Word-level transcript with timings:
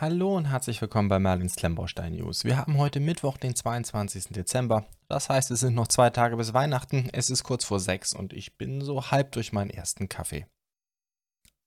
Hallo 0.00 0.34
und 0.34 0.46
herzlich 0.46 0.80
willkommen 0.80 1.10
bei 1.10 1.18
Merlins 1.18 1.56
Klemmbaustein 1.56 2.14
News. 2.14 2.46
Wir 2.46 2.56
haben 2.56 2.78
heute 2.78 3.00
Mittwoch, 3.00 3.36
den 3.36 3.54
22. 3.54 4.28
Dezember. 4.30 4.86
Das 5.08 5.28
heißt, 5.28 5.50
es 5.50 5.60
sind 5.60 5.74
noch 5.74 5.88
zwei 5.88 6.08
Tage 6.08 6.38
bis 6.38 6.54
Weihnachten. 6.54 7.10
Es 7.12 7.28
ist 7.28 7.44
kurz 7.44 7.66
vor 7.66 7.80
sechs 7.80 8.14
und 8.14 8.32
ich 8.32 8.56
bin 8.56 8.80
so 8.80 9.10
halb 9.10 9.32
durch 9.32 9.52
meinen 9.52 9.68
ersten 9.68 10.08
Kaffee. 10.08 10.46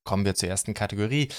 Kommen 0.04 0.26
wir 0.26 0.34
zur 0.34 0.50
ersten 0.50 0.74
Kategorie. 0.74 1.30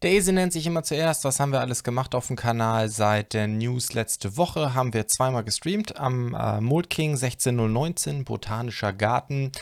Daisy 0.00 0.32
nennt 0.32 0.52
sich 0.52 0.66
immer 0.66 0.82
zuerst. 0.82 1.22
Was 1.24 1.38
haben 1.38 1.52
wir 1.52 1.60
alles 1.60 1.84
gemacht 1.84 2.12
auf 2.12 2.26
dem 2.26 2.34
Kanal? 2.34 2.88
Seit 2.88 3.34
der 3.34 3.46
News 3.46 3.92
letzte 3.92 4.36
Woche 4.36 4.74
haben 4.74 4.92
wir 4.94 5.06
zweimal 5.06 5.44
gestreamt. 5.44 5.96
Am 5.96 6.34
äh, 6.34 6.60
Mold 6.60 6.90
King 6.90 7.16
16019, 7.16 8.24
Botanischer 8.24 8.92
Garten. 8.92 9.52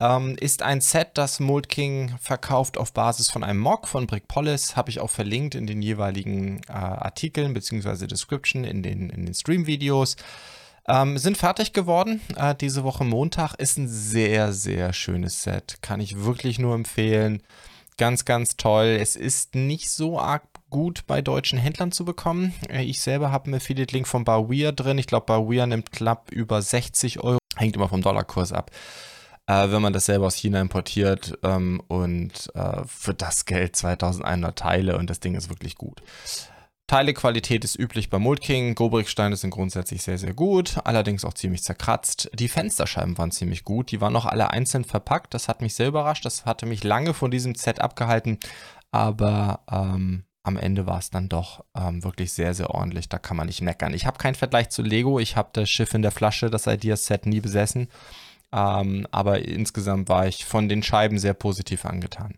Ähm, 0.00 0.36
ist 0.40 0.62
ein 0.62 0.80
Set, 0.80 1.10
das 1.14 1.40
Mold 1.40 1.68
King 1.68 2.14
verkauft 2.20 2.78
auf 2.78 2.92
Basis 2.94 3.30
von 3.30 3.44
einem 3.44 3.60
Mock 3.60 3.86
von 3.86 4.06
Brickpolis. 4.06 4.74
Habe 4.74 4.88
ich 4.88 4.98
auch 4.98 5.10
verlinkt 5.10 5.54
in 5.54 5.66
den 5.66 5.82
jeweiligen 5.82 6.62
äh, 6.68 6.72
Artikeln 6.72 7.52
bzw. 7.52 8.06
Description 8.06 8.64
in 8.64 8.82
den, 8.82 9.10
in 9.10 9.26
den 9.26 9.34
Stream-Videos. 9.34 10.16
Ähm, 10.88 11.18
sind 11.18 11.36
fertig 11.36 11.74
geworden. 11.74 12.22
Äh, 12.36 12.54
diese 12.54 12.82
Woche 12.82 13.04
Montag 13.04 13.54
ist 13.56 13.76
ein 13.76 13.88
sehr, 13.88 14.54
sehr 14.54 14.94
schönes 14.94 15.42
Set. 15.42 15.78
Kann 15.82 16.00
ich 16.00 16.24
wirklich 16.24 16.58
nur 16.58 16.74
empfehlen. 16.74 17.42
Ganz, 17.98 18.24
ganz 18.24 18.56
toll. 18.56 18.96
Es 18.98 19.16
ist 19.16 19.54
nicht 19.54 19.90
so 19.90 20.18
arg 20.18 20.44
gut 20.70 21.06
bei 21.06 21.20
deutschen 21.20 21.58
Händlern 21.58 21.92
zu 21.92 22.06
bekommen. 22.06 22.54
Äh, 22.70 22.84
ich 22.84 23.02
selber 23.02 23.32
habe 23.32 23.46
einen 23.46 23.56
Affiliate-Link 23.56 24.08
von 24.08 24.24
Bawir 24.24 24.72
drin. 24.72 24.96
Ich 24.96 25.06
glaube, 25.06 25.26
Bawir 25.26 25.66
nimmt 25.66 25.92
knapp 25.92 26.32
über 26.32 26.62
60 26.62 27.20
Euro. 27.20 27.38
Hängt 27.56 27.76
immer 27.76 27.90
vom 27.90 28.00
Dollarkurs 28.00 28.54
ab 28.54 28.70
äh, 29.50 29.72
wenn 29.72 29.82
man 29.82 29.92
das 29.92 30.06
selber 30.06 30.26
aus 30.26 30.36
China 30.36 30.60
importiert 30.60 31.36
ähm, 31.42 31.82
und 31.88 32.52
äh, 32.54 32.82
für 32.86 33.14
das 33.14 33.46
Geld 33.46 33.74
2100 33.74 34.56
Teile 34.56 34.96
und 34.96 35.10
das 35.10 35.18
Ding 35.18 35.34
ist 35.34 35.48
wirklich 35.48 35.74
gut. 35.74 36.02
Teilequalität 36.86 37.64
ist 37.64 37.78
üblich 37.78 38.10
bei 38.10 38.18
Mold 38.18 38.40
King. 38.40 38.74
Gobricksteine 38.74 39.36
sind 39.36 39.50
grundsätzlich 39.50 40.02
sehr, 40.02 40.18
sehr 40.18 40.34
gut, 40.34 40.78
allerdings 40.84 41.24
auch 41.24 41.34
ziemlich 41.34 41.62
zerkratzt. 41.62 42.30
Die 42.34 42.48
Fensterscheiben 42.48 43.18
waren 43.18 43.30
ziemlich 43.32 43.64
gut, 43.64 43.90
die 43.90 44.00
waren 44.00 44.12
noch 44.12 44.26
alle 44.26 44.50
einzeln 44.50 44.84
verpackt. 44.84 45.34
Das 45.34 45.48
hat 45.48 45.62
mich 45.62 45.74
sehr 45.74 45.88
überrascht, 45.88 46.24
das 46.24 46.46
hatte 46.46 46.66
mich 46.66 46.84
lange 46.84 47.14
von 47.14 47.30
diesem 47.30 47.54
Set 47.56 47.80
abgehalten, 47.80 48.38
aber 48.92 49.60
ähm, 49.70 50.24
am 50.42 50.56
Ende 50.56 50.86
war 50.86 50.98
es 50.98 51.10
dann 51.10 51.28
doch 51.28 51.64
ähm, 51.76 52.02
wirklich 52.04 52.32
sehr, 52.32 52.54
sehr 52.54 52.70
ordentlich. 52.70 53.08
Da 53.08 53.18
kann 53.18 53.36
man 53.36 53.46
nicht 53.46 53.62
meckern. 53.62 53.94
Ich 53.94 54.06
habe 54.06 54.18
keinen 54.18 54.34
Vergleich 54.34 54.70
zu 54.70 54.82
Lego. 54.82 55.18
Ich 55.18 55.36
habe 55.36 55.50
das 55.52 55.68
Schiff 55.68 55.92
in 55.94 56.02
der 56.02 56.12
Flasche, 56.12 56.50
das 56.50 56.66
Ideas-Set, 56.66 57.26
nie 57.26 57.40
besessen. 57.40 57.88
Ähm, 58.52 59.06
aber 59.10 59.46
insgesamt 59.46 60.08
war 60.08 60.26
ich 60.26 60.44
von 60.44 60.68
den 60.68 60.82
Scheiben 60.82 61.18
sehr 61.18 61.34
positiv 61.34 61.84
angetan. 61.84 62.34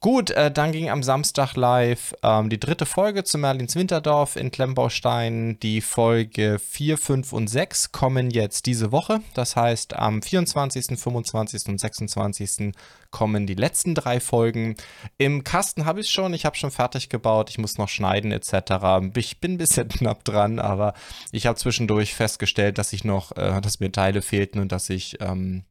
Gut, 0.00 0.30
äh, 0.30 0.52
dann 0.52 0.70
ging 0.70 0.90
am 0.90 1.02
Samstag 1.02 1.56
live 1.56 2.14
ähm, 2.22 2.50
die 2.50 2.60
dritte 2.60 2.86
Folge 2.86 3.24
zu 3.24 3.36
Merlins 3.36 3.74
Winterdorf 3.74 4.36
in 4.36 4.52
Klemmbaustein. 4.52 5.58
Die 5.58 5.80
Folge 5.80 6.60
4, 6.60 6.96
5 6.96 7.32
und 7.32 7.48
6 7.48 7.90
kommen 7.90 8.30
jetzt 8.30 8.66
diese 8.66 8.92
Woche. 8.92 9.22
Das 9.34 9.56
heißt, 9.56 9.96
am 9.96 10.22
24., 10.22 10.96
25. 10.96 11.66
und 11.66 11.80
26 11.80 12.74
kommen 13.10 13.48
die 13.48 13.54
letzten 13.54 13.96
drei 13.96 14.20
Folgen. 14.20 14.76
Im 15.16 15.42
Kasten 15.42 15.84
habe 15.84 16.00
ich 16.00 16.10
schon, 16.10 16.32
ich 16.32 16.44
habe 16.44 16.54
schon 16.54 16.70
fertig 16.70 17.08
gebaut, 17.08 17.50
ich 17.50 17.58
muss 17.58 17.76
noch 17.76 17.88
schneiden 17.88 18.30
etc. 18.30 19.04
Ich 19.16 19.40
bin 19.40 19.54
ein 19.54 19.58
bisschen 19.58 19.88
knapp 19.88 20.22
dran, 20.22 20.60
aber 20.60 20.94
ich 21.32 21.46
habe 21.46 21.58
zwischendurch 21.58 22.14
festgestellt, 22.14 22.78
dass 22.78 22.92
ich 22.92 23.02
noch, 23.02 23.36
äh, 23.36 23.60
dass 23.60 23.80
mir 23.80 23.90
Teile 23.90 24.22
fehlten 24.22 24.60
und 24.60 24.70
dass 24.70 24.90
ich 24.90 25.16
ähm, 25.20 25.64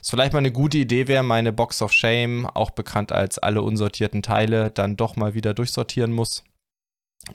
es 0.00 0.10
vielleicht 0.10 0.32
mal 0.32 0.38
eine 0.38 0.52
gute 0.52 0.78
Idee 0.78 1.08
wäre, 1.08 1.22
meine 1.22 1.52
Box 1.52 1.82
of 1.82 1.92
Shame, 1.92 2.46
auch 2.46 2.70
bekannt 2.70 3.12
als 3.12 3.38
alle 3.38 3.62
unsortierten 3.62 4.22
Teile, 4.22 4.70
dann 4.70 4.96
doch 4.96 5.16
mal 5.16 5.34
wieder 5.34 5.54
durchsortieren 5.54 6.12
muss. 6.12 6.42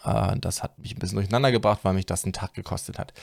Äh, 0.04 0.38
das 0.40 0.64
hat 0.64 0.80
mich 0.80 0.96
ein 0.96 1.00
bisschen 1.00 1.18
durcheinander 1.18 1.52
gebracht, 1.52 1.82
weil 1.84 1.94
mich 1.94 2.06
das 2.06 2.24
einen 2.24 2.34
Tag 2.34 2.54
gekostet 2.54 2.98
hat. 2.98 3.14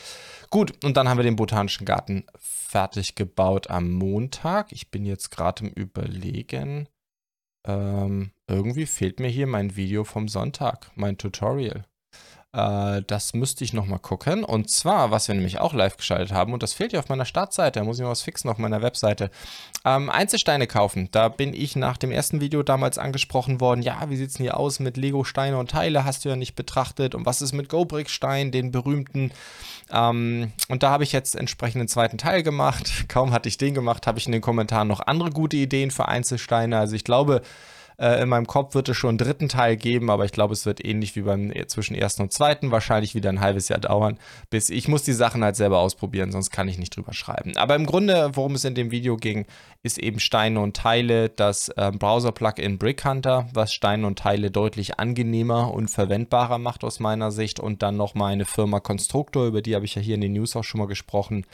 Gut, 0.50 0.84
und 0.84 0.96
dann 0.96 1.08
haben 1.08 1.18
wir 1.18 1.24
den 1.24 1.36
Botanischen 1.36 1.84
Garten 1.84 2.24
fertig 2.38 3.14
gebaut 3.14 3.68
am 3.70 3.90
Montag. 3.90 4.72
Ich 4.72 4.90
bin 4.90 5.04
jetzt 5.04 5.30
gerade 5.30 5.64
im 5.64 5.70
Überlegen. 5.70 6.88
Ähm, 7.66 8.32
irgendwie 8.48 8.86
fehlt 8.86 9.20
mir 9.20 9.28
hier 9.28 9.46
mein 9.46 9.76
Video 9.76 10.04
vom 10.04 10.28
Sonntag, 10.28 10.90
mein 10.94 11.18
Tutorial. 11.18 11.84
Äh, 12.54 13.02
das 13.06 13.32
müsste 13.32 13.64
ich 13.64 13.72
nochmal 13.72 13.98
gucken. 13.98 14.44
Und 14.44 14.70
zwar, 14.70 15.10
was 15.10 15.28
wir 15.28 15.34
nämlich 15.34 15.58
auch 15.58 15.72
live 15.72 15.96
geschaltet 15.96 16.32
haben, 16.32 16.52
und 16.52 16.62
das 16.62 16.74
fehlt 16.74 16.92
ja 16.92 17.00
auf 17.00 17.08
meiner 17.08 17.24
Startseite, 17.24 17.80
da 17.80 17.84
muss 17.84 17.98
ich 17.98 18.04
mal 18.04 18.10
was 18.10 18.22
fixen 18.22 18.50
auf 18.50 18.58
meiner 18.58 18.82
Webseite. 18.82 19.30
Ähm, 19.84 20.10
Einzelsteine 20.10 20.66
kaufen. 20.66 21.08
Da 21.12 21.28
bin 21.28 21.54
ich 21.54 21.76
nach 21.76 21.96
dem 21.96 22.10
ersten 22.10 22.40
Video 22.40 22.62
damals 22.62 22.98
angesprochen 22.98 23.60
worden. 23.60 23.82
Ja, 23.82 24.08
wie 24.08 24.16
sieht 24.16 24.28
es 24.28 24.34
denn 24.34 24.44
hier 24.44 24.58
aus 24.58 24.80
mit 24.80 24.96
Lego-Steine 24.96 25.56
und 25.58 25.70
Teile? 25.70 26.04
Hast 26.04 26.24
du 26.24 26.28
ja 26.28 26.36
nicht 26.36 26.54
betrachtet. 26.54 27.14
Und 27.14 27.24
was 27.24 27.40
ist 27.40 27.52
mit 27.52 27.70
Go-Brick-Stein, 27.70 28.52
den 28.52 28.70
berühmten? 28.70 29.32
Ähm, 29.90 30.52
und 30.68 30.82
da 30.82 30.90
habe 30.90 31.04
ich 31.04 31.12
jetzt 31.12 31.34
entsprechend 31.34 31.80
einen 31.80 31.88
zweiten 31.88 32.18
Teil 32.18 32.42
gemacht. 32.42 33.04
Kaum 33.08 33.32
hatte 33.32 33.48
ich 33.48 33.56
den 33.56 33.72
gemacht, 33.72 34.06
habe 34.06 34.18
ich 34.18 34.26
in 34.26 34.32
den 34.32 34.42
Kommentaren 34.42 34.88
noch 34.88 35.00
andere 35.00 35.30
gute 35.30 35.56
Ideen 35.56 35.90
für 35.90 36.06
Einzelsteine. 36.06 36.78
Also 36.78 36.96
ich 36.96 37.04
glaube, 37.04 37.40
äh, 38.02 38.20
in 38.20 38.28
meinem 38.28 38.46
Kopf 38.46 38.74
wird 38.74 38.88
es 38.88 38.96
schon 38.96 39.10
einen 39.10 39.18
dritten 39.18 39.48
Teil 39.48 39.76
geben, 39.76 40.10
aber 40.10 40.24
ich 40.24 40.32
glaube, 40.32 40.52
es 40.52 40.66
wird 40.66 40.84
ähnlich 40.84 41.14
wie 41.14 41.22
beim 41.22 41.52
äh, 41.52 41.66
zwischen 41.66 41.94
ersten 41.94 42.22
und 42.22 42.32
zweiten 42.32 42.72
wahrscheinlich 42.72 43.14
wieder 43.14 43.30
ein 43.30 43.40
halbes 43.40 43.68
Jahr 43.68 43.78
dauern, 43.78 44.18
bis 44.50 44.70
ich 44.70 44.88
muss 44.88 45.04
die 45.04 45.12
Sachen 45.12 45.44
halt 45.44 45.54
selber 45.54 45.78
ausprobieren, 45.78 46.32
sonst 46.32 46.50
kann 46.50 46.66
ich 46.66 46.78
nicht 46.78 46.96
drüber 46.96 47.12
schreiben. 47.12 47.56
Aber 47.56 47.76
im 47.76 47.86
Grunde, 47.86 48.30
worum 48.34 48.56
es 48.56 48.64
in 48.64 48.74
dem 48.74 48.90
Video 48.90 49.16
ging, 49.16 49.46
ist 49.84 49.98
eben 49.98 50.18
Steine 50.18 50.60
und 50.60 50.76
Teile, 50.76 51.28
das 51.28 51.68
äh, 51.68 51.92
Browser-Plugin 51.92 52.78
Brick 52.78 53.04
Hunter, 53.04 53.48
was 53.54 53.72
Steine 53.72 54.06
und 54.06 54.18
Teile 54.18 54.50
deutlich 54.50 54.98
angenehmer 54.98 55.72
und 55.72 55.88
verwendbarer 55.88 56.58
macht 56.58 56.82
aus 56.82 56.98
meiner 56.98 57.30
Sicht 57.30 57.60
und 57.60 57.82
dann 57.82 57.96
noch 57.96 58.14
meine 58.14 58.44
Firma 58.44 58.80
Constructor, 58.80 59.46
über 59.46 59.62
die 59.62 59.76
habe 59.76 59.84
ich 59.84 59.94
ja 59.94 60.02
hier 60.02 60.16
in 60.16 60.20
den 60.20 60.32
News 60.32 60.56
auch 60.56 60.64
schon 60.64 60.80
mal 60.80 60.88
gesprochen. 60.88 61.46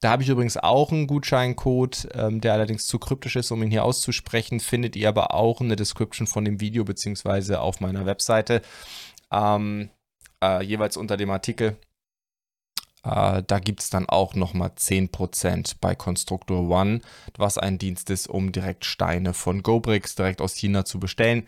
Da 0.00 0.10
habe 0.10 0.22
ich 0.22 0.28
übrigens 0.28 0.56
auch 0.56 0.92
einen 0.92 1.06
Gutscheincode, 1.06 2.08
ähm, 2.14 2.40
der 2.40 2.52
allerdings 2.52 2.86
zu 2.86 2.98
kryptisch 2.98 3.36
ist, 3.36 3.50
um 3.50 3.62
ihn 3.62 3.70
hier 3.70 3.84
auszusprechen, 3.84 4.60
findet 4.60 4.94
ihr 4.94 5.08
aber 5.08 5.34
auch 5.34 5.60
eine 5.60 5.76
Description 5.76 6.26
von 6.26 6.44
dem 6.44 6.60
Video 6.60 6.84
beziehungsweise 6.84 7.60
auf 7.60 7.80
meiner 7.80 8.06
Webseite, 8.06 8.62
ähm, 9.32 9.90
äh, 10.42 10.62
jeweils 10.62 10.96
unter 10.96 11.16
dem 11.16 11.30
Artikel. 11.30 11.76
Äh, 13.04 13.42
da 13.46 13.58
gibt 13.58 13.80
es 13.80 13.90
dann 13.90 14.08
auch 14.08 14.34
nochmal 14.34 14.70
10% 14.76 15.76
bei 15.80 15.94
Constructor 15.94 16.68
One, 16.68 17.00
was 17.36 17.58
ein 17.58 17.78
Dienst 17.78 18.10
ist, 18.10 18.28
um 18.28 18.52
direkt 18.52 18.84
Steine 18.84 19.34
von 19.34 19.62
GoBricks 19.62 20.14
direkt 20.14 20.40
aus 20.40 20.54
China 20.54 20.84
zu 20.84 21.00
bestellen. 21.00 21.46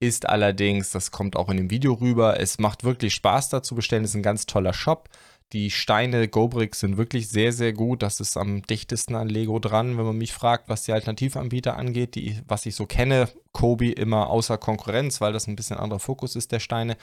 Ist 0.00 0.28
allerdings, 0.28 0.90
das 0.92 1.10
kommt 1.10 1.34
auch 1.34 1.48
in 1.48 1.56
dem 1.56 1.70
Video 1.70 1.94
rüber, 1.94 2.38
es 2.38 2.58
macht 2.58 2.84
wirklich 2.84 3.14
Spaß 3.14 3.48
da 3.48 3.62
zu 3.62 3.74
bestellen, 3.74 4.04
ist 4.04 4.14
ein 4.14 4.22
ganz 4.22 4.46
toller 4.46 4.72
Shop. 4.72 5.08
Die 5.54 5.70
Steine 5.70 6.28
GoBricks 6.28 6.80
sind 6.80 6.98
wirklich 6.98 7.30
sehr, 7.30 7.52
sehr 7.52 7.72
gut. 7.72 8.02
Das 8.02 8.20
ist 8.20 8.36
am 8.36 8.60
dichtesten 8.62 9.14
an 9.14 9.30
Lego 9.30 9.58
dran, 9.58 9.96
wenn 9.96 10.04
man 10.04 10.18
mich 10.18 10.34
fragt, 10.34 10.68
was 10.68 10.82
die 10.82 10.92
Alternativanbieter 10.92 11.74
angeht, 11.74 12.16
die, 12.16 12.38
was 12.46 12.66
ich 12.66 12.74
so 12.74 12.84
kenne. 12.84 13.30
Kobi 13.52 13.90
immer 13.90 14.28
außer 14.28 14.58
Konkurrenz, 14.58 15.22
weil 15.22 15.32
das 15.32 15.46
ein 15.46 15.56
bisschen 15.56 15.78
anderer 15.78 16.00
Fokus 16.00 16.36
ist 16.36 16.52
der 16.52 16.60
Steine. 16.60 16.98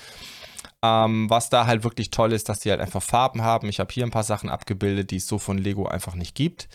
Ähm, 0.83 1.27
was 1.27 1.49
da 1.49 1.65
halt 1.65 1.83
wirklich 1.83 2.11
toll 2.11 2.33
ist, 2.33 2.47
dass 2.47 2.59
die 2.59 2.69
halt 2.69 2.81
einfach 2.81 3.01
Farben 3.01 3.41
haben. 3.41 3.67
Ich 3.67 3.79
habe 3.79 3.91
hier 3.91 4.05
ein 4.05 4.11
paar 4.11 4.23
Sachen 4.23 4.49
abgebildet, 4.49 5.09
die 5.09 5.17
es 5.17 5.27
so 5.27 5.39
von 5.39 5.57
Lego 5.57 5.87
einfach 5.87 6.13
nicht 6.13 6.35
gibt. 6.35 6.69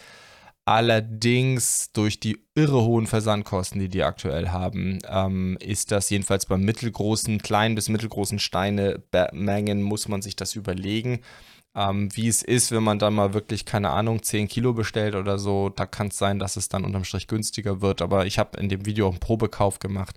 Allerdings 0.65 1.93
durch 1.93 2.19
die 2.19 2.45
irre 2.57 2.83
hohen 2.83 3.07
Versandkosten, 3.07 3.81
die 3.81 3.89
die 3.89 4.03
aktuell 4.03 4.49
haben, 4.49 4.99
ähm, 5.09 5.57
ist 5.61 5.93
das 5.93 6.11
jedenfalls 6.11 6.47
bei 6.47 6.57
mittelgroßen, 6.57 7.39
kleinen 7.39 7.77
bis 7.77 7.89
mittelgroßen 7.89 8.41
Steine-Mengen, 8.41 9.83
muss 9.83 10.09
man 10.09 10.21
sich 10.21 10.35
das 10.35 10.57
überlegen 10.57 11.21
ähm, 11.75 12.09
wie 12.15 12.29
es 12.29 12.43
ist, 12.43 12.73
wenn 12.73 12.83
man 12.83 12.99
dann 12.99 13.15
mal 13.15 13.33
wirklich, 13.33 13.65
keine 13.65 13.91
Ahnung, 13.91 14.23
10 14.23 14.49
Kilo 14.49 14.73
bestellt 14.73 15.15
oder 15.15 15.39
so. 15.39 15.69
Da 15.69 15.87
kann 15.87 16.09
es 16.09 16.19
sein, 16.19 16.39
dass 16.39 16.57
es 16.57 16.69
dann 16.69 16.85
unterm 16.85 17.05
Strich 17.05 17.29
günstiger 17.29 17.81
wird. 17.81 18.03
Aber 18.03 18.27
ich 18.27 18.39
habe 18.39 18.59
in 18.59 18.69
dem 18.69 18.87
Video 18.87 19.07
auch 19.07 19.13
einen 19.13 19.21
Probekauf 19.21 19.79
gemacht. 19.79 20.17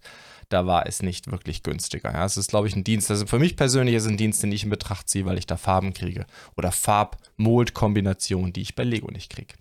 Da 0.50 0.66
war 0.66 0.88
es 0.88 1.02
nicht 1.02 1.32
wirklich 1.32 1.64
günstiger. 1.64 2.12
Ja, 2.12 2.26
es 2.26 2.38
ist, 2.38 2.50
glaube 2.50 2.68
ich, 2.68 2.76
ein 2.76 2.84
Dienst. 2.84 3.10
Also 3.10 3.26
für 3.26 3.40
mich 3.40 3.56
persönlich 3.56 3.96
ist 3.96 4.08
ein 4.08 4.18
Dienst, 4.18 4.44
den 4.44 4.52
ich 4.52 4.64
in 4.64 4.70
Betracht 4.70 5.10
ziehe, 5.10 5.26
weil 5.26 5.38
ich 5.38 5.48
da 5.48 5.58
Farben 5.58 5.94
kriege. 5.94 6.26
Oder 6.58 6.72
Farb-Mold-Kombinationen, 6.72 8.54
die 8.54 8.62
ich 8.62 8.76
bei 8.76 8.84
Lego 8.84 9.10
nicht 9.12 9.32
kriege. 9.32 9.54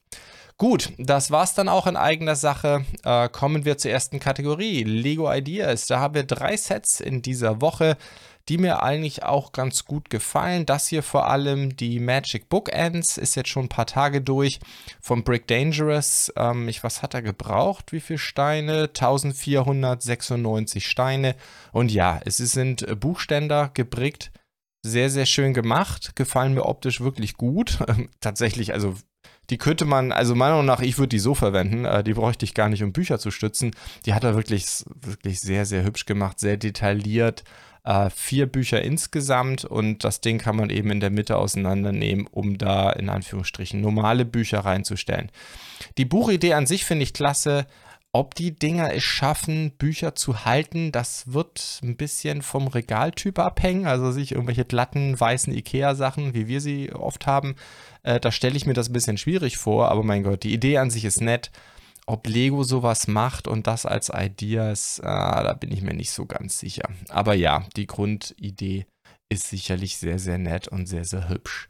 Gut, 0.59 0.93
das 0.99 1.31
war's 1.31 1.55
dann 1.55 1.69
auch 1.69 1.87
in 1.87 1.97
eigener 1.97 2.37
Sache. 2.37 2.85
Äh, 3.05 3.29
kommen 3.31 3.65
wir 3.65 3.79
zur 3.79 3.91
ersten 3.91 4.21
Kategorie, 4.21 4.85
Lego 4.85 5.33
Ideas. 5.33 5.87
Da 5.87 5.99
haben 5.99 6.15
wir 6.15 6.23
drei 6.23 6.57
Sets 6.57 7.01
in 7.01 7.21
dieser 7.21 7.61
Woche 7.61 7.97
die 8.49 8.59
mir 8.59 8.83
eigentlich 8.83 9.23
auch 9.23 9.53
ganz 9.53 9.85
gut 9.85 10.11
gefallen. 10.11 10.67
Das 10.67 10.89
hier 10.89 11.03
vor 11.03 11.29
allem 11.29 11.77
die 11.77 12.01
Magic 12.01 12.49
Bookends 12.49 13.17
ist 13.19 13.35
jetzt 13.35 13.49
schon 13.49 13.67
ein 13.67 13.69
paar 13.69 13.87
Tage 13.87 14.21
durch 14.21 14.59
von 15.01 15.25
Brick 15.25 15.47
Dangerous. 15.47 16.33
Ähm, 16.37 16.69
ich, 16.69 16.83
was 16.83 17.03
hat 17.03 17.15
er 17.15 17.23
gebraucht? 17.23 17.93
Wie 17.93 18.01
viele 18.01 18.19
Steine? 18.19 18.85
1496 18.89 20.87
Steine. 20.87 21.37
Und 21.73 21.93
ja, 21.93 22.21
es 22.25 22.39
sind 22.39 23.01
Buchständer 23.01 23.71
gebrickt. 23.75 24.33
Sehr, 24.85 25.11
sehr 25.11 25.27
schön 25.27 25.55
gemacht. 25.55 26.17
Gefallen 26.17 26.55
mir 26.55 26.67
optisch 26.67 27.01
wirklich 27.01 27.37
gut. 27.37 27.79
Tatsächlich, 28.21 28.73
also 28.73 28.97
die 29.51 29.59
könnte 29.59 29.85
man, 29.85 30.13
also 30.13 30.35
meiner 30.35 30.53
Meinung 30.53 30.67
nach, 30.67 30.81
ich 30.81 30.99
würde 30.99 31.09
die 31.09 31.19
so 31.19 31.35
verwenden, 31.35 31.85
äh, 31.85 32.03
die 32.03 32.15
bräuchte 32.15 32.45
ich 32.45 32.55
gar 32.55 32.69
nicht, 32.69 32.83
um 32.83 32.93
Bücher 32.93 33.19
zu 33.19 33.31
stützen. 33.31 33.73
Die 34.07 34.15
hat 34.15 34.25
er 34.25 34.35
wirklich, 34.35 34.85
wirklich 34.95 35.41
sehr, 35.41 35.67
sehr 35.67 35.85
hübsch 35.85 36.07
gemacht, 36.07 36.39
sehr 36.39 36.57
detailliert, 36.57 37.45
Äh, 37.85 38.11
vier 38.11 38.47
Bücher 38.47 38.81
insgesamt 38.81 39.65
und 39.65 40.05
das 40.05 40.21
Ding 40.21 40.39
kann 40.39 40.55
man 40.55 40.71
eben 40.71 40.93
in 40.93 41.01
der 41.01 41.11
Mitte 41.11 41.37
auseinandernehmen, 41.37 42.29
um 42.31 42.57
da 42.57 42.91
in 42.91 43.09
Anführungsstrichen 43.09 43.81
normale 43.81 44.25
Bücher 44.25 44.61
reinzustellen. 44.61 45.33
Die 45.99 46.05
Buchidee 46.05 46.55
an 46.55 46.67
sich 46.67 46.85
finde 46.85 47.03
ich 47.03 47.13
klasse. 47.13 47.67
Ob 48.13 48.35
die 48.35 48.55
Dinger 48.55 48.93
es 48.93 49.03
schaffen, 49.03 49.73
Bücher 49.79 50.15
zu 50.15 50.45
halten, 50.45 50.93
das 50.93 51.33
wird 51.33 51.81
ein 51.83 51.97
bisschen 51.97 52.43
vom 52.43 52.69
Regaltyp 52.69 53.39
abhängen. 53.39 53.87
Also 53.87 54.13
sich 54.13 54.33
irgendwelche 54.33 54.67
glatten, 54.67 55.19
weißen 55.19 55.53
Ikea-Sachen, 55.53 56.35
wie 56.35 56.47
wir 56.47 56.61
sie 56.61 56.93
oft 56.93 57.27
haben, 57.27 57.57
äh, 58.03 58.21
da 58.21 58.31
stelle 58.31 58.57
ich 58.57 58.67
mir 58.67 58.75
das 58.75 58.91
ein 58.91 58.93
bisschen 58.93 59.17
schwierig 59.19 59.57
vor. 59.57 59.89
Aber 59.91 60.05
mein 60.05 60.23
Gott, 60.23 60.45
die 60.45 60.53
Idee 60.53 60.79
an 60.79 60.91
sich 60.91 61.05
ist 61.05 61.21
nett. 61.21 61.51
Ob 62.07 62.27
Lego 62.27 62.65
sowas 62.65 63.07
macht 63.07 63.47
und 63.47 63.67
das 63.67 63.87
als 63.87 64.11
Ideas, 64.13 64.99
äh, 64.99 65.05
da 65.05 65.53
bin 65.55 65.71
ich 65.73 65.83
mir 65.83 65.95
nicht 65.95 66.11
so 66.11 66.27
ganz 66.27 66.59
sicher. 66.59 66.89
Aber 67.09 67.35
ja, 67.35 67.65
die 67.77 67.87
Grundidee 67.87 68.87
ist 69.29 69.49
sicherlich 69.49 69.97
sehr, 69.97 70.19
sehr 70.19 70.39
nett 70.39 70.69
und 70.69 70.87
sehr, 70.87 71.05
sehr 71.05 71.29
hübsch. 71.29 71.69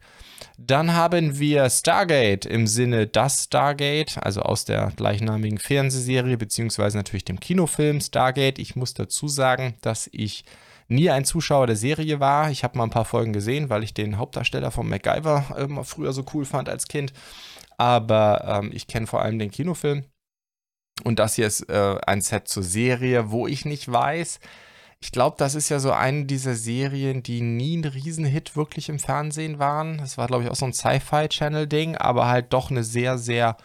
Dann 0.59 0.95
haben 0.95 1.39
wir 1.39 1.69
Stargate 1.71 2.47
im 2.47 2.67
Sinne 2.67 3.07
das 3.07 3.45
Stargate, 3.45 4.19
also 4.19 4.43
aus 4.43 4.65
der 4.65 4.93
gleichnamigen 4.97 5.59
Fernsehserie, 5.59 6.37
beziehungsweise 6.37 6.97
natürlich 6.97 7.25
dem 7.25 7.39
Kinofilm 7.39 8.01
Stargate. 8.01 8.59
Ich 8.59 8.75
muss 8.75 8.95
dazu 8.95 9.29
sagen, 9.29 9.75
dass 9.83 10.09
ich 10.13 10.45
nie 10.89 11.11
ein 11.11 11.25
Zuschauer 11.25 11.67
der 11.67 11.77
Serie 11.77 12.21
war. 12.21 12.51
Ich 12.51 12.65
habe 12.65 12.77
mal 12.77 12.85
ein 12.85 12.91
paar 12.91 13.05
Folgen 13.05 13.33
gesehen, 13.33 13.71
weil 13.71 13.83
ich 13.83 13.95
den 13.95 14.19
Hauptdarsteller 14.19 14.71
von 14.71 14.89
MacGyver 14.89 15.57
äh, 15.57 15.85
früher 15.85 16.13
so 16.13 16.25
cool 16.35 16.45
fand 16.45 16.69
als 16.69 16.89
Kind. 16.89 17.13
Aber 17.79 18.61
ähm, 18.63 18.71
ich 18.73 18.87
kenne 18.87 19.07
vor 19.07 19.23
allem 19.23 19.39
den 19.39 19.51
Kinofilm. 19.51 20.05
Und 21.05 21.19
das 21.19 21.35
hier 21.35 21.47
ist 21.47 21.69
äh, 21.69 21.99
ein 22.07 22.21
Set 22.21 22.49
zur 22.49 22.63
Serie, 22.63 23.31
wo 23.31 23.47
ich 23.47 23.65
nicht 23.65 23.91
weiß, 23.91 24.41
ich 25.03 25.11
glaube, 25.11 25.35
das 25.37 25.57
ist 25.57 25.69
ja 25.69 25.81
so 25.81 25.91
eine 25.91 26.27
dieser 26.27 26.55
Serien, 26.55 27.25
die 27.25 27.41
nie 27.41 27.77
ein 27.77 27.85
Riesenhit 27.85 28.55
wirklich 28.55 28.89
im 28.89 29.01
Fernsehen 29.01 29.59
waren. 29.59 29.99
Das 29.99 30.17
war, 30.17 30.29
glaube 30.29 30.45
ich, 30.45 30.51
auch 30.51 30.55
so 30.55 30.65
ein 30.65 30.73
Sci-Fi-Channel-Ding, 30.73 31.97
aber 31.97 32.29
halt 32.29 32.53
doch 32.53 32.71
eine 32.71 32.85
sehr, 32.85 33.19
sehr 33.19 33.57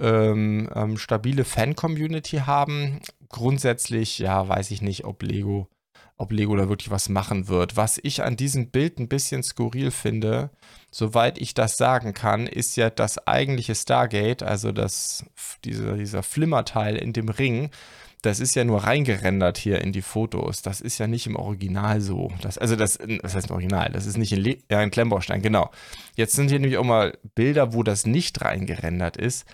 ähm, 0.00 0.70
ähm, 0.74 0.96
stabile 0.96 1.44
Fan-Community 1.44 2.38
haben. 2.38 3.00
Grundsätzlich, 3.28 4.18
ja, 4.18 4.48
weiß 4.48 4.70
ich 4.70 4.80
nicht, 4.80 5.04
ob 5.04 5.22
Lego, 5.22 5.68
ob 6.16 6.32
Lego 6.32 6.56
da 6.56 6.70
wirklich 6.70 6.90
was 6.90 7.10
machen 7.10 7.48
wird. 7.48 7.76
Was 7.76 8.00
ich 8.02 8.22
an 8.22 8.36
diesem 8.36 8.70
Bild 8.70 8.98
ein 8.98 9.08
bisschen 9.08 9.42
skurril 9.42 9.90
finde, 9.90 10.50
soweit 10.92 11.38
ich 11.38 11.54
das 11.54 11.76
sagen 11.76 12.14
kann, 12.14 12.46
ist 12.46 12.76
ja 12.76 12.90
das 12.90 13.26
eigentliche 13.26 13.74
Stargate, 13.74 14.44
also 14.44 14.70
das, 14.70 15.24
diese, 15.64 15.96
dieser 15.96 16.22
Flimmerteil 16.22 16.94
in 16.94 17.12
dem 17.12 17.28
Ring 17.28 17.70
das 18.22 18.38
ist 18.38 18.54
ja 18.54 18.62
nur 18.64 18.84
reingerendert 18.84 19.58
hier 19.58 19.80
in 19.80 19.92
die 19.92 20.00
Fotos. 20.00 20.62
Das 20.62 20.80
ist 20.80 20.98
ja 20.98 21.08
nicht 21.08 21.26
im 21.26 21.34
Original 21.34 22.00
so. 22.00 22.30
Das, 22.40 22.56
also 22.56 22.76
das, 22.76 22.98
was 23.20 23.34
heißt 23.34 23.50
Original? 23.50 23.90
Das 23.90 24.06
ist 24.06 24.16
nicht 24.16 24.32
in, 24.32 24.40
Le 24.40 24.58
ja, 24.70 24.80
in 24.80 24.92
Klemmbaustein, 24.92 25.42
genau. 25.42 25.70
Jetzt 26.14 26.34
sind 26.34 26.48
hier 26.48 26.60
nämlich 26.60 26.78
auch 26.78 26.84
mal 26.84 27.18
Bilder, 27.34 27.74
wo 27.74 27.82
das 27.82 28.06
nicht 28.06 28.40
reingerendert 28.40 29.16
ist. 29.16 29.44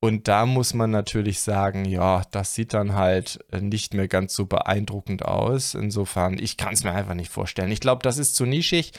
Und 0.00 0.28
da 0.28 0.44
muss 0.44 0.74
man 0.74 0.90
natürlich 0.90 1.40
sagen, 1.40 1.86
ja, 1.86 2.22
das 2.30 2.54
sieht 2.54 2.74
dann 2.74 2.94
halt 2.94 3.38
nicht 3.58 3.94
mehr 3.94 4.08
ganz 4.08 4.34
so 4.34 4.44
beeindruckend 4.44 5.24
aus. 5.24 5.74
Insofern, 5.74 6.38
ich 6.38 6.58
kann 6.58 6.74
es 6.74 6.84
mir 6.84 6.92
einfach 6.92 7.14
nicht 7.14 7.30
vorstellen. 7.30 7.72
Ich 7.72 7.80
glaube, 7.80 8.02
das 8.02 8.18
ist 8.18 8.36
zu 8.36 8.44
nischig. 8.44 8.92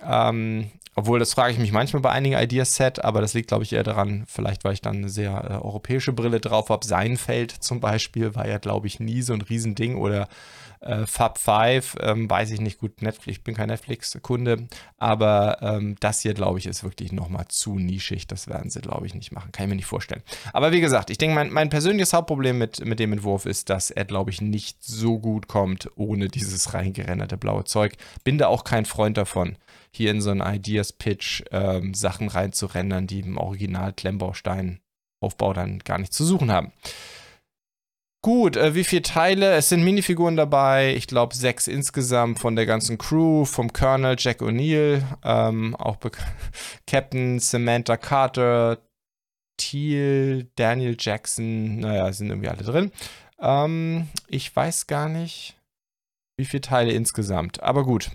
Ähm, 0.00 0.70
obwohl, 0.96 1.18
das 1.18 1.34
frage 1.34 1.52
ich 1.52 1.58
mich 1.58 1.72
manchmal 1.72 2.02
bei 2.02 2.10
einigen 2.10 2.38
Ideaset, 2.38 3.04
aber 3.04 3.20
das 3.20 3.34
liegt, 3.34 3.48
glaube 3.48 3.64
ich, 3.64 3.72
eher 3.72 3.82
daran, 3.82 4.24
vielleicht 4.28 4.64
weil 4.64 4.74
ich 4.74 4.80
dann 4.80 4.96
eine 4.96 5.08
sehr 5.08 5.32
äh, 5.32 5.52
europäische 5.54 6.12
Brille 6.12 6.40
drauf 6.40 6.68
habe. 6.68 6.86
Seinfeld 6.86 7.50
zum 7.50 7.80
Beispiel 7.80 8.34
war 8.34 8.46
ja, 8.46 8.58
glaube 8.58 8.86
ich, 8.86 9.00
nie 9.00 9.22
so 9.22 9.32
ein 9.32 9.42
Riesending 9.42 9.96
oder 9.96 10.28
äh, 10.84 11.06
Fab 11.06 11.38
5, 11.38 11.96
ähm, 12.00 12.28
weiß 12.28 12.50
ich 12.50 12.60
nicht 12.60 12.78
gut, 12.78 13.02
Netflix, 13.02 13.38
ich 13.38 13.44
bin 13.44 13.54
kein 13.54 13.68
Netflix-Kunde, 13.68 14.68
aber 14.96 15.58
ähm, 15.62 15.96
das 16.00 16.20
hier, 16.20 16.34
glaube 16.34 16.58
ich, 16.58 16.66
ist 16.66 16.84
wirklich 16.84 17.12
nochmal 17.12 17.46
zu 17.48 17.78
nischig. 17.78 18.26
Das 18.26 18.48
werden 18.48 18.70
sie, 18.70 18.80
glaube 18.80 19.06
ich, 19.06 19.14
nicht 19.14 19.32
machen. 19.32 19.52
Kann 19.52 19.64
ich 19.64 19.70
mir 19.70 19.76
nicht 19.76 19.86
vorstellen. 19.86 20.22
Aber 20.52 20.72
wie 20.72 20.80
gesagt, 20.80 21.10
ich 21.10 21.18
denke, 21.18 21.34
mein, 21.34 21.52
mein 21.52 21.70
persönliches 21.70 22.12
Hauptproblem 22.12 22.58
mit, 22.58 22.84
mit 22.84 23.00
dem 23.00 23.12
Entwurf 23.12 23.46
ist, 23.46 23.70
dass 23.70 23.90
er, 23.90 24.04
glaube 24.04 24.30
ich, 24.30 24.40
nicht 24.40 24.82
so 24.84 25.18
gut 25.18 25.48
kommt 25.48 25.90
ohne 25.96 26.28
dieses 26.28 26.74
reingerenderte 26.74 27.36
blaue 27.36 27.64
Zeug. 27.64 27.94
Bin 28.22 28.38
da 28.38 28.48
auch 28.48 28.64
kein 28.64 28.84
Freund 28.84 29.16
davon 29.16 29.56
hier 29.90 30.10
in 30.10 30.20
so 30.20 30.30
einen 30.30 30.42
Ideas-Pitch 30.42 31.44
ähm, 31.52 31.94
Sachen 31.94 32.28
reinzurendern, 32.28 33.06
die 33.06 33.20
im 33.20 33.38
Original 33.38 33.92
Klemmbaustein-Aufbau 33.92 35.52
dann 35.52 35.78
gar 35.78 35.98
nicht 35.98 36.12
zu 36.12 36.24
suchen 36.24 36.50
haben. 36.50 36.72
Gut, 38.24 38.56
äh, 38.56 38.74
wie 38.74 38.84
viele 38.84 39.02
Teile? 39.02 39.52
Es 39.52 39.68
sind 39.68 39.84
Minifiguren 39.84 40.34
dabei, 40.34 40.94
ich 40.94 41.06
glaube 41.06 41.34
sechs 41.34 41.68
insgesamt 41.68 42.38
von 42.38 42.56
der 42.56 42.64
ganzen 42.64 42.96
Crew, 42.96 43.44
vom 43.44 43.70
Colonel 43.70 44.16
Jack 44.18 44.40
O'Neill, 44.40 45.02
ähm, 45.22 45.76
auch 45.76 45.98
Captain 46.86 47.38
Samantha 47.38 47.98
Carter, 47.98 48.78
Teal, 49.58 50.46
Daniel 50.56 50.96
Jackson, 50.98 51.80
naja, 51.80 52.10
sind 52.14 52.30
irgendwie 52.30 52.48
alle 52.48 52.62
drin. 52.62 52.92
Ähm, 53.40 54.08
ich 54.28 54.56
weiß 54.56 54.86
gar 54.86 55.10
nicht, 55.10 55.60
wie 56.38 56.46
viele 56.46 56.62
Teile 56.62 56.92
insgesamt, 56.92 57.62
aber 57.62 57.84
gut. 57.84 58.10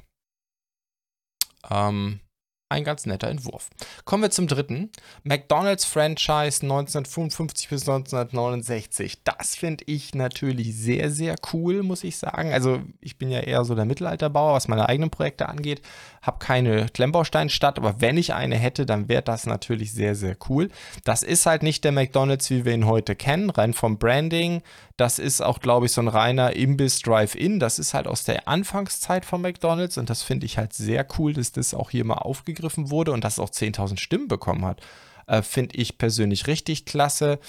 Ähm, 1.70 2.20
ein 2.70 2.84
ganz 2.84 3.06
netter 3.06 3.28
Entwurf. 3.28 3.70
Kommen 4.06 4.24
wir 4.24 4.30
zum 4.30 4.48
dritten. 4.48 4.92
McDonald's 5.24 5.86
Franchise 5.86 6.62
1955 6.62 7.68
bis 7.68 7.82
1969. 7.82 9.24
Das 9.24 9.56
finde 9.56 9.84
ich 9.88 10.14
natürlich 10.14 10.76
sehr, 10.76 11.10
sehr 11.10 11.36
cool, 11.52 11.82
muss 11.82 12.04
ich 12.04 12.18
sagen. 12.18 12.54
Also 12.54 12.82
ich 13.02 13.18
bin 13.18 13.30
ja 13.30 13.40
eher 13.40 13.66
so 13.66 13.74
der 13.74 13.86
Mittelalterbauer, 13.86 14.54
was 14.54 14.68
meine 14.68 14.88
eigenen 14.88 15.10
Projekte 15.10 15.50
angeht. 15.50 15.82
Habe 16.22 16.40
keine 16.40 16.88
Klemmbausteinstadt, 16.88 17.78
aber 17.78 18.02
wenn 18.02 18.18
ich 18.18 18.34
eine 18.34 18.56
hätte, 18.56 18.86
dann 18.86 19.08
wäre 19.08 19.22
das 19.22 19.46
natürlich 19.46 19.94
sehr, 19.94 20.16
sehr 20.16 20.36
cool. 20.50 20.70
Das 21.04 21.22
ist 21.22 21.46
halt 21.46 21.64
nicht 21.64 21.84
der 21.84 21.92
McDonald's, 21.92 22.50
wie 22.50 22.66
wir 22.66 22.74
ihn 22.74 22.86
heute 22.86 23.16
kennen, 23.16 23.50
rein 23.50 23.74
vom 23.74 23.98
Branding. 23.98 24.62
Das 24.98 25.20
ist 25.20 25.42
auch, 25.42 25.60
glaube 25.60 25.86
ich, 25.86 25.94
so 25.94 26.02
ein 26.02 26.08
reiner 26.08 26.56
Imbiss 26.56 27.02
Drive-In. 27.02 27.60
Das 27.60 27.80
ist 27.80 27.94
halt 27.94 28.08
aus 28.08 28.24
der 28.24 28.48
Anfangszeit 28.48 29.26
von 29.26 29.42
McDonald's 29.42 29.98
und 29.98 30.10
das 30.10 30.24
finde 30.24 30.46
ich 30.46 30.58
halt 30.58 30.74
sehr 30.74 31.08
cool, 31.18 31.34
dass 31.34 31.52
das 31.52 31.74
auch 31.74 31.90
hier 31.90 32.06
mal 32.06 32.16
aufgegriffen 32.16 32.90
wurde 32.90 33.12
und 33.12 33.24
das 33.24 33.40
auch 33.40 33.50
10.000 33.50 34.00
Stimmen 34.00 34.28
bekommen 34.28 34.66
hat. 34.66 34.82
Äh, 35.30 35.44
finde 35.44 35.76
ich 35.78 36.00
persönlich 36.00 36.48
richtig 36.48 36.86
klasse. 36.86 37.40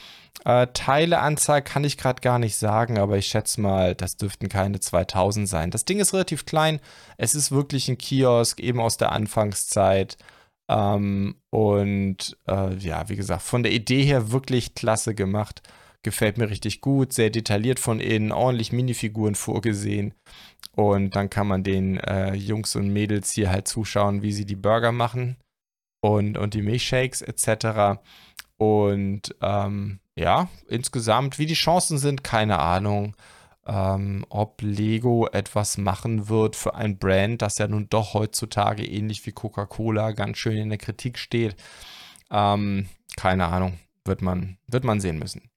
Äh, 0.44 0.67
Teileanzahl 0.75 1.62
kann 1.62 1.82
ich 1.82 1.97
gerade 1.97 2.21
gar 2.21 2.38
nicht 2.38 2.56
sagen, 2.56 2.99
aber 2.99 3.17
ich 3.17 3.27
schätze 3.27 3.61
mal, 3.61 3.94
das 3.94 4.19
dürften 4.19 4.50
keine 4.50 4.81
2000 4.81 5.49
sein. 5.49 5.71
Das 5.71 5.87
Ding 5.87 5.99
ist 5.99 6.12
relativ 6.12 6.44
klein. 6.44 6.81
Es 7.17 7.35
ist 7.35 7.50
wirklich 7.50 7.88
ein 7.88 7.97
Kiosk, 7.97 8.61
eben 8.61 8.81
aus 8.81 8.99
der 8.99 9.12
Anfangszeit. 9.12 10.19
Ähm, 10.69 11.37
und 11.49 12.37
äh, 12.46 12.75
ja, 12.77 13.08
wie 13.08 13.17
gesagt, 13.17 13.43
von 13.43 13.63
der 13.63 13.72
Idee 13.72 14.03
her 14.05 14.31
wirklich 14.31 14.75
klasse 14.75 15.15
gemacht. 15.15 15.63
Gefällt 16.03 16.37
mir 16.37 16.51
richtig 16.51 16.82
gut, 16.82 17.15
sehr 17.15 17.31
detailliert 17.31 17.81
von 17.81 18.01
innen, 18.01 18.32
ordentlich 18.32 18.72
Minifiguren 18.72 19.34
vorgesehen. 19.34 20.13
Und 20.77 21.17
dann 21.17 21.31
kann 21.31 21.46
man 21.46 21.65
den 21.65 21.99
äh, 21.99 22.34
Jungs 22.34 22.77
und 22.77 22.91
Mädels 22.91 23.32
hier 23.32 23.51
halt 23.51 23.69
zuschauen, 23.69 24.22
wie 24.22 24.32
sie 24.32 24.44
die 24.44 24.56
Burger 24.56 24.93
machen 24.93 25.39
und, 26.01 26.37
und 26.39 26.55
die 26.55 26.63
Milchshakes 26.63 27.23
etc. 27.23 28.01
Und 28.57 29.35
ähm, 29.41 30.01
ja, 30.15 30.49
insgesamt, 30.69 31.39
wie 31.39 31.47
die 31.47 31.55
Chancen 31.55 31.99
sind, 31.99 32.25
keine 32.25 32.59
Ahnung. 32.59 33.17
Ähm, 33.67 34.25
ob 34.31 34.63
Lego 34.63 35.29
etwas 35.29 35.77
machen 35.77 36.29
wird 36.29 36.57
für 36.57 36.75
ein 36.75 36.99
Brand, 36.99 37.43
das 37.43 37.59
ja 37.59 37.69
nun 37.69 37.89
doch 37.91 38.15
heutzutage 38.15 38.85
ähnlich 38.85 39.25
wie 39.27 39.33
Coca-Cola 39.33 40.13
ganz 40.13 40.39
schön 40.39 40.57
in 40.57 40.71
der 40.71 40.79
Kritik 40.79 41.19
steht. 41.19 41.57
Ähm, 42.31 42.89
keine 43.17 43.49
Ahnung, 43.49 43.79
wird 44.05 44.23
man, 44.23 44.57
wird 44.67 44.85
man 44.85 45.01
sehen 45.01 45.19
müssen. 45.19 45.51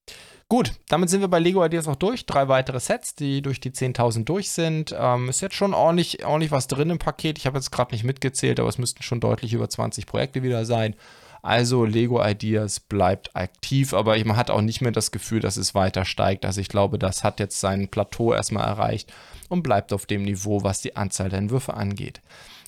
Gut, 0.54 0.74
damit 0.88 1.10
sind 1.10 1.22
wir 1.22 1.30
bei 1.30 1.40
Lego 1.40 1.66
Ideas 1.66 1.88
auch 1.88 1.96
durch. 1.96 2.28
Drei 2.28 2.48
weitere 2.48 2.80
Sets, 2.80 3.16
die 3.16 3.42
durch 3.42 3.60
die 3.60 3.72
10.000 3.72 4.24
durch 4.24 4.52
sind. 4.52 4.94
Ähm, 4.96 5.28
ist 5.28 5.42
jetzt 5.42 5.56
schon 5.56 5.74
ordentlich, 5.74 6.24
ordentlich 6.28 6.52
was 6.52 6.68
drin 6.68 6.92
im 6.92 7.00
Paket. 7.00 7.40
Ich 7.40 7.48
habe 7.48 7.58
jetzt 7.58 7.72
gerade 7.72 7.92
nicht 7.92 8.04
mitgezählt, 8.04 8.60
aber 8.60 8.70
es 8.70 8.78
müssten 8.78 9.02
schon 9.02 9.20
deutlich 9.20 9.54
über 9.54 9.68
20 9.68 10.06
Projekte 10.06 10.44
wieder 10.44 10.64
sein. 10.66 10.96
Also 11.42 11.86
Lego 11.86 12.24
Ideas 12.24 12.80
bleibt 12.80 13.36
aktiv, 13.36 13.96
aber 13.96 14.16
man 14.26 14.38
hat 14.38 14.52
auch 14.52 14.62
nicht 14.62 14.80
mehr 14.80 14.92
das 14.92 15.10
Gefühl, 15.10 15.40
dass 15.40 15.58
es 15.58 15.74
weiter 15.74 16.06
steigt. 16.06 16.46
Also 16.46 16.62
ich 16.62 16.70
glaube, 16.70 17.00
das 17.00 17.24
hat 17.24 17.40
jetzt 17.40 17.60
sein 17.60 17.88
Plateau 17.88 18.32
erstmal 18.32 18.68
erreicht 18.68 19.12
und 19.50 19.64
bleibt 19.64 19.92
auf 19.92 20.06
dem 20.06 20.22
Niveau, 20.22 20.64
was 20.64 20.82
die 20.82 20.96
Anzahl 20.96 21.30
der 21.30 21.40
Entwürfe 21.40 21.74
angeht. 21.74 22.22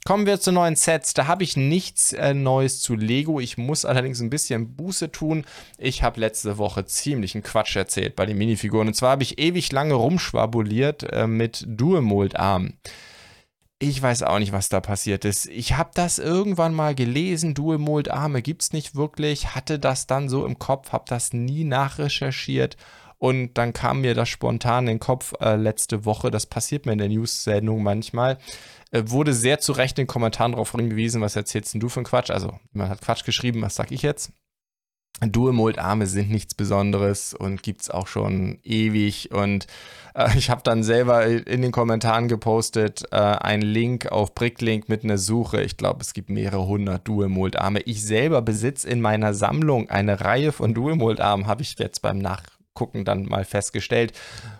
Kommen 0.07 0.27
wir 0.27 0.39
zu 0.39 0.51
neuen 0.51 0.75
Sets. 0.75 1.15
Da 1.15 1.25
habe 1.25 1.43
ich 1.43 1.57
nichts 1.57 2.13
äh, 2.13 2.35
Neues 2.35 2.79
zu 2.79 2.93
Lego. 2.93 3.39
Ich 3.39 3.57
muss 3.57 3.85
allerdings 3.85 4.21
ein 4.21 4.29
bisschen 4.29 4.75
Buße 4.75 5.11
tun. 5.11 5.45
Ich 5.79 6.03
habe 6.03 6.19
letzte 6.19 6.59
Woche 6.59 6.85
ziemlichen 6.85 7.41
Quatsch 7.41 7.75
erzählt 7.75 8.15
bei 8.15 8.27
den 8.27 8.37
Minifiguren. 8.37 8.87
Und 8.89 8.93
zwar 8.93 9.09
habe 9.09 9.23
ich 9.23 9.39
ewig 9.39 9.71
lange 9.71 9.95
rumschwabuliert 9.95 11.11
äh, 11.11 11.25
mit 11.25 11.65
Dual-Mold-Armen. 11.67 12.77
Ich 13.79 13.99
weiß 13.99 14.21
auch 14.21 14.37
nicht, 14.37 14.51
was 14.51 14.69
da 14.69 14.79
passiert 14.79 15.25
ist. 15.25 15.47
Ich 15.47 15.75
habe 15.75 15.89
das 15.95 16.19
irgendwann 16.19 16.75
mal 16.75 16.93
gelesen, 16.93 17.55
Dual-Mold-Arme 17.55 18.43
gibt 18.43 18.61
es 18.61 18.73
nicht 18.73 18.93
wirklich, 18.95 19.55
hatte 19.55 19.79
das 19.79 20.05
dann 20.05 20.29
so 20.29 20.45
im 20.45 20.59
Kopf, 20.59 20.91
habe 20.91 21.05
das 21.07 21.33
nie 21.33 21.63
nachrecherchiert 21.63 22.77
Und 23.17 23.55
dann 23.55 23.73
kam 23.73 24.01
mir 24.01 24.13
das 24.13 24.29
spontan 24.29 24.85
in 24.85 24.95
den 24.95 24.99
Kopf 24.99 25.33
äh, 25.41 25.55
letzte 25.55 26.05
Woche, 26.05 26.31
das 26.31 26.45
passiert 26.45 26.85
mir 26.85 26.93
in 26.93 26.99
der 26.99 27.09
News-Sendung 27.09 27.83
manchmal, 27.83 28.37
wurde 28.91 29.33
sehr 29.33 29.59
zu 29.59 29.71
Recht 29.71 29.97
in 29.99 30.03
den 30.03 30.07
Kommentaren 30.07 30.53
darauf 30.53 30.71
hingewiesen, 30.71 31.21
was 31.21 31.35
erzählst 31.35 31.73
denn 31.73 31.81
du 31.81 31.89
für 31.89 31.99
einen 31.99 32.05
Quatsch? 32.05 32.29
Also, 32.29 32.59
man 32.73 32.89
hat 32.89 33.01
Quatsch 33.01 33.25
geschrieben, 33.25 33.61
was 33.61 33.75
sag 33.75 33.91
ich 33.91 34.01
jetzt? 34.01 34.31
Dual-Mold-Arme 35.21 36.07
sind 36.07 36.29
nichts 36.29 36.55
Besonderes 36.55 37.33
und 37.33 37.63
gibt 37.63 37.83
es 37.83 37.89
auch 37.89 38.07
schon 38.07 38.59
ewig. 38.63 39.31
Und 39.31 39.65
äh, 40.13 40.37
ich 40.37 40.49
habe 40.49 40.61
dann 40.63 40.83
selber 40.83 41.25
in 41.25 41.61
den 41.61 41.71
Kommentaren 41.71 42.27
gepostet, 42.27 43.05
äh, 43.11 43.15
einen 43.15 43.61
Link 43.61 44.11
auf 44.11 44.35
Bricklink 44.35 44.89
mit 44.89 45.05
einer 45.05 45.17
Suche. 45.17 45.61
Ich 45.61 45.77
glaube, 45.77 46.01
es 46.01 46.13
gibt 46.13 46.29
mehrere 46.29 46.67
hundert 46.67 47.07
Dual-Mold-Arme. 47.07 47.79
Ich 47.81 48.03
selber 48.03 48.41
besitze 48.41 48.89
in 48.89 48.99
meiner 48.99 49.33
Sammlung 49.33 49.89
eine 49.89 50.19
Reihe 50.19 50.51
von 50.51 50.73
Dual-Mold-Armen, 50.73 51.47
habe 51.47 51.61
ich 51.61 51.79
jetzt 51.79 52.01
beim 52.01 52.17
Nach 52.17 52.43
gucken 52.75 53.05
dann 53.05 53.25
mal 53.25 53.43
festgestellt. 53.43 54.13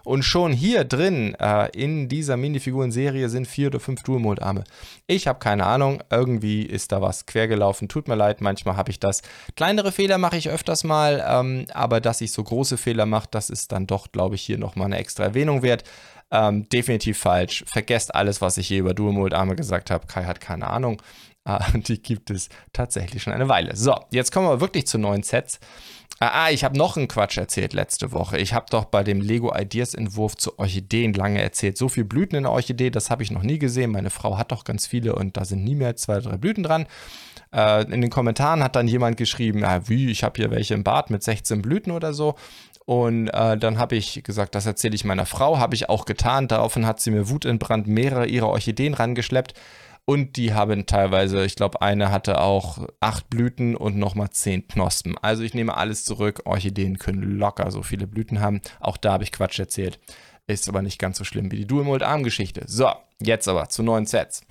Und 0.04 0.24
schon 0.24 0.52
hier 0.52 0.84
drin 0.84 1.36
äh, 1.40 1.70
in 1.78 2.10
dieser 2.10 2.38
Minifiguren-Serie 2.38 3.30
sind 3.30 3.48
vier 3.48 3.68
oder 3.68 3.80
fünf 3.80 4.02
Dual-Mold-Arme. 4.02 4.64
Ich 5.06 5.28
habe 5.28 5.38
keine 5.38 5.66
Ahnung, 5.66 6.02
irgendwie 6.10 6.64
ist 6.64 6.92
da 6.92 7.02
was 7.02 7.28
quergelaufen. 7.28 7.88
Tut 7.88 8.08
mir 8.08 8.16
leid, 8.16 8.42
manchmal 8.42 8.78
habe 8.78 8.90
ich 8.90 9.00
das. 9.00 9.22
Kleinere 9.56 9.92
Fehler 9.92 10.18
mache 10.18 10.38
ich 10.38 10.50
öfters 10.50 10.84
mal, 10.84 11.24
ähm, 11.28 11.66
aber 11.74 12.02
dass 12.02 12.22
ich 12.22 12.32
so 12.32 12.44
große 12.44 12.78
Fehler 12.78 13.06
mache, 13.06 13.28
das 13.30 13.52
ist 13.52 13.72
dann 13.72 13.86
doch, 13.86 14.12
glaube 14.12 14.36
ich, 14.36 14.42
hier 14.42 14.58
nochmal 14.58 14.88
eine 14.88 14.98
extra 14.98 15.26
Erwähnung 15.26 15.62
wert. 15.62 15.84
Ähm, 16.32 16.68
definitiv 16.70 17.20
falsch. 17.20 17.64
Vergesst 17.68 18.16
alles, 18.16 18.42
was 18.42 18.58
ich 18.58 18.68
hier 18.68 18.80
über 18.80 18.94
Dual-Mold-Arme 18.94 19.56
gesagt 19.56 19.92
habe. 19.92 20.08
Kai 20.08 20.24
hat 20.24 20.42
keine 20.42 20.68
Ahnung. 20.68 21.02
Äh, 21.46 21.60
die 21.76 22.02
gibt 22.02 22.30
es 22.30 22.50
tatsächlich 22.74 23.24
schon 23.24 23.34
eine 23.34 23.48
Weile. 23.48 23.76
So, 23.76 23.96
jetzt 24.12 24.32
kommen 24.32 24.48
wir 24.48 24.62
wirklich 24.62 24.88
zu 24.88 24.98
neuen 24.98 25.24
Sets. 25.24 25.60
Ah, 26.20 26.46
ah, 26.46 26.50
ich 26.50 26.64
habe 26.64 26.78
noch 26.78 26.96
einen 26.96 27.10
Quatsch 27.10 27.38
erzählt 27.38 27.74
letzte 27.74 28.14
Woche. 28.14 28.38
Ich 28.38 28.54
habe 28.54 28.68
doch 28.70 28.86
bei 28.86 29.04
dem 29.04 29.20
Lego 29.20 29.54
Ideas 29.54 29.94
Entwurf 29.94 30.38
zu 30.38 30.58
Orchideen 30.58 31.14
lange 31.14 31.42
erzählt. 31.42 31.78
So 31.78 31.90
viele 31.90 32.06
Blüten 32.06 32.38
in 32.38 32.44
der 32.44 32.54
Orchidee, 32.54 32.90
das 32.90 33.10
habe 33.10 33.22
ich 33.22 33.32
noch 33.32 33.44
nie 33.44 33.60
gesehen. 33.60 33.92
Meine 33.92 34.10
Frau 34.10 34.38
hat 34.38 34.54
doch 34.54 34.64
ganz 34.64 34.88
viele 34.88 35.14
und 35.16 35.36
da 35.36 35.44
sind 35.44 35.66
nie 35.66 35.76
mehr 35.76 35.98
zwei, 35.98 36.20
drei 36.20 36.38
Blüten 36.38 36.64
dran. 36.64 36.88
Äh, 37.54 37.84
in 37.92 38.00
den 38.00 38.10
Kommentaren 38.10 38.64
hat 38.64 38.78
dann 38.78 38.88
jemand 38.88 39.18
geschrieben, 39.18 39.60
ja, 39.60 39.90
wie, 39.90 40.10
ich 40.10 40.24
habe 40.24 40.36
hier 40.38 40.52
welche 40.52 40.74
im 40.74 40.86
Bad 40.86 41.10
mit 41.10 41.22
16 41.22 41.62
Blüten 41.62 41.92
oder 41.92 42.14
so. 42.14 42.36
Und 42.86 43.30
äh, 43.30 43.58
dann 43.58 43.78
habe 43.78 43.96
ich 43.96 44.24
gesagt, 44.24 44.56
das 44.56 44.68
erzähle 44.68 44.96
ich 44.96 45.04
meiner 45.04 45.26
Frau, 45.26 45.58
habe 45.58 45.76
ich 45.76 45.90
auch 45.90 46.06
getan. 46.06 46.48
Daraufhin 46.48 46.86
hat 46.86 47.02
sie 47.02 47.12
mir 47.12 47.30
wutentbrannt 47.30 47.88
mehrere 47.88 48.28
ihrer 48.28 48.48
Orchideen 48.48 48.94
rangeschleppt. 48.94 49.54
Und 50.08 50.38
die 50.38 50.54
haben 50.54 50.86
teilweise, 50.86 51.44
ich 51.46 51.56
glaube, 51.56 51.82
eine 51.82 52.12
hatte 52.12 52.40
auch 52.40 52.88
acht 53.00 53.28
Blüten 53.30 53.76
und 53.76 53.98
nochmal 53.98 54.30
zehn 54.30 54.68
Knospen. 54.68 55.18
Also 55.18 55.42
ich 55.42 55.56
nehme 55.56 55.76
alles 55.76 56.06
zurück. 56.06 56.44
Orchideen 56.46 57.00
können 57.00 57.38
locker 57.38 57.72
so 57.72 57.82
viele 57.82 58.06
Blüten 58.06 58.40
haben. 58.40 58.62
Auch 58.80 58.98
da 58.98 59.14
habe 59.14 59.24
ich 59.24 59.32
Quatsch 59.32 59.58
erzählt. 59.58 60.00
Ist 60.46 60.70
aber 60.70 60.84
nicht 60.84 61.00
ganz 61.00 61.18
so 61.18 61.24
schlimm 61.24 61.52
wie 61.52 61.58
die 61.58 61.68
Dual 61.68 61.86
Mold 61.86 62.04
Arm 62.04 62.22
Geschichte. 62.22 62.66
So, 62.68 62.92
jetzt 63.20 63.48
aber 63.48 63.70
zu 63.70 63.82
neuen 63.82 64.06
Sets. 64.06 64.44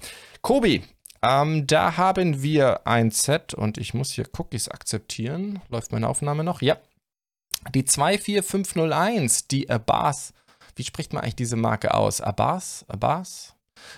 Kobi, 0.43 0.83
ähm, 1.23 1.69
da 1.69 1.97
haben 1.97 2.43
wir 2.43 2.87
ein 2.87 3.13
Set 3.13 3.55
und 3.55 3.79
ich 3.79 3.95
muss 3.95 4.11
hier 4.11 4.27
Cookies 4.37 4.69
akzeptieren. 4.69 5.61
Läuft 5.69 5.93
meine 5.93 6.09
Aufnahme 6.09 6.43
noch? 6.43 6.63
Ja. 6.63 6.79
Die 7.73 7.85
24501, 7.85 9.47
die 9.47 9.71
Abbas. 9.71 10.35
Wie 10.75 10.83
spricht 10.83 11.13
man 11.13 11.23
eigentlich 11.23 11.37
diese 11.37 11.57
Marke 11.57 11.95
aus? 11.95 12.21
Abbas? 12.21 12.85
Abbas? 12.89 13.54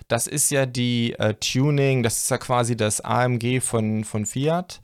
Das 0.08 0.26
ist 0.26 0.50
ja 0.50 0.66
die 0.66 1.14
äh, 1.18 1.34
Tuning, 1.34 2.02
das 2.02 2.18
ist 2.18 2.30
ja 2.30 2.38
quasi 2.38 2.76
das 2.76 3.00
AMG 3.00 3.60
von, 3.60 4.04
von 4.04 4.26
Fiat. 4.26 4.80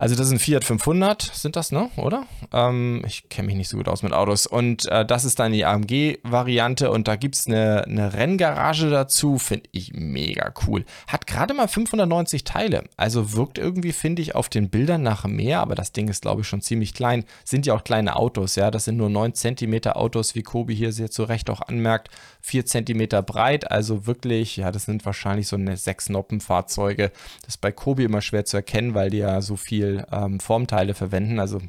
Also 0.00 0.14
das 0.14 0.28
ist 0.28 0.32
ein 0.32 0.38
Fiat 0.38 0.64
500, 0.64 1.20
sind 1.20 1.56
das, 1.56 1.72
ne? 1.72 1.90
Oder? 1.96 2.24
Ähm, 2.54 3.02
ich 3.06 3.28
kenne 3.28 3.48
mich 3.48 3.56
nicht 3.56 3.68
so 3.68 3.76
gut 3.76 3.86
aus 3.86 4.02
mit 4.02 4.14
Autos. 4.14 4.46
Und 4.46 4.86
äh, 4.86 5.04
das 5.04 5.26
ist 5.26 5.38
dann 5.38 5.52
die 5.52 5.66
AMG-Variante 5.66 6.90
und 6.90 7.06
da 7.06 7.16
gibt 7.16 7.34
es 7.34 7.46
eine, 7.46 7.84
eine 7.84 8.14
Renngarage 8.14 8.88
dazu, 8.88 9.36
finde 9.36 9.68
ich 9.72 9.92
mega 9.92 10.54
cool. 10.66 10.86
Hat 11.06 11.26
gerade 11.26 11.52
mal 11.52 11.68
590 11.68 12.44
Teile, 12.44 12.84
also 12.96 13.34
wirkt 13.34 13.58
irgendwie, 13.58 13.92
finde 13.92 14.22
ich, 14.22 14.34
auf 14.34 14.48
den 14.48 14.70
Bildern 14.70 15.02
nach 15.02 15.26
mehr, 15.26 15.60
aber 15.60 15.74
das 15.74 15.92
Ding 15.92 16.08
ist, 16.08 16.22
glaube 16.22 16.40
ich, 16.40 16.48
schon 16.48 16.62
ziemlich 16.62 16.94
klein. 16.94 17.26
Sind 17.44 17.66
ja 17.66 17.74
auch 17.74 17.84
kleine 17.84 18.16
Autos, 18.16 18.56
ja, 18.56 18.70
das 18.70 18.86
sind 18.86 18.96
nur 18.96 19.10
9 19.10 19.34
cm 19.34 19.82
Autos, 19.88 20.34
wie 20.34 20.42
Kobi 20.42 20.74
hier 20.74 20.92
sehr 20.92 21.10
zu 21.10 21.24
Recht 21.24 21.50
auch 21.50 21.60
anmerkt. 21.60 22.08
4 22.40 22.64
cm 22.64 23.06
breit, 23.26 23.70
also 23.70 24.06
wirklich, 24.06 24.56
ja, 24.56 24.72
das 24.72 24.86
sind 24.86 25.04
wahrscheinlich 25.04 25.46
so 25.46 25.56
eine 25.56 25.76
6-Noppen-Fahrzeuge. 25.76 27.12
Das 27.42 27.56
ist 27.56 27.60
bei 27.60 27.70
Kobi 27.70 28.04
immer 28.04 28.22
schwer 28.22 28.46
zu 28.46 28.56
erkennen, 28.56 28.94
weil 28.94 29.10
die 29.10 29.18
ja 29.18 29.42
so 29.42 29.56
viel 29.56 29.89
ähm, 30.12 30.40
Formteile 30.40 30.94
verwenden. 30.94 31.38
Also 31.38 31.60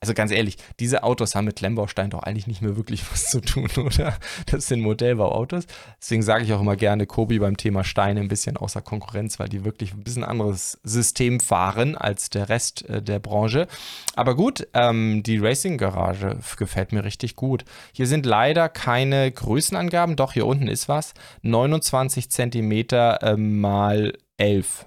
also 0.00 0.14
ganz 0.14 0.30
ehrlich, 0.30 0.56
diese 0.78 1.02
Autos 1.02 1.34
haben 1.34 1.46
mit 1.46 1.56
Klemmbaustein 1.56 2.10
doch 2.10 2.22
eigentlich 2.22 2.46
nicht 2.46 2.62
mehr 2.62 2.76
wirklich 2.76 3.02
was 3.12 3.26
zu 3.26 3.40
tun, 3.40 3.68
oder? 3.76 4.16
Das 4.46 4.66
sind 4.68 4.80
Modellbauautos. 4.80 5.66
Deswegen 6.00 6.22
sage 6.22 6.44
ich 6.44 6.52
auch 6.52 6.60
immer 6.60 6.76
gerne 6.76 7.06
Kobi 7.06 7.38
beim 7.38 7.56
Thema 7.56 7.84
Steine 7.84 8.20
ein 8.20 8.28
bisschen 8.28 8.56
außer 8.56 8.82
Konkurrenz, 8.82 9.38
weil 9.38 9.48
die 9.48 9.64
wirklich 9.64 9.92
ein 9.92 10.04
bisschen 10.04 10.24
anderes 10.24 10.78
System 10.82 11.40
fahren 11.40 11.96
als 11.96 12.30
der 12.30 12.48
Rest 12.48 12.88
äh, 12.88 13.02
der 13.02 13.18
Branche. 13.18 13.66
Aber 14.14 14.36
gut, 14.36 14.66
ähm, 14.74 15.22
die 15.22 15.38
Racing 15.38 15.78
Garage 15.78 16.38
gefällt 16.56 16.92
mir 16.92 17.04
richtig 17.04 17.36
gut. 17.36 17.64
Hier 17.92 18.06
sind 18.06 18.26
leider 18.26 18.68
keine 18.68 19.30
Größenangaben, 19.30 20.16
doch 20.16 20.32
hier 20.32 20.46
unten 20.46 20.68
ist 20.68 20.88
was. 20.88 21.14
29 21.42 22.30
Zentimeter 22.30 23.22
äh, 23.22 23.36
mal 23.36 24.12
11. 24.38 24.86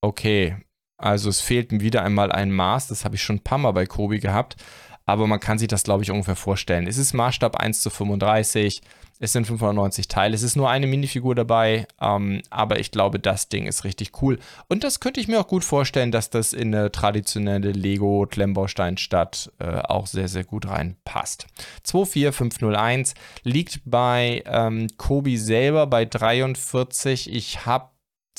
Okay, 0.00 0.56
also 1.02 1.28
es 1.28 1.40
fehlt 1.40 1.70
wieder 1.70 2.02
einmal 2.02 2.32
ein 2.32 2.50
Maß, 2.50 2.88
das 2.88 3.04
habe 3.04 3.16
ich 3.16 3.22
schon 3.22 3.36
ein 3.36 3.44
paar 3.44 3.58
Mal 3.58 3.72
bei 3.72 3.86
Kobi 3.86 4.20
gehabt, 4.20 4.56
aber 5.04 5.26
man 5.26 5.40
kann 5.40 5.58
sich 5.58 5.68
das, 5.68 5.82
glaube 5.82 6.02
ich, 6.02 6.10
ungefähr 6.10 6.36
vorstellen. 6.36 6.86
Es 6.86 6.98
ist 6.98 7.12
Maßstab 7.12 7.56
1 7.56 7.82
zu 7.82 7.90
35, 7.90 8.82
es 9.22 9.32
sind 9.32 9.46
590 9.46 10.08
Teile, 10.08 10.34
es 10.34 10.42
ist 10.42 10.56
nur 10.56 10.68
eine 10.68 10.88
Minifigur 10.88 11.36
dabei, 11.36 11.86
ähm, 12.00 12.42
aber 12.50 12.80
ich 12.80 12.90
glaube, 12.90 13.20
das 13.20 13.48
Ding 13.48 13.66
ist 13.66 13.84
richtig 13.84 14.20
cool. 14.20 14.40
Und 14.68 14.82
das 14.82 14.98
könnte 14.98 15.20
ich 15.20 15.28
mir 15.28 15.38
auch 15.38 15.46
gut 15.46 15.62
vorstellen, 15.62 16.10
dass 16.10 16.28
das 16.28 16.52
in 16.52 16.74
eine 16.74 16.90
traditionelle 16.90 17.70
Lego-Klemmbausteinstadt 17.70 19.52
äh, 19.60 19.78
auch 19.82 20.08
sehr, 20.08 20.26
sehr 20.26 20.42
gut 20.42 20.66
reinpasst. 20.66 21.46
24501 21.84 23.14
liegt 23.44 23.82
bei 23.84 24.42
ähm, 24.44 24.88
Kobi 24.96 25.36
selber 25.36 25.86
bei 25.86 26.04
43. 26.04 27.32
Ich 27.32 27.64
habe 27.64 27.91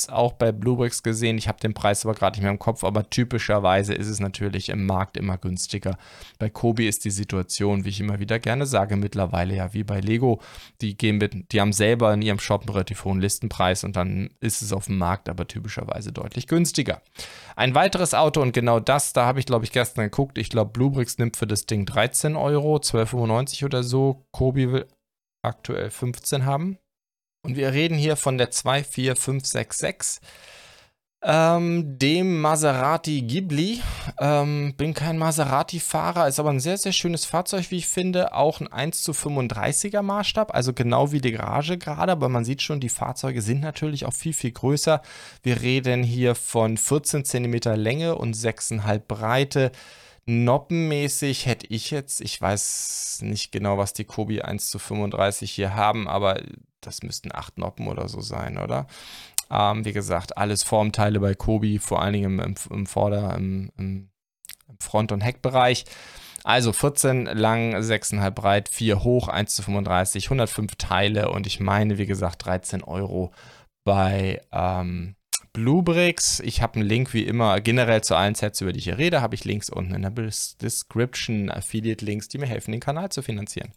auch 0.09 0.33
bei 0.33 0.51
Bluebricks 0.51 1.03
gesehen. 1.03 1.37
Ich 1.37 1.47
habe 1.47 1.59
den 1.59 1.73
Preis 1.73 2.05
aber 2.05 2.15
gerade 2.15 2.35
nicht 2.35 2.41
mehr 2.41 2.51
im 2.51 2.59
Kopf, 2.59 2.83
aber 2.83 3.09
typischerweise 3.09 3.93
ist 3.93 4.07
es 4.07 4.19
natürlich 4.19 4.69
im 4.69 4.85
Markt 4.85 5.17
immer 5.17 5.37
günstiger. 5.37 5.97
Bei 6.39 6.49
Kobi 6.49 6.87
ist 6.87 7.05
die 7.05 7.11
Situation, 7.11 7.85
wie 7.85 7.89
ich 7.89 7.99
immer 7.99 8.19
wieder 8.19 8.39
gerne 8.39 8.65
sage, 8.65 8.95
mittlerweile 8.95 9.55
ja 9.55 9.73
wie 9.73 9.83
bei 9.83 9.99
Lego. 9.99 10.41
Die 10.81 10.97
gehen 10.97 11.19
mit, 11.19 11.51
die 11.51 11.61
haben 11.61 11.73
selber 11.73 12.13
in 12.13 12.23
ihrem 12.23 12.39
Shop 12.39 12.61
einen 12.61 12.69
relativ 12.69 13.05
hohen 13.05 13.21
Listenpreis 13.21 13.83
und 13.83 13.95
dann 13.95 14.31
ist 14.39 14.61
es 14.61 14.73
auf 14.73 14.85
dem 14.85 14.97
Markt 14.97 15.29
aber 15.29 15.47
typischerweise 15.47 16.11
deutlich 16.11 16.47
günstiger. 16.47 17.01
Ein 17.55 17.75
weiteres 17.75 18.15
Auto 18.15 18.41
und 18.41 18.53
genau 18.53 18.79
das, 18.79 19.13
da 19.13 19.25
habe 19.25 19.39
ich 19.39 19.45
glaube 19.45 19.65
ich 19.65 19.71
gestern 19.71 20.05
geguckt. 20.05 20.37
Ich 20.37 20.49
glaube, 20.49 20.71
Bluebricks 20.71 21.19
nimmt 21.19 21.37
für 21.37 21.47
das 21.47 21.67
Ding 21.67 21.85
13 21.85 22.35
Euro, 22.35 22.77
12,95 22.77 23.65
oder 23.65 23.83
so. 23.83 24.25
Kobi 24.31 24.71
will 24.71 24.87
aktuell 25.43 25.89
15 25.91 26.45
haben. 26.45 26.77
Und 27.43 27.57
wir 27.57 27.73
reden 27.73 27.97
hier 27.97 28.15
von 28.15 28.37
der 28.37 28.51
24566, 28.51 30.21
ähm, 31.25 31.97
dem 31.99 32.39
Maserati 32.39 33.21
Ghibli. 33.21 33.81
Ähm, 34.17 34.73
bin 34.77 34.93
kein 34.93 35.17
Maserati-Fahrer, 35.17 36.29
ist 36.29 36.39
aber 36.39 36.51
ein 36.51 36.61
sehr, 36.61 36.77
sehr 36.77 36.93
schönes 36.93 37.25
Fahrzeug, 37.25 37.69
wie 37.69 37.77
ich 37.77 37.87
finde. 37.87 38.33
Auch 38.33 38.61
ein 38.61 38.71
1 38.71 39.03
zu 39.03 39.11
35er 39.11 40.01
Maßstab, 40.01 40.53
also 40.53 40.71
genau 40.71 41.11
wie 41.11 41.19
die 41.19 41.33
Garage 41.33 41.77
gerade, 41.77 42.13
aber 42.13 42.29
man 42.29 42.45
sieht 42.45 42.61
schon, 42.61 42.79
die 42.79 42.89
Fahrzeuge 42.89 43.41
sind 43.41 43.59
natürlich 43.59 44.05
auch 44.05 44.13
viel, 44.13 44.33
viel 44.33 44.51
größer. 44.51 45.01
Wir 45.41 45.61
reden 45.61 46.01
hier 46.01 46.35
von 46.35 46.77
14 46.77 47.25
cm 47.25 47.75
Länge 47.75 48.15
und 48.15 48.37
6,5 48.37 48.99
Breite. 48.99 49.71
Noppenmäßig 50.25 51.45
hätte 51.45 51.67
ich 51.67 51.91
jetzt, 51.91 52.21
ich 52.21 52.39
weiß 52.39 53.19
nicht 53.23 53.51
genau, 53.51 53.77
was 53.77 53.91
die 53.91 54.05
Kobi 54.05 54.41
1 54.41 54.69
zu 54.69 54.79
35 54.79 55.51
hier 55.51 55.75
haben, 55.75 56.07
aber 56.07 56.41
das 56.85 57.03
müssten 57.03 57.33
acht 57.33 57.57
Noppen 57.57 57.87
oder 57.87 58.07
so 58.07 58.21
sein, 58.21 58.57
oder? 58.57 58.87
Ähm, 59.49 59.85
wie 59.85 59.93
gesagt, 59.93 60.37
alles 60.37 60.63
Formteile 60.63 61.19
bei 61.19 61.35
Kobi, 61.35 61.79
vor 61.79 62.01
allen 62.01 62.13
Dingen 62.13 62.39
im, 62.39 62.55
im 62.69 62.85
Vorder-, 62.85 63.35
im, 63.35 63.71
im 63.77 64.09
Front- 64.79 65.11
und 65.11 65.21
Heckbereich. 65.21 65.85
Also 66.43 66.73
14 66.73 67.25
lang, 67.25 67.75
6,5 67.75 68.31
breit, 68.31 68.69
4 68.69 69.03
hoch, 69.03 69.29
1 69.29 69.55
zu 69.55 69.61
35, 69.63 70.25
105 70.25 70.75
Teile 70.75 71.29
und 71.31 71.47
ich 71.47 71.59
meine, 71.59 71.97
wie 71.97 72.05
gesagt, 72.05 72.45
13 72.45 72.83
Euro 72.83 73.31
bei 73.85 74.41
ähm, 74.51 75.15
Bluebricks. 75.53 76.39
Ich 76.41 76.61
habe 76.61 76.75
einen 76.75 76.87
Link 76.87 77.13
wie 77.13 77.23
immer 77.23 77.61
generell 77.61 78.01
zu 78.01 78.15
allen 78.15 78.35
Sets, 78.35 78.59
über 78.59 78.73
die 78.73 78.79
ich 78.79 78.85
hier 78.85 78.97
rede, 78.97 79.21
habe 79.21 79.35
ich 79.35 79.45
Links 79.45 79.69
unten 79.69 79.93
in 79.93 80.01
der 80.01 80.11
Description, 80.11 81.49
Affiliate-Links, 81.49 82.27
die 82.27 82.39
mir 82.39 82.47
helfen, 82.47 82.71
den 82.71 82.81
Kanal 82.81 83.09
zu 83.09 83.21
finanzieren. 83.21 83.71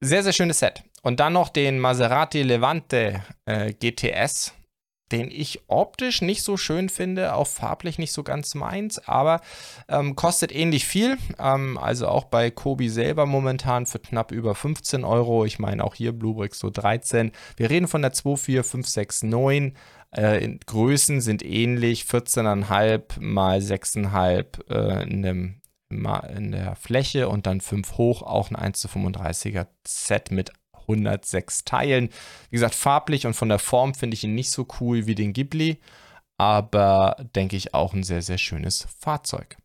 Sehr, 0.00 0.22
sehr 0.22 0.32
schönes 0.32 0.58
Set. 0.58 0.82
Und 1.02 1.20
dann 1.20 1.32
noch 1.32 1.48
den 1.48 1.78
Maserati 1.78 2.42
Levante 2.42 3.22
äh, 3.46 3.72
GTS. 3.72 4.52
den 5.12 5.30
ich 5.30 5.60
optisch 5.68 6.20
nicht 6.20 6.42
so 6.42 6.56
schön 6.56 6.88
finde, 6.88 7.34
auch 7.34 7.46
farblich 7.46 7.96
nicht 7.96 8.10
so 8.10 8.24
ganz 8.24 8.56
meins, 8.56 8.98
aber 9.06 9.40
ähm, 9.88 10.16
kostet 10.16 10.52
ähnlich 10.52 10.84
viel. 10.84 11.16
Ähm, 11.38 11.78
also 11.78 12.08
auch 12.08 12.24
bei 12.24 12.50
Kobi 12.50 12.88
selber 12.88 13.24
momentan 13.24 13.86
für 13.86 14.00
knapp 14.00 14.32
über 14.32 14.56
15 14.56 15.04
Euro. 15.04 15.44
Ich 15.44 15.60
meine 15.60 15.84
auch 15.84 15.94
hier 15.94 16.12
Bluebricks 16.12 16.58
so 16.58 16.70
13. 16.70 17.30
Wir 17.56 17.70
reden 17.70 17.86
von 17.86 18.02
der 18.02 18.12
24569. 18.12 19.74
Äh, 20.10 20.58
Größen 20.66 21.20
sind 21.20 21.44
ähnlich, 21.44 22.02
14,5 22.02 23.20
mal 23.20 23.60
6,5 23.60 24.68
äh, 24.70 25.02
in, 25.04 25.22
dem, 25.22 25.60
in 25.88 26.52
der 26.52 26.76
Fläche 26.76 27.28
und 27.28 27.46
dann 27.46 27.60
5 27.60 27.96
hoch, 27.96 28.22
auch 28.22 28.50
ein 28.50 28.56
1 28.56 28.80
zu 28.80 28.88
35er 28.88 29.66
Set 29.86 30.30
mit 30.30 30.52
106 30.72 31.64
Teilen. 31.64 32.10
Wie 32.50 32.56
gesagt, 32.56 32.74
farblich 32.74 33.26
und 33.26 33.34
von 33.34 33.48
der 33.48 33.58
Form 33.58 33.94
finde 33.94 34.14
ich 34.14 34.24
ihn 34.24 34.34
nicht 34.34 34.50
so 34.50 34.66
cool 34.80 35.06
wie 35.06 35.14
den 35.14 35.32
Ghibli, 35.32 35.78
aber 36.38 37.16
denke 37.34 37.56
ich 37.56 37.74
auch 37.74 37.92
ein 37.92 38.02
sehr, 38.02 38.22
sehr 38.22 38.38
schönes 38.38 38.86
Fahrzeug. 38.98 39.56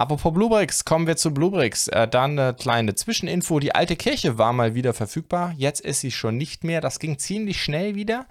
Apropos 0.00 0.32
Bluebricks, 0.32 0.86
kommen 0.86 1.06
wir 1.06 1.18
zu 1.18 1.34
Bluebricks. 1.34 1.88
Äh, 1.88 2.08
dann 2.08 2.38
eine 2.38 2.54
kleine 2.54 2.94
Zwischeninfo. 2.94 3.60
Die 3.60 3.74
alte 3.74 3.96
Kirche 3.96 4.38
war 4.38 4.54
mal 4.54 4.74
wieder 4.74 4.94
verfügbar. 4.94 5.52
Jetzt 5.58 5.82
ist 5.82 6.00
sie 6.00 6.10
schon 6.10 6.38
nicht 6.38 6.64
mehr. 6.64 6.80
Das 6.80 7.00
ging 7.00 7.18
ziemlich 7.18 7.62
schnell 7.62 7.94
wieder. 7.96 8.24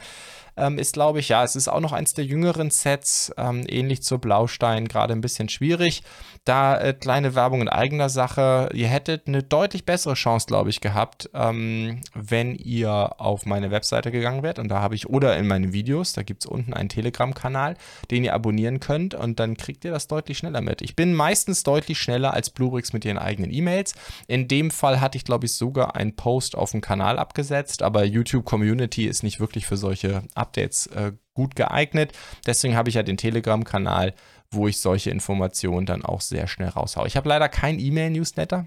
Ähm, 0.59 0.77
ist, 0.77 0.93
glaube 0.93 1.19
ich, 1.19 1.29
ja, 1.29 1.43
es 1.43 1.55
ist 1.55 1.67
auch 1.67 1.79
noch 1.79 1.93
eins 1.93 2.13
der 2.13 2.25
jüngeren 2.25 2.69
Sets, 2.69 3.33
ähm, 3.37 3.65
ähnlich 3.67 4.03
zur 4.03 4.19
Blaustein, 4.19 4.87
gerade 4.87 5.13
ein 5.13 5.21
bisschen 5.21 5.49
schwierig. 5.49 6.03
Da 6.45 6.79
äh, 6.79 6.93
kleine 6.93 7.35
Werbung 7.35 7.61
in 7.61 7.69
eigener 7.69 8.09
Sache. 8.09 8.69
Ihr 8.73 8.87
hättet 8.87 9.27
eine 9.27 9.43
deutlich 9.43 9.85
bessere 9.85 10.15
Chance, 10.15 10.47
glaube 10.47 10.69
ich, 10.69 10.81
gehabt, 10.81 11.29
ähm, 11.33 12.01
wenn 12.13 12.55
ihr 12.55 13.19
auf 13.19 13.45
meine 13.45 13.71
Webseite 13.71 14.11
gegangen 14.11 14.43
wärt. 14.43 14.59
Und 14.59 14.69
da 14.69 14.81
habe 14.81 14.95
ich, 14.95 15.09
oder 15.09 15.37
in 15.37 15.47
meinen 15.47 15.73
Videos, 15.73 16.13
da 16.13 16.23
gibt 16.23 16.43
es 16.43 16.49
unten 16.49 16.73
einen 16.73 16.89
Telegram-Kanal, 16.89 17.77
den 18.11 18.23
ihr 18.23 18.33
abonnieren 18.33 18.79
könnt 18.79 19.13
und 19.13 19.39
dann 19.39 19.57
kriegt 19.57 19.85
ihr 19.85 19.91
das 19.91 20.07
deutlich 20.07 20.37
schneller 20.37 20.61
mit. 20.61 20.81
Ich 20.81 20.95
bin 20.95 21.13
meistens 21.13 21.63
deutlich 21.63 21.99
schneller 21.99 22.33
als 22.33 22.49
Bluebricks 22.49 22.93
mit 22.93 23.05
ihren 23.05 23.17
eigenen 23.17 23.53
E-Mails. 23.53 23.93
In 24.27 24.47
dem 24.47 24.71
Fall 24.71 24.99
hatte 24.99 25.17
ich, 25.17 25.23
glaube 25.23 25.45
ich, 25.45 25.53
sogar 25.53 25.95
einen 25.95 26.15
Post 26.15 26.55
auf 26.55 26.71
dem 26.71 26.81
Kanal 26.81 27.19
abgesetzt, 27.19 27.83
aber 27.83 28.03
YouTube 28.03 28.45
Community 28.45 29.05
ist 29.05 29.23
nicht 29.23 29.39
wirklich 29.39 29.65
für 29.65 29.77
solche 29.77 30.23
Ab 30.33 30.48
Updates 30.49 30.87
äh, 30.87 31.13
gut 31.33 31.55
geeignet. 31.55 32.13
Deswegen 32.45 32.75
habe 32.75 32.89
ich 32.89 32.95
ja 32.95 33.03
den 33.03 33.17
Telegram-Kanal, 33.17 34.13
wo 34.51 34.67
ich 34.67 34.79
solche 34.79 35.11
Informationen 35.11 35.85
dann 35.85 36.03
auch 36.03 36.21
sehr 36.21 36.47
schnell 36.47 36.69
raushaue. 36.69 37.07
Ich 37.07 37.15
habe 37.15 37.29
leider 37.29 37.49
kein 37.49 37.79
E-Mail-Newsletter. 37.79 38.65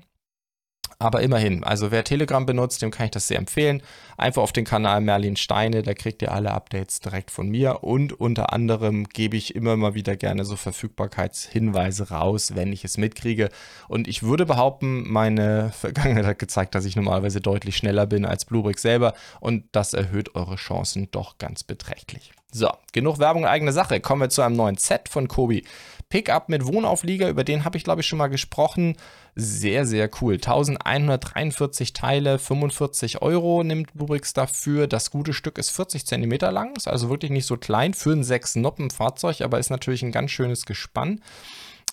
Aber 1.03 1.21
immerhin, 1.21 1.65
also 1.65 1.91
wer 1.91 2.05
Telegram 2.05 2.47
benutzt, 2.47 2.81
dem 2.81 2.93
kann 2.93 3.07
ich 3.07 3.11
das 3.11 3.27
sehr 3.27 3.39
empfehlen. 3.39 3.83
Einfach 4.17 4.41
auf 4.41 4.53
den 4.53 4.65
Kanal 4.65 5.01
Merlin 5.01 5.35
Steine, 5.35 5.83
da 5.83 5.95
kriegt 5.95 6.23
ihr 6.23 6.31
alle 6.31 6.53
Updates 6.53 7.01
direkt 7.01 7.33
von 7.33 7.49
mir. 7.49 7.83
Und 7.83 8.13
unter 8.13 8.53
anderem 8.53 9.09
gebe 9.09 9.37
ich 9.37 9.57
immer 9.57 9.77
mal 9.77 9.95
wieder 9.95 10.17
gerne 10.17 10.45
so 10.45 10.55
Verfügbarkeitshinweise 10.55 12.11
raus, 12.11 12.55
wenn 12.55 12.73
ich 12.73 12.85
es 12.85 12.99
mitkriege. 12.99 13.49
Und 13.89 14.07
ich 14.07 14.23
würde 14.23 14.47
behaupten, 14.47 15.11
meine 15.11 15.73
Vergangenheit 15.77 16.25
hat 16.25 16.39
gezeigt, 16.39 16.77
dass 16.77 16.85
ich 16.85 16.95
normalerweise 16.95 17.41
deutlich 17.41 17.77
schneller 17.77 18.07
bin 18.07 18.25
als 18.25 18.45
Bluebrick 18.45 18.79
selber. 18.79 19.15
Und 19.41 19.65
das 19.73 19.95
erhöht 19.95 20.37
eure 20.37 20.55
Chancen 20.55 21.11
doch 21.11 21.39
ganz 21.39 21.65
beträchtlich. 21.65 22.33
So, 22.55 22.71
genug 22.93 23.19
Werbung 23.19 23.47
eigene 23.47 23.73
Sache. 23.73 23.99
Kommen 24.01 24.21
wir 24.21 24.29
zu 24.29 24.43
einem 24.43 24.57
neuen 24.57 24.77
Set 24.77 25.09
von 25.09 25.27
Kobi. 25.27 25.65
Pickup 26.11 26.51
mit 26.51 26.67
Wohnauflieger, 26.67 27.31
über 27.31 27.45
den 27.45 27.65
habe 27.65 27.79
ich 27.79 27.85
glaube 27.85 28.03
ich 28.03 28.07
schon 28.07 28.19
mal 28.19 28.27
gesprochen. 28.27 28.99
Sehr, 29.35 29.87
sehr 29.87 30.11
cool. 30.21 30.35
1143 30.35 31.95
Teile, 31.95 32.39
45 32.39 33.23
Euro 33.23 33.65
nimmt 33.65 33.95
Bubrix 33.95 34.35
dafür. 34.35 34.87
Das 34.87 35.11
gute 35.11 35.33
Stück 35.33 35.57
ist 35.57 35.71
40 35.71 36.05
cm 36.05 36.33
lang, 36.53 36.77
ist 36.77 36.89
also 36.89 37.09
wirklich 37.09 37.31
nicht 37.31 37.47
so 37.47 37.57
klein 37.57 37.95
für 37.95 38.13
ein 38.13 38.23
6-Noppen-Fahrzeug, 38.23 39.41
aber 39.41 39.59
ist 39.59 39.71
natürlich 39.71 40.03
ein 40.03 40.13
ganz 40.13 40.31
schönes 40.31 40.67
Gespann. 40.67 41.23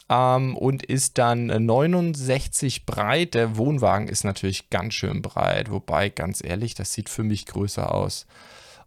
Ähm, 0.09 0.57
und 0.57 0.83
ist 0.83 1.17
dann 1.17 1.45
69 1.45 2.85
breit. 2.85 3.33
Der 3.33 3.55
Wohnwagen 3.55 4.09
ist 4.09 4.25
natürlich 4.25 4.69
ganz 4.69 4.93
schön 4.95 5.21
breit, 5.21 5.71
wobei 5.71 6.09
ganz 6.09 6.43
ehrlich, 6.43 6.73
das 6.75 6.91
sieht 6.91 7.07
für 7.07 7.23
mich 7.23 7.45
größer 7.45 7.95
aus. 7.95 8.25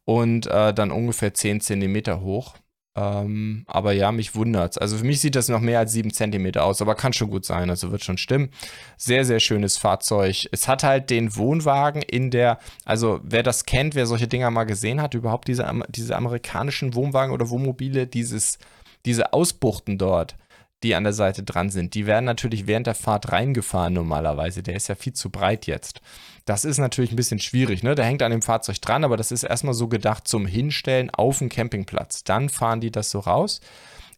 Und 0.04 0.46
äh, 0.46 0.74
dann 0.74 0.90
ungefähr 0.90 1.32
10 1.32 1.60
cm 1.60 2.20
hoch. 2.20 2.54
Ähm, 2.94 3.64
aber 3.66 3.92
ja, 3.92 4.12
mich 4.12 4.34
wundert's. 4.34 4.76
Also 4.76 4.98
für 4.98 5.04
mich 5.04 5.20
sieht 5.20 5.34
das 5.34 5.48
noch 5.48 5.60
mehr 5.60 5.78
als 5.78 5.92
7 5.92 6.12
cm 6.12 6.56
aus, 6.56 6.82
aber 6.82 6.94
kann 6.94 7.14
schon 7.14 7.30
gut 7.30 7.46
sein, 7.46 7.70
also 7.70 7.90
wird 7.90 8.04
schon 8.04 8.18
stimmen. 8.18 8.50
Sehr, 8.98 9.24
sehr 9.24 9.40
schönes 9.40 9.78
Fahrzeug. 9.78 10.46
Es 10.52 10.68
hat 10.68 10.82
halt 10.82 11.08
den 11.08 11.34
Wohnwagen 11.36 12.02
in 12.02 12.30
der, 12.30 12.58
also 12.84 13.20
wer 13.22 13.42
das 13.42 13.64
kennt, 13.64 13.94
wer 13.94 14.06
solche 14.06 14.28
Dinger 14.28 14.50
mal 14.50 14.64
gesehen 14.64 15.00
hat, 15.00 15.14
überhaupt 15.14 15.48
diese, 15.48 15.70
diese 15.88 16.16
amerikanischen 16.16 16.94
Wohnwagen 16.94 17.32
oder 17.32 17.48
Wohnmobile, 17.48 18.06
dieses, 18.06 18.58
diese 19.06 19.32
Ausbuchten 19.32 19.96
dort 19.96 20.36
die 20.82 20.94
an 20.94 21.04
der 21.04 21.12
Seite 21.12 21.42
dran 21.42 21.70
sind, 21.70 21.94
die 21.94 22.06
werden 22.06 22.24
natürlich 22.24 22.66
während 22.66 22.86
der 22.86 22.94
Fahrt 22.94 23.32
reingefahren 23.32 23.92
normalerweise. 23.92 24.62
Der 24.62 24.74
ist 24.74 24.88
ja 24.88 24.94
viel 24.94 25.12
zu 25.12 25.30
breit 25.30 25.66
jetzt. 25.66 26.00
Das 26.44 26.64
ist 26.64 26.78
natürlich 26.78 27.12
ein 27.12 27.16
bisschen 27.16 27.38
schwierig, 27.38 27.82
ne? 27.82 27.94
Der 27.94 28.04
hängt 28.04 28.22
an 28.22 28.32
dem 28.32 28.42
Fahrzeug 28.42 28.80
dran, 28.80 29.04
aber 29.04 29.16
das 29.16 29.30
ist 29.30 29.44
erstmal 29.44 29.74
so 29.74 29.88
gedacht 29.88 30.26
zum 30.26 30.46
Hinstellen 30.46 31.10
auf 31.10 31.38
dem 31.38 31.48
Campingplatz. 31.48 32.24
Dann 32.24 32.48
fahren 32.48 32.80
die 32.80 32.90
das 32.90 33.10
so 33.10 33.20
raus. 33.20 33.60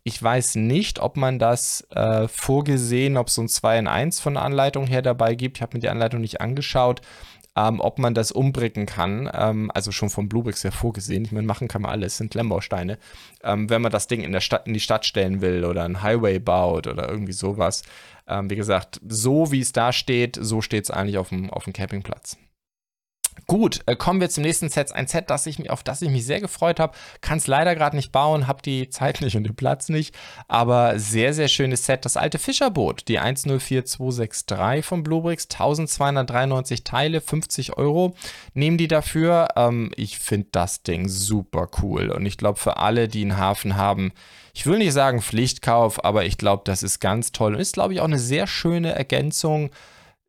Ich 0.05 0.23
weiß 0.23 0.57
nicht, 0.57 0.99
ob 0.99 1.17
man 1.17 1.39
das 1.39 1.87
äh, 1.91 2.29
vorgesehen, 2.29 3.17
ob 3.17 3.29
es 3.29 3.35
so 3.35 3.43
ein 3.43 3.49
2 3.49 3.79
in 3.79 3.87
1 3.87 4.21
von 4.21 4.35
der 4.35 4.43
Anleitung 4.43 4.87
her 4.87 5.03
dabei 5.03 5.35
gibt. 5.35 5.59
Ich 5.59 5.63
habe 5.63 5.77
mir 5.77 5.81
die 5.81 5.89
Anleitung 5.89 6.21
nicht 6.21 6.41
angeschaut 6.41 7.01
ähm, 7.57 7.81
ob 7.81 7.99
man 7.99 8.15
das 8.15 8.33
umbricken 8.33 8.87
kann. 8.87 9.31
Ähm, 9.33 9.71
also 9.75 9.93
schon 9.93 10.11
vom 10.11 10.29
Bluebricks 10.29 10.63
ja 10.63 10.71
vorgesehen. 10.71 11.25
Ich 11.25 11.33
meine, 11.33 11.47
machen 11.47 11.69
kann 11.69 11.83
man 11.83 11.91
alles, 11.91 12.17
sind 12.17 12.35
Lemmbausteine. 12.35 12.99
Ähm, 13.43 13.71
wenn 13.71 13.83
man 13.83 13.93
das 13.93 14.07
Ding 14.07 14.23
in, 14.23 14.33
der 14.33 14.41
Stadt, 14.41 14.67
in 14.67 14.75
die 14.75 14.81
Stadt 14.81 15.07
stellen 15.07 15.41
will 15.41 15.65
oder 15.65 15.85
ein 15.85 16.03
Highway 16.03 16.39
baut 16.39 16.87
oder 16.87 17.09
irgendwie 17.09 17.33
sowas. 17.33 17.83
Ähm, 18.27 18.51
wie 18.51 18.57
gesagt, 18.57 19.01
so 19.07 19.53
wie 19.53 19.61
es 19.61 19.73
da 19.73 19.93
steht, 19.93 20.39
so 20.41 20.61
steht 20.61 20.85
es 20.85 20.91
eigentlich 20.91 21.19
auf 21.19 21.29
dem, 21.29 21.51
auf 21.51 21.65
dem 21.65 21.73
Campingplatz. 21.73 22.39
Gut, 23.47 23.81
äh, 23.87 23.97
kommen 23.97 24.21
wir 24.21 24.31
zum 24.31 24.43
nächsten 24.43 24.69
Set. 24.69 24.93
Ein 24.93 25.07
Set, 25.07 25.29
das 25.29 25.47
ich, 25.47 25.71
auf 25.71 25.83
das 25.83 26.03
ich 26.03 26.11
mich 26.11 26.25
sehr 26.25 26.41
gefreut 26.41 26.81
habe. 26.81 26.95
Kann 27.21 27.39
es 27.39 27.47
leider 27.47 27.75
gerade 27.75 27.97
nicht 27.97 28.13
bauen, 28.13 28.47
habe 28.47 28.63
die 28.63 28.89
Zeit 28.89 29.21
nicht 29.21 29.37
und 29.37 29.45
den 29.45 29.55
Platz 29.55 29.89
nicht. 29.89 30.15
Aber 30.49 30.99
sehr, 30.99 31.35
sehr 31.35 31.49
schönes 31.49 31.85
Set. 31.85 32.05
Das 32.05 32.17
alte 32.17 32.39
Fischerboot, 32.39 33.07
die 33.09 33.19
104263 33.19 34.85
von 34.85 35.03
Bluebricks. 35.03 35.45
1293 35.45 36.85
Teile, 36.85 37.21
50 37.21 37.77
Euro. 37.77 38.15
Nehmen 38.55 38.79
die 38.79 38.89
dafür. 38.89 39.49
Ähm, 39.57 39.91
ich 39.97 40.19
finde 40.19 40.49
das 40.53 40.83
Ding 40.83 41.09
super 41.09 41.69
cool. 41.83 42.11
Und 42.11 42.25
ich 42.25 42.39
glaube, 42.39 42.59
für 42.59 42.79
alle, 42.79 43.09
die 43.09 43.23
einen 43.23 43.37
Hafen 43.37 43.77
haben, 43.77 44.13
ich 44.55 44.67
will 44.67 44.79
nicht 44.79 44.93
sagen 44.93 45.21
Pflichtkauf, 45.21 46.05
aber 46.05 46.25
ich 46.25 46.39
glaube, 46.39 46.63
das 46.65 46.85
ist 46.85 47.01
ganz 47.01 47.33
toll. 47.33 47.55
Und 47.55 47.61
ist, 47.61 47.75
glaube 47.75 47.93
ich, 47.93 48.01
auch 48.01 48.05
eine 48.05 48.21
sehr 48.21 48.47
schöne 48.47 48.93
Ergänzung 48.93 49.71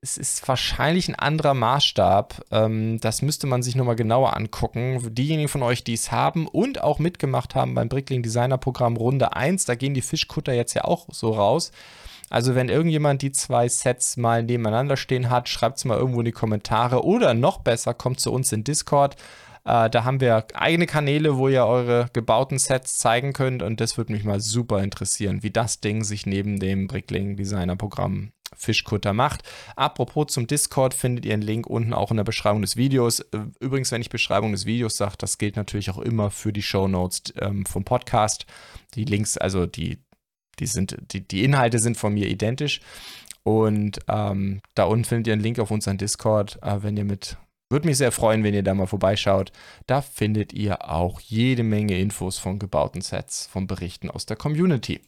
es 0.05 0.17
ist 0.17 0.47
wahrscheinlich 0.47 1.09
ein 1.09 1.15
anderer 1.15 1.55
Maßstab. 1.55 2.45
Ähm, 2.51 2.99
das 2.99 3.23
müsste 3.23 3.47
man 3.47 3.63
sich 3.63 3.75
nochmal 3.75 3.95
genauer 3.95 4.37
angucken. 4.37 5.15
Diejenigen 5.15 5.49
von 5.49 5.63
euch, 5.63 5.83
die 5.83 5.95
es 5.95 6.11
haben 6.11 6.47
und 6.47 6.83
auch 6.83 6.99
mitgemacht 6.99 7.55
haben 7.55 7.73
beim 7.73 7.89
Brickling 7.89 8.21
Designer 8.21 8.59
Programm 8.59 8.97
Runde 8.97 9.35
1, 9.35 9.65
da 9.65 9.73
gehen 9.73 9.95
die 9.95 10.03
Fischkutter 10.03 10.53
jetzt 10.53 10.75
ja 10.75 10.83
auch 10.83 11.07
so 11.11 11.31
raus. 11.31 11.71
Also 12.29 12.53
wenn 12.53 12.69
irgendjemand 12.69 13.23
die 13.23 13.31
zwei 13.31 13.67
Sets 13.67 14.15
mal 14.15 14.43
nebeneinander 14.43 14.95
stehen 14.95 15.31
hat, 15.31 15.49
schreibt 15.49 15.79
es 15.79 15.85
mal 15.85 15.97
irgendwo 15.97 16.19
in 16.19 16.25
die 16.25 16.31
Kommentare 16.31 17.03
oder 17.03 17.33
noch 17.33 17.59
besser, 17.61 17.95
kommt 17.95 18.19
zu 18.19 18.31
uns 18.31 18.51
in 18.51 18.63
Discord. 18.63 19.15
Äh, 19.63 19.89
da 19.89 20.03
haben 20.03 20.21
wir 20.21 20.45
eigene 20.53 20.85
Kanäle, 20.85 21.37
wo 21.37 21.47
ihr 21.47 21.65
eure 21.65 22.09
gebauten 22.13 22.59
Sets 22.59 22.99
zeigen 22.99 23.33
könnt 23.33 23.63
und 23.63 23.81
das 23.81 23.97
würde 23.97 24.13
mich 24.13 24.23
mal 24.23 24.39
super 24.39 24.83
interessieren, 24.83 25.41
wie 25.41 25.51
das 25.51 25.81
Ding 25.81 26.03
sich 26.03 26.27
neben 26.27 26.59
dem 26.59 26.85
Brickling 26.85 27.37
Designer 27.37 27.75
Programm 27.75 28.31
Fischkutter 28.53 29.13
macht. 29.13 29.43
Apropos 29.75 30.27
zum 30.27 30.47
Discord 30.47 30.93
findet 30.93 31.25
ihr 31.25 31.33
einen 31.33 31.41
Link 31.41 31.67
unten 31.67 31.93
auch 31.93 32.11
in 32.11 32.17
der 32.17 32.23
Beschreibung 32.23 32.61
des 32.61 32.75
Videos. 32.75 33.19
Äh, 33.19 33.45
übrigens, 33.59 33.91
wenn 33.91 34.01
ich 34.01 34.09
Beschreibung 34.09 34.51
des 34.51 34.65
Videos 34.65 34.97
sage, 34.97 35.15
das 35.17 35.37
gilt 35.37 35.55
natürlich 35.55 35.89
auch 35.89 35.97
immer 35.97 36.31
für 36.31 36.53
die 36.53 36.61
Show 36.61 36.87
Notes 36.87 37.33
ähm, 37.39 37.65
vom 37.65 37.83
Podcast. 37.83 38.45
Die 38.93 39.05
Links, 39.05 39.37
also 39.37 39.65
die, 39.65 39.99
die 40.59 40.67
sind, 40.67 40.97
die, 41.11 41.27
die 41.27 41.43
Inhalte 41.43 41.79
sind 41.79 41.97
von 41.97 42.13
mir 42.13 42.27
identisch. 42.27 42.81
Und 43.43 43.99
ähm, 44.07 44.61
da 44.73 44.85
unten 44.85 45.05
findet 45.05 45.27
ihr 45.27 45.33
einen 45.33 45.43
Link 45.43 45.59
auf 45.59 45.71
unseren 45.71 45.97
Discord, 45.97 46.57
äh, 46.63 46.81
wenn 46.81 46.97
ihr 46.97 47.05
mit 47.05 47.37
würde 47.69 47.87
mich 47.87 47.97
sehr 47.97 48.11
freuen, 48.11 48.43
wenn 48.43 48.53
ihr 48.53 48.63
da 48.63 48.73
mal 48.75 48.85
vorbeischaut. 48.85 49.51
Da 49.87 50.01
findet 50.01 50.53
ihr 50.53 50.89
auch 50.89 51.19
jede 51.19 51.63
Menge 51.63 51.99
Infos 51.99 52.37
von 52.37 52.59
gebauten 52.59 53.01
Sets, 53.01 53.47
von 53.47 53.65
Berichten 53.65 54.11
aus 54.11 54.25
der 54.27 54.37
Community. 54.37 55.01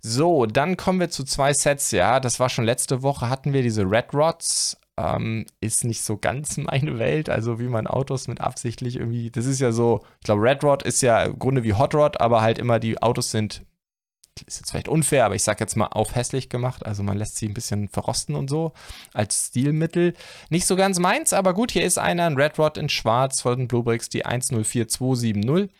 So, 0.00 0.46
dann 0.46 0.76
kommen 0.76 1.00
wir 1.00 1.10
zu 1.10 1.24
zwei 1.24 1.52
Sets. 1.52 1.90
Ja, 1.90 2.20
das 2.20 2.40
war 2.40 2.48
schon 2.48 2.64
letzte 2.64 3.02
Woche, 3.02 3.28
hatten 3.28 3.52
wir 3.52 3.62
diese 3.62 3.82
Red 3.82 4.14
Rods. 4.14 4.76
Ähm, 4.98 5.44
ist 5.60 5.84
nicht 5.84 6.02
so 6.02 6.16
ganz 6.16 6.56
meine 6.56 6.98
Welt, 6.98 7.28
also 7.28 7.58
wie 7.58 7.68
man 7.68 7.86
Autos 7.86 8.28
mit 8.28 8.40
absichtlich 8.40 8.96
irgendwie, 8.96 9.30
das 9.30 9.44
ist 9.44 9.60
ja 9.60 9.70
so, 9.70 10.00
ich 10.20 10.24
glaube, 10.24 10.40
Red 10.42 10.64
Rod 10.64 10.82
ist 10.84 11.02
ja 11.02 11.22
im 11.24 11.38
Grunde 11.38 11.64
wie 11.64 11.74
Hot 11.74 11.94
Rod, 11.94 12.18
aber 12.18 12.40
halt 12.40 12.58
immer 12.58 12.78
die 12.78 13.02
Autos 13.02 13.30
sind, 13.30 13.66
ist 14.46 14.58
jetzt 14.58 14.70
vielleicht 14.70 14.88
unfair, 14.88 15.24
aber 15.26 15.34
ich 15.34 15.42
sag 15.42 15.60
jetzt 15.60 15.76
mal 15.76 15.88
auf 15.88 16.14
hässlich 16.14 16.48
gemacht, 16.48 16.84
also 16.84 17.02
man 17.02 17.16
lässt 17.16 17.36
sie 17.36 17.46
ein 17.46 17.54
bisschen 17.54 17.88
verrosten 17.88 18.34
und 18.34 18.48
so 18.48 18.72
als 19.12 19.48
Stilmittel. 19.48 20.14
Nicht 20.50 20.66
so 20.66 20.76
ganz 20.76 20.98
meins, 20.98 21.32
aber 21.32 21.54
gut, 21.54 21.72
hier 21.72 21.84
ist 21.84 21.98
einer, 21.98 22.24
ein 22.24 22.36
Red 22.36 22.58
Rod 22.58 22.78
in 22.78 22.88
schwarz 22.88 23.42
von 23.42 23.68
Bluebricks, 23.68 24.08
die 24.08 24.24
104270. 24.24 25.70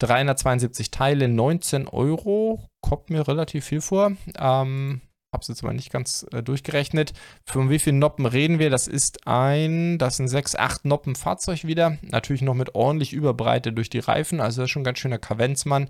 372 0.00 0.90
Teile, 0.90 1.28
19 1.28 1.88
Euro. 1.88 2.68
Kommt 2.80 3.10
mir 3.10 3.26
relativ 3.26 3.64
viel 3.64 3.80
vor. 3.80 4.12
Ähm, 4.36 5.00
Hab's 5.32 5.46
jetzt 5.46 5.62
mal 5.62 5.72
nicht 5.72 5.92
ganz 5.92 6.26
äh, 6.32 6.42
durchgerechnet. 6.42 7.12
Von 7.44 7.70
wie 7.70 7.78
vielen 7.78 8.00
Noppen 8.00 8.26
reden 8.26 8.58
wir? 8.58 8.68
Das 8.68 8.88
ist 8.88 9.28
ein, 9.28 9.96
das 9.96 10.16
sind 10.16 10.26
6, 10.26 10.56
8 10.56 10.84
Noppen 10.86 11.14
Fahrzeug 11.14 11.64
wieder. 11.64 11.98
Natürlich 12.02 12.42
noch 12.42 12.54
mit 12.54 12.74
ordentlich 12.74 13.12
Überbreite 13.12 13.72
durch 13.72 13.88
die 13.88 14.00
Reifen. 14.00 14.40
Also 14.40 14.60
das 14.60 14.66
ist 14.66 14.72
schon 14.72 14.82
ein 14.82 14.86
ganz 14.86 14.98
schöner 14.98 15.18
Kavenzmann. 15.18 15.88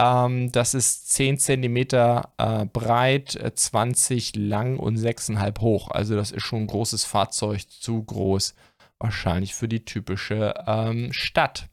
Ähm, 0.00 0.50
das 0.50 0.72
ist 0.72 1.12
10 1.12 1.38
cm 1.38 1.76
äh, 1.76 2.22
breit, 2.72 3.38
20 3.54 4.34
äh, 4.34 4.38
lang 4.38 4.78
und 4.78 4.96
6,5 4.96 5.60
hoch. 5.60 5.90
Also 5.90 6.16
das 6.16 6.30
ist 6.30 6.44
schon 6.44 6.60
ein 6.60 6.66
großes 6.66 7.04
Fahrzeug, 7.04 7.68
zu 7.68 8.02
groß 8.02 8.54
wahrscheinlich 8.98 9.54
für 9.54 9.68
die 9.68 9.84
typische 9.84 10.54
ähm, 10.66 11.12
Stadt. 11.12 11.68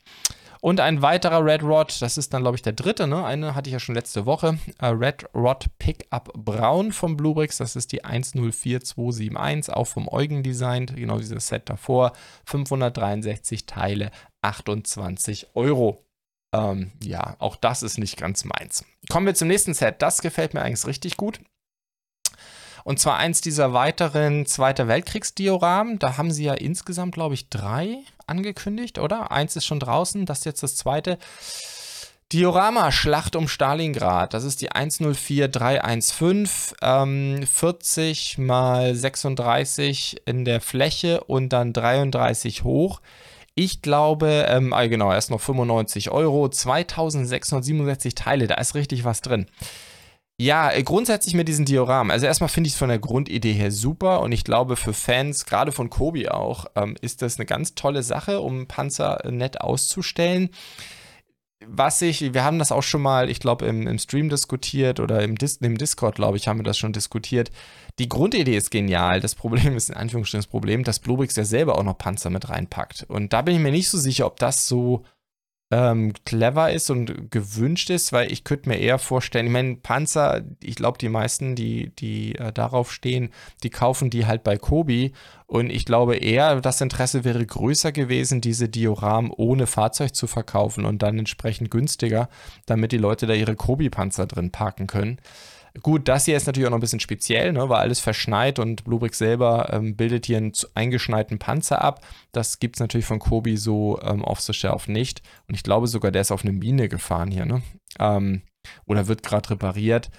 Und 0.61 0.79
ein 0.79 1.01
weiterer 1.01 1.43
Red 1.43 1.63
Rod, 1.63 2.01
das 2.01 2.17
ist 2.17 2.33
dann, 2.33 2.41
glaube 2.41 2.55
ich, 2.55 2.61
der 2.61 2.73
dritte, 2.73 3.07
ne? 3.07 3.23
Eine 3.23 3.55
hatte 3.55 3.69
ich 3.69 3.73
ja 3.73 3.79
schon 3.79 3.95
letzte 3.95 4.25
Woche. 4.25 4.57
Äh, 4.79 4.87
Red 4.87 5.25
Rod 5.33 5.67
Pickup 5.79 6.31
Braun 6.33 6.91
vom 6.91 7.17
Bluebricks, 7.17 7.57
das 7.57 7.75
ist 7.75 7.91
die 7.91 8.03
104271, 8.03 9.73
auch 9.73 9.87
vom 9.87 10.07
Eugen 10.07 10.43
designt, 10.43 10.95
genau 10.95 11.17
dieses 11.19 11.47
Set 11.47 11.69
davor. 11.69 12.13
563 12.45 13.65
Teile, 13.65 14.11
28 14.41 15.55
Euro. 15.55 16.03
Ähm, 16.53 16.91
ja, 17.03 17.35
auch 17.39 17.55
das 17.55 17.83
ist 17.83 17.97
nicht 17.97 18.17
ganz 18.17 18.45
meins. 18.45 18.85
Kommen 19.09 19.25
wir 19.25 19.35
zum 19.35 19.47
nächsten 19.47 19.73
Set. 19.73 20.01
Das 20.01 20.21
gefällt 20.21 20.53
mir 20.53 20.61
eigentlich 20.61 20.87
richtig 20.87 21.17
gut. 21.17 21.39
Und 22.87 22.99
zwar 22.99 23.17
eins 23.17 23.41
dieser 23.41 23.73
weiteren 23.73 24.45
Zweiter 24.45 24.87
Weltkriegsdioramen. 24.87 25.99
Da 25.99 26.15
haben 26.15 26.31
sie 26.31 26.45
ja 26.45 26.53
insgesamt, 26.53 27.13
glaube 27.13 27.33
ich, 27.33 27.49
drei 27.49 27.97
angekündigt, 28.27 28.97
oder? 28.97 29.29
Eins 29.29 29.57
ist 29.57 29.65
schon 29.65 29.81
draußen, 29.81 30.25
das 30.25 30.39
ist 30.39 30.45
jetzt 30.45 30.63
das 30.63 30.77
zweite. 30.77 31.17
Diorama 32.31 32.93
Schlacht 32.93 33.35
um 33.35 33.49
Stalingrad, 33.49 34.33
das 34.33 34.45
ist 34.45 34.61
die 34.61 34.71
104315, 34.71 36.77
ähm, 36.81 37.45
40 37.45 38.37
mal 38.37 38.95
36 38.95 40.21
in 40.25 40.45
der 40.45 40.61
Fläche 40.61 41.25
und 41.25 41.49
dann 41.49 41.73
33 41.73 42.63
hoch. 42.63 43.01
Ich 43.53 43.81
glaube, 43.81 44.45
ähm, 44.47 44.71
ah, 44.71 44.87
genau, 44.87 45.11
erst 45.11 45.29
noch 45.29 45.41
95 45.41 46.09
Euro, 46.09 46.47
2667 46.47 48.15
Teile, 48.15 48.47
da 48.47 48.55
ist 48.55 48.75
richtig 48.75 49.03
was 49.03 49.19
drin. 49.19 49.47
Ja, 50.39 50.71
äh, 50.71 50.83
grundsätzlich 50.83 51.33
mit 51.33 51.47
diesen 51.47 51.65
Dioramen. 51.65 52.11
Also 52.11 52.27
erstmal 52.27 52.49
finde 52.49 52.67
ich 52.67 52.73
es 52.73 52.79
von 52.79 52.89
der 52.89 52.99
Grundidee 52.99 53.53
her 53.53 53.71
super 53.71 54.21
und 54.21 54.31
ich 54.31 54.43
glaube 54.43 54.75
für 54.75 54.93
Fans, 54.93 55.45
gerade 55.45 55.71
von 55.71 55.89
Kobi 55.89 56.29
auch, 56.29 56.67
ähm, 56.75 56.95
ist 57.01 57.23
das 57.23 57.37
eine 57.37 57.47
ganz 57.47 57.73
tolle 57.73 58.03
Sache, 58.03 58.39
um 58.41 58.67
Panzer 58.67 59.19
nett 59.31 59.59
auszustellen. 59.61 60.49
Was 61.65 62.03
ich, 62.03 62.35
wir 62.35 62.43
haben 62.43 62.59
das 62.59 62.71
auch 62.71 62.83
schon 62.83 63.01
mal, 63.01 63.31
ich 63.31 63.39
glaube, 63.39 63.65
im, 63.65 63.87
im 63.87 63.97
Stream 63.97 64.29
diskutiert 64.29 64.99
oder 64.99 65.23
im, 65.23 65.39
Dis 65.39 65.57
im 65.57 65.75
Discord, 65.75 66.13
glaube 66.15 66.37
ich, 66.37 66.47
haben 66.47 66.59
wir 66.59 66.63
das 66.63 66.77
schon 66.77 66.93
diskutiert. 66.93 67.49
Die 67.97 68.07
Grundidee 68.07 68.55
ist 68.55 68.69
genial. 68.69 69.19
Das 69.21 69.33
Problem 69.33 69.75
ist 69.75 69.89
in 69.89 69.95
Anführungsstrichen 69.95 70.43
das 70.43 70.51
Problem, 70.51 70.83
dass 70.83 70.99
Bluebricks 70.99 71.35
ja 71.35 71.45
selber 71.45 71.79
auch 71.79 71.83
noch 71.83 71.97
Panzer 71.97 72.29
mit 72.29 72.47
reinpackt. 72.47 73.05
Und 73.09 73.33
da 73.33 73.41
bin 73.41 73.55
ich 73.55 73.61
mir 73.61 73.71
nicht 73.71 73.89
so 73.89 73.97
sicher, 73.97 74.27
ob 74.27 74.37
das 74.37 74.67
so 74.67 75.03
ähm, 75.69 76.13
clever 76.25 76.71
ist 76.71 76.89
und 76.89 77.29
gewünscht 77.29 77.89
ist, 77.89 78.13
weil 78.13 78.31
ich 78.31 78.45
könnte 78.45 78.69
mir 78.69 78.77
eher 78.77 78.99
vorstellen, 78.99 79.47
ich 79.47 79.51
meine, 79.51 79.75
Panzer, 79.75 80.43
ich 80.63 80.75
glaube, 80.75 80.97
die 80.97 81.09
meisten, 81.09 81.55
die, 81.55 81.93
die 81.95 82.35
äh, 82.35 82.53
darauf 82.53 82.93
stehen, 82.93 83.31
die 83.63 83.69
kaufen 83.69 84.09
die 84.09 84.25
halt 84.25 84.43
bei 84.43 84.57
Kobi 84.57 85.11
und 85.45 85.69
ich 85.69 85.85
glaube 85.85 86.15
eher, 86.15 86.61
das 86.61 86.79
Interesse 86.79 87.25
wäre 87.25 87.45
größer 87.45 87.91
gewesen, 87.91 88.39
diese 88.39 88.69
Dioramen 88.69 89.29
ohne 89.31 89.67
Fahrzeug 89.67 90.15
zu 90.15 90.27
verkaufen 90.27 90.85
und 90.85 91.01
dann 91.01 91.19
entsprechend 91.19 91.69
günstiger, 91.69 92.29
damit 92.65 92.93
die 92.93 92.97
Leute 92.97 93.27
da 93.27 93.33
ihre 93.33 93.55
Kobi-Panzer 93.55 94.25
drin 94.25 94.51
parken 94.51 94.87
können. 94.87 95.19
Gut, 95.83 96.07
das 96.07 96.25
hier 96.25 96.37
ist 96.37 96.47
natürlich 96.47 96.67
auch 96.67 96.71
noch 96.71 96.77
ein 96.77 96.81
bisschen 96.81 96.99
speziell, 96.99 97.53
ne, 97.53 97.69
weil 97.69 97.81
alles 97.81 97.99
verschneit 97.99 98.59
und 98.59 98.83
Bluebrick 98.83 99.15
selber 99.15 99.69
ähm, 99.71 99.95
bildet 99.95 100.25
hier 100.25 100.37
einen 100.37 100.53
eingeschneiten 100.75 101.39
Panzer 101.39 101.81
ab. 101.81 102.05
Das 102.31 102.59
gibt 102.59 102.77
es 102.77 102.79
natürlich 102.79 103.05
von 103.05 103.19
Kobi 103.19 103.57
so 103.57 103.99
ähm, 104.01 104.23
off 104.23 104.41
the 104.41 104.53
shelf 104.53 104.87
nicht. 104.87 105.21
Und 105.47 105.55
ich 105.55 105.63
glaube 105.63 105.87
sogar, 105.87 106.11
der 106.11 106.21
ist 106.21 106.31
auf 106.31 106.43
eine 106.43 106.53
Mine 106.53 106.89
gefahren 106.89 107.31
hier, 107.31 107.45
ne? 107.45 107.61
Ähm, 107.99 108.41
oder 108.85 109.07
wird 109.07 109.23
gerade 109.23 109.51
repariert. 109.51 110.09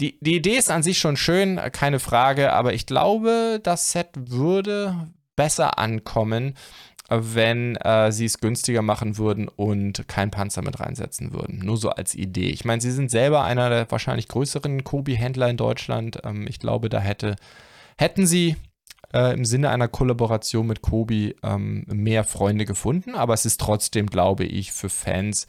Die, 0.00 0.18
die 0.20 0.36
Idee 0.36 0.56
ist 0.56 0.70
an 0.70 0.82
sich 0.82 0.98
schon 0.98 1.16
schön, 1.16 1.58
keine 1.72 1.98
Frage, 1.98 2.52
aber 2.52 2.74
ich 2.74 2.86
glaube, 2.86 3.60
das 3.62 3.92
Set 3.92 4.10
würde 4.14 5.08
besser 5.36 5.78
ankommen, 5.78 6.54
wenn 7.08 7.76
äh, 7.76 8.10
sie 8.10 8.24
es 8.24 8.40
günstiger 8.40 8.82
machen 8.82 9.16
würden 9.16 9.48
und 9.48 10.08
keinen 10.08 10.30
Panzer 10.30 10.62
mit 10.62 10.80
reinsetzen 10.80 11.32
würden. 11.32 11.60
Nur 11.60 11.76
so 11.76 11.90
als 11.90 12.14
Idee. 12.14 12.48
Ich 12.48 12.64
meine, 12.64 12.80
sie 12.80 12.90
sind 12.90 13.10
selber 13.10 13.44
einer 13.44 13.70
der 13.70 13.90
wahrscheinlich 13.90 14.28
größeren 14.28 14.82
Kobi-Händler 14.82 15.48
in 15.48 15.56
Deutschland. 15.56 16.20
Ähm, 16.24 16.46
ich 16.48 16.58
glaube, 16.58 16.88
da 16.88 16.98
hätte, 16.98 17.36
hätten 17.96 18.26
sie 18.26 18.56
äh, 19.12 19.34
im 19.34 19.44
Sinne 19.44 19.70
einer 19.70 19.88
Kollaboration 19.88 20.66
mit 20.66 20.82
Kobi 20.82 21.36
ähm, 21.44 21.84
mehr 21.86 22.24
Freunde 22.24 22.64
gefunden. 22.64 23.14
Aber 23.14 23.34
es 23.34 23.46
ist 23.46 23.60
trotzdem, 23.60 24.08
glaube 24.08 24.44
ich, 24.44 24.72
für 24.72 24.88
Fans 24.88 25.46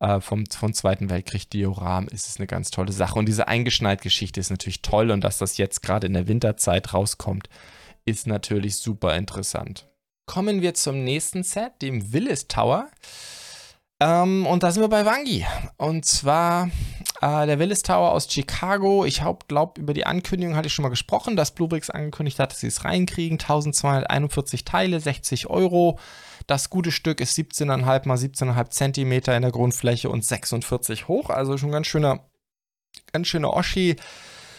äh, 0.00 0.20
vom, 0.20 0.44
vom 0.46 0.74
Zweiten 0.74 1.08
Weltkrieg 1.08 1.48
Dioram 1.48 2.06
ist 2.08 2.28
es 2.28 2.36
eine 2.36 2.46
ganz 2.46 2.70
tolle 2.70 2.92
Sache. 2.92 3.18
Und 3.18 3.26
diese 3.26 3.48
Eingeschneit-Geschichte 3.48 4.40
ist 4.40 4.50
natürlich 4.50 4.82
toll. 4.82 5.10
Und 5.10 5.24
dass 5.24 5.38
das 5.38 5.56
jetzt 5.56 5.80
gerade 5.80 6.06
in 6.06 6.12
der 6.12 6.28
Winterzeit 6.28 6.92
rauskommt, 6.92 7.48
ist 8.04 8.26
natürlich 8.26 8.76
super 8.76 9.16
interessant 9.16 9.87
kommen 10.28 10.62
wir 10.62 10.74
zum 10.74 11.02
nächsten 11.02 11.42
Set, 11.42 11.82
dem 11.82 12.12
Willis 12.12 12.46
Tower. 12.46 12.86
Ähm, 13.98 14.46
und 14.46 14.62
da 14.62 14.70
sind 14.70 14.82
wir 14.82 14.88
bei 14.88 15.04
Wangi. 15.04 15.44
Und 15.76 16.04
zwar 16.04 16.70
äh, 17.20 17.46
der 17.46 17.58
Willis 17.58 17.82
Tower 17.82 18.12
aus 18.12 18.30
Chicago. 18.30 19.04
Ich 19.04 19.22
glaube, 19.48 19.80
über 19.80 19.94
die 19.94 20.06
Ankündigung 20.06 20.54
hatte 20.54 20.68
ich 20.68 20.74
schon 20.74 20.84
mal 20.84 20.90
gesprochen, 20.90 21.34
dass 21.34 21.50
Bluebricks 21.50 21.90
angekündigt 21.90 22.38
hat, 22.38 22.52
dass 22.52 22.60
sie 22.60 22.68
es 22.68 22.84
reinkriegen. 22.84 23.40
1241 23.40 24.64
Teile, 24.64 25.00
60 25.00 25.48
Euro. 25.48 25.98
Das 26.46 26.70
gute 26.70 26.92
Stück 26.92 27.20
ist 27.20 27.36
17,5 27.36 28.06
mal 28.06 28.16
17,5 28.16 28.70
Zentimeter 28.70 29.34
in 29.34 29.42
der 29.42 29.50
Grundfläche 29.50 30.10
und 30.10 30.24
46 30.24 31.08
hoch. 31.08 31.30
Also 31.30 31.56
schon 31.56 31.72
ganz 31.72 31.88
schöner, 31.88 32.20
ganz 33.12 33.26
schöner 33.26 33.54
Oschi 33.54 33.96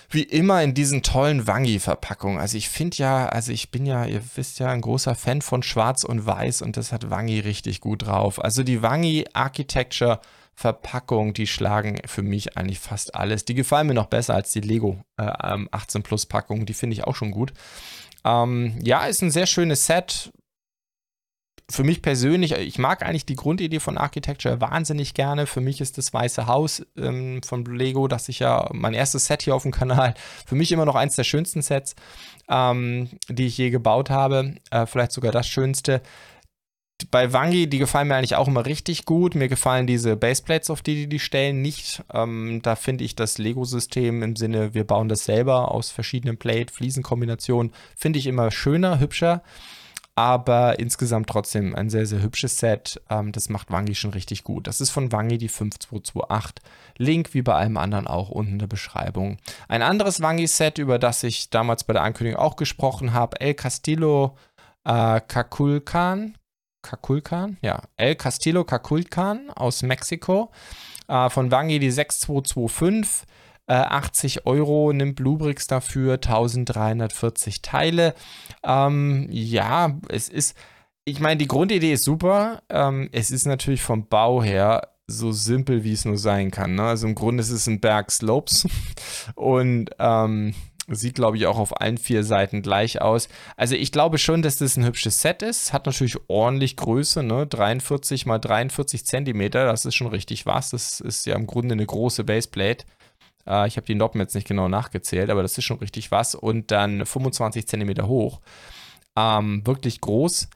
wie 0.10 0.24
immer 0.24 0.64
in 0.64 0.74
diesen 0.74 1.04
tollen 1.04 1.46
Wangi-Verpackungen. 1.46 2.40
Also 2.40 2.58
ich 2.58 2.70
finde 2.70 2.98
ja, 2.98 3.28
also 3.28 3.52
ich 3.52 3.72
bin 3.72 3.86
ja, 3.86 4.06
ihr 4.06 4.22
wisst 4.36 4.60
ja, 4.60 4.70
ein 4.70 4.82
großer 4.82 5.16
Fan 5.16 5.42
von 5.42 5.64
Schwarz 5.64 6.04
und 6.04 6.26
Weiß 6.26 6.62
und 6.62 6.78
das 6.78 6.92
hat 6.92 7.10
Wangi 7.10 7.40
richtig 7.40 7.80
gut 7.80 8.08
drauf. 8.08 8.44
Also 8.44 8.64
die 8.64 8.82
Wangi 8.82 9.26
Architecture 9.34 10.20
Verpackung, 10.56 11.34
die 11.34 11.48
schlagen 11.48 12.02
für 12.06 12.22
mich 12.22 12.58
eigentlich 12.58 12.80
fast 12.80 13.16
alles. 13.16 13.46
Die 13.46 13.54
gefallen 13.54 13.88
mir 13.88 13.94
noch 13.94 14.08
besser 14.08 14.36
als 14.36 14.52
die 14.52 14.60
Lego 14.60 15.02
äh, 15.18 15.24
18 15.72 16.04
Plus 16.04 16.26
Packung, 16.26 16.66
die 16.66 16.74
finde 16.74 16.96
ich 16.96 17.06
auch 17.06 17.16
schon 17.16 17.32
gut. 17.32 17.54
Ähm, 18.26 18.78
ja, 18.84 19.06
ist 19.06 19.22
ein 19.22 19.32
sehr 19.32 19.46
schönes 19.46 19.86
Set 19.86 20.32
für 21.70 21.84
mich 21.84 22.02
persönlich, 22.02 22.54
ich 22.54 22.80
mag 22.80 23.04
eigentlich 23.04 23.26
die 23.26 23.36
Grundidee 23.36 23.80
von 23.80 23.98
Architecture 23.98 24.60
wahnsinnig 24.60 25.14
gerne. 25.14 25.46
Für 25.46 25.62
mich 25.62 25.82
ist 25.82 25.98
das 25.98 26.14
Weiße 26.14 26.48
Haus 26.48 26.86
ähm, 26.98 27.42
von 27.44 27.64
Lego, 27.66 28.08
das 28.08 28.28
ich 28.28 28.40
ja 28.40 28.70
mein 28.74 28.94
erstes 28.94 29.28
Set 29.28 29.44
hier 29.44 29.56
auf 29.56 29.64
dem 29.64 29.72
Kanal, 29.72 30.16
für 30.46 30.56
mich 30.56 30.72
immer 30.72 30.86
noch 30.86 30.96
eins 30.96 31.16
der 31.16 31.24
schönsten 31.24 31.62
Sets, 31.62 31.96
ähm, 32.50 33.10
die 33.28 33.46
ich 33.46 33.58
je 33.58 33.70
gebaut 33.70 34.10
habe. 34.10 34.56
Äh, 34.72 34.88
vielleicht 34.88 35.12
sogar 35.12 35.32
das 35.32 35.48
schönste. 35.48 36.02
Bei 37.12 37.32
Wangi, 37.32 37.70
die 37.70 37.78
gefallen 37.78 38.10
mir 38.10 38.16
eigentlich 38.16 38.36
auch 38.36 38.48
immer 38.48 38.66
richtig 38.66 39.06
gut. 39.06 39.36
Mir 39.36 39.48
gefallen 39.48 39.88
diese 39.88 40.18
Baseplates, 40.18 40.70
auf 40.70 40.82
die 40.82 40.96
die, 40.96 41.08
die 41.08 41.20
stellen, 41.20 41.62
nicht. 41.62 42.04
Ähm, 42.12 42.62
da 42.64 42.76
finde 42.76 43.04
ich 43.04 43.16
das 43.16 43.38
Lego-System 43.38 44.24
im 44.24 44.36
Sinne, 44.36 44.74
wir 44.74 44.86
bauen 44.86 45.08
das 45.08 45.24
selber 45.24 45.72
aus 45.72 45.92
verschiedenen 45.92 46.38
Plate-Fliesenkombinationen, 46.38 47.72
finde 47.96 48.20
ich 48.20 48.26
immer 48.26 48.50
schöner, 48.52 49.00
hübscher 49.00 49.44
aber 50.20 50.80
insgesamt 50.80 51.30
trotzdem 51.30 51.74
ein 51.74 51.90
sehr, 51.90 52.06
sehr 52.06 52.22
hübsches 52.22 52.58
Set. 52.58 53.02
Ähm, 53.10 53.32
das 53.32 53.48
macht 53.48 53.72
Wangi 53.72 53.96
schon 53.96 54.12
richtig 54.12 54.44
gut. 54.44 54.68
Das 54.68 54.82
ist 54.82 54.90
von 54.90 55.14
Wangi 55.14 55.38
die 55.38 55.48
5228. 55.48 56.56
Link 56.98 57.34
wie 57.34 57.42
bei 57.42 57.54
allem 57.54 57.78
anderen 57.78 58.06
auch 58.06 58.28
unten 58.28 58.54
in 58.54 58.60
der 58.60 58.68
Beschreibung. 58.68 59.38
Ein 59.70 59.82
anderes 59.82 60.20
Wangi-Set, 60.20 60.78
über 60.78 61.00
das 61.00 61.24
ich 61.24 61.50
damals 61.52 61.86
bei 61.86 61.94
der 61.94 62.04
Ankündigung 62.04 62.38
auch 62.38 62.58
gesprochen 62.58 63.14
habe, 63.14 63.40
El 63.40 63.54
Castillo 63.54 64.36
äh, 64.84 65.22
Caculcan. 65.22 66.38
Caculcan? 66.82 67.58
Ja, 67.62 67.84
El 67.96 68.16
Castillo 68.16 68.66
Caculcan 68.66 69.50
aus 69.52 69.84
Mexiko. 69.84 70.52
Äh, 71.08 71.30
von 71.30 71.50
Wangi 71.50 71.80
die 71.80 71.92
6225. 71.92 73.26
80 73.74 74.38
äh, 74.38 74.42
Euro 74.46 74.94
nimmt 74.94 75.16
Bluebricks 75.16 75.68
dafür, 75.68 76.14
1340 76.14 77.62
Teile. 77.62 78.14
Ähm, 78.64 79.28
ja, 79.30 79.98
es 80.10 80.30
ist, 80.30 80.56
ich 81.06 81.20
meine, 81.20 81.38
die 81.38 81.48
Grundidee 81.48 81.94
ist 81.94 82.04
super. 82.04 82.62
Ähm, 82.70 83.10
es 83.12 83.32
ist 83.32 83.46
natürlich 83.46 83.82
vom 83.82 84.08
Bau 84.08 84.44
her 84.44 84.90
so 85.08 85.32
simpel, 85.32 85.84
wie 85.84 85.94
es 85.94 86.06
nur 86.06 86.18
sein 86.18 86.52
kann. 86.52 86.76
Ne? 86.76 86.84
Also 86.84 87.08
im 87.08 87.16
Grunde 87.16 87.42
ist 87.42 87.50
es 87.50 87.68
ein 87.68 87.80
Berg 87.80 88.12
Slopes 88.12 88.68
und 89.36 89.90
ähm, 90.00 90.54
Sieht, 90.92 91.16
glaube 91.16 91.38
ich, 91.38 91.46
auch 91.46 91.60
auf 91.60 91.82
allen 91.82 91.98
vier 91.98 92.24
Seiten 92.24 92.62
gleich 92.64 93.00
aus. 93.02 93.30
Also 93.56 93.76
ich 93.76 93.92
glaube 93.92 94.18
schon, 94.18 94.42
dass 94.42 94.58
das 94.58 94.76
ein 94.76 94.86
hübsches 94.86 95.22
Set 95.22 95.44
ist. 95.44 95.72
Hat 95.72 95.86
natürlich 95.86 96.18
ordentlich 96.28 96.78
Größe, 96.78 97.22
ne? 97.22 97.46
43 97.46 98.26
mal 98.26 98.40
43 98.40 99.06
Zentimeter. 99.06 99.66
Das 99.66 99.86
ist 99.86 99.96
schon 99.96 100.08
richtig 100.08 100.46
was. 100.48 100.72
Das 100.72 101.00
ist 101.00 101.26
ja 101.28 101.36
im 101.36 101.46
Grunde 101.46 101.74
eine 101.74 101.86
große 101.86 102.24
Baseplate. 102.24 102.86
Äh, 103.50 103.68
ich 103.68 103.78
habe 103.78 103.86
die 103.86 103.96
Noppen 103.96 104.22
jetzt 104.22 104.36
nicht 104.36 104.48
genau 104.48 104.68
nachgezählt, 104.68 105.30
aber 105.30 105.42
das 105.42 105.58
ist 105.58 105.66
schon 105.66 105.80
richtig 105.80 106.12
was. 106.12 106.36
Und 106.36 106.72
dann 106.72 107.06
25 107.06 107.68
Zentimeter 107.68 108.08
hoch. 108.08 108.40
Ähm, 109.18 109.66
wirklich 109.66 110.02
groß. 110.02 110.50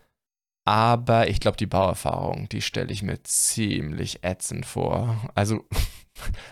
Aber 0.65 1.27
ich 1.27 1.41
glaube, 1.41 1.57
die 1.57 1.65
Bauerfahrung, 1.65 2.47
die 2.49 2.61
stelle 2.61 2.93
ich 2.93 3.03
mir 3.03 3.21
ziemlich 3.23 4.23
ätzend 4.23 4.65
vor. 4.65 5.29
Also 5.35 5.65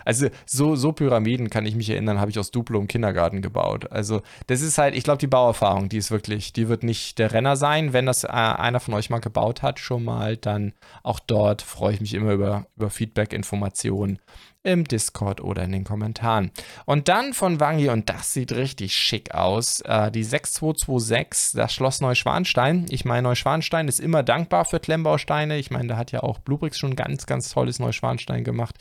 also 0.04 0.28
so, 0.46 0.76
so 0.76 0.92
Pyramiden 0.92 1.50
kann 1.50 1.66
ich 1.66 1.74
mich 1.74 1.90
erinnern, 1.90 2.20
habe 2.20 2.30
ich 2.30 2.38
aus 2.38 2.50
Duplo 2.50 2.80
im 2.80 2.88
Kindergarten 2.88 3.42
gebaut. 3.42 3.90
Also 3.90 4.22
das 4.46 4.60
ist 4.60 4.78
halt, 4.78 4.94
ich 4.94 5.04
glaube, 5.04 5.18
die 5.18 5.26
Bauerfahrung, 5.26 5.88
die 5.88 5.98
ist 5.98 6.10
wirklich, 6.10 6.52
die 6.52 6.68
wird 6.68 6.82
nicht 6.82 7.18
der 7.18 7.32
Renner 7.32 7.56
sein. 7.56 7.92
Wenn 7.92 8.06
das 8.06 8.24
äh, 8.24 8.28
einer 8.28 8.80
von 8.80 8.94
euch 8.94 9.10
mal 9.10 9.20
gebaut 9.20 9.62
hat, 9.62 9.78
schon 9.78 10.04
mal, 10.04 10.36
dann 10.36 10.72
auch 11.02 11.20
dort 11.20 11.62
freue 11.62 11.94
ich 11.94 12.00
mich 12.00 12.14
immer 12.14 12.32
über, 12.32 12.66
über 12.76 12.90
Feedback, 12.90 13.32
Informationen 13.32 14.18
im 14.64 14.84
Discord 14.84 15.40
oder 15.40 15.64
in 15.64 15.72
den 15.72 15.84
Kommentaren. 15.84 16.52
Und 16.84 17.08
dann 17.08 17.32
von 17.32 17.58
Wangi, 17.58 17.88
und 17.88 18.08
das 18.08 18.32
sieht 18.32 18.52
richtig 18.52 18.94
schick 18.94 19.34
aus, 19.34 19.80
äh, 19.80 20.10
die 20.10 20.22
6226, 20.22 21.56
das 21.56 21.72
Schloss 21.72 22.00
Neuschwanstein. 22.00 22.86
Ich 22.88 23.04
meine, 23.04 23.22
Neuschwanstein 23.22 23.88
ist 23.88 23.98
immer 23.98 24.22
dankbar 24.22 24.64
für 24.64 24.78
Klemmbausteine. 24.78 25.58
Ich 25.58 25.70
meine, 25.70 25.88
da 25.88 25.96
hat 25.96 26.12
ja 26.12 26.22
auch 26.22 26.38
Bluebricks 26.38 26.78
schon 26.78 26.94
ganz, 26.94 27.26
ganz 27.26 27.50
tolles 27.50 27.80
Neuschwanstein 27.80 28.44
gemacht. 28.44 28.76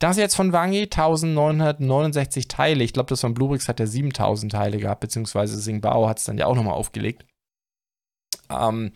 Das 0.00 0.16
jetzt 0.16 0.34
von 0.34 0.52
Wangi, 0.54 0.84
1969 0.84 2.48
Teile. 2.48 2.82
Ich 2.82 2.94
glaube, 2.94 3.10
das 3.10 3.20
von 3.20 3.34
Bluebricks 3.34 3.68
hat 3.68 3.80
er 3.80 3.86
7000 3.86 4.50
Teile 4.50 4.78
gehabt, 4.78 5.00
beziehungsweise 5.00 5.60
Singbao 5.60 6.08
hat 6.08 6.18
es 6.18 6.24
dann 6.24 6.38
ja 6.38 6.46
auch 6.46 6.54
nochmal 6.56 6.74
aufgelegt. 6.74 7.26
Ähm, 8.48 8.92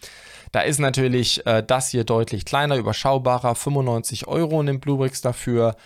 da 0.51 0.63
ist 0.63 0.79
natürlich 0.79 1.47
äh, 1.47 1.63
das 1.63 1.91
hier 1.91 2.05
deutlich 2.05 2.47
kleiner, 2.47 2.77
überschaubarer. 2.77 3.55
95 3.55 4.27
Euro 4.27 4.63
nimmt 4.63 4.81
Bluebricks 4.81 5.21
dafür. 5.21 5.77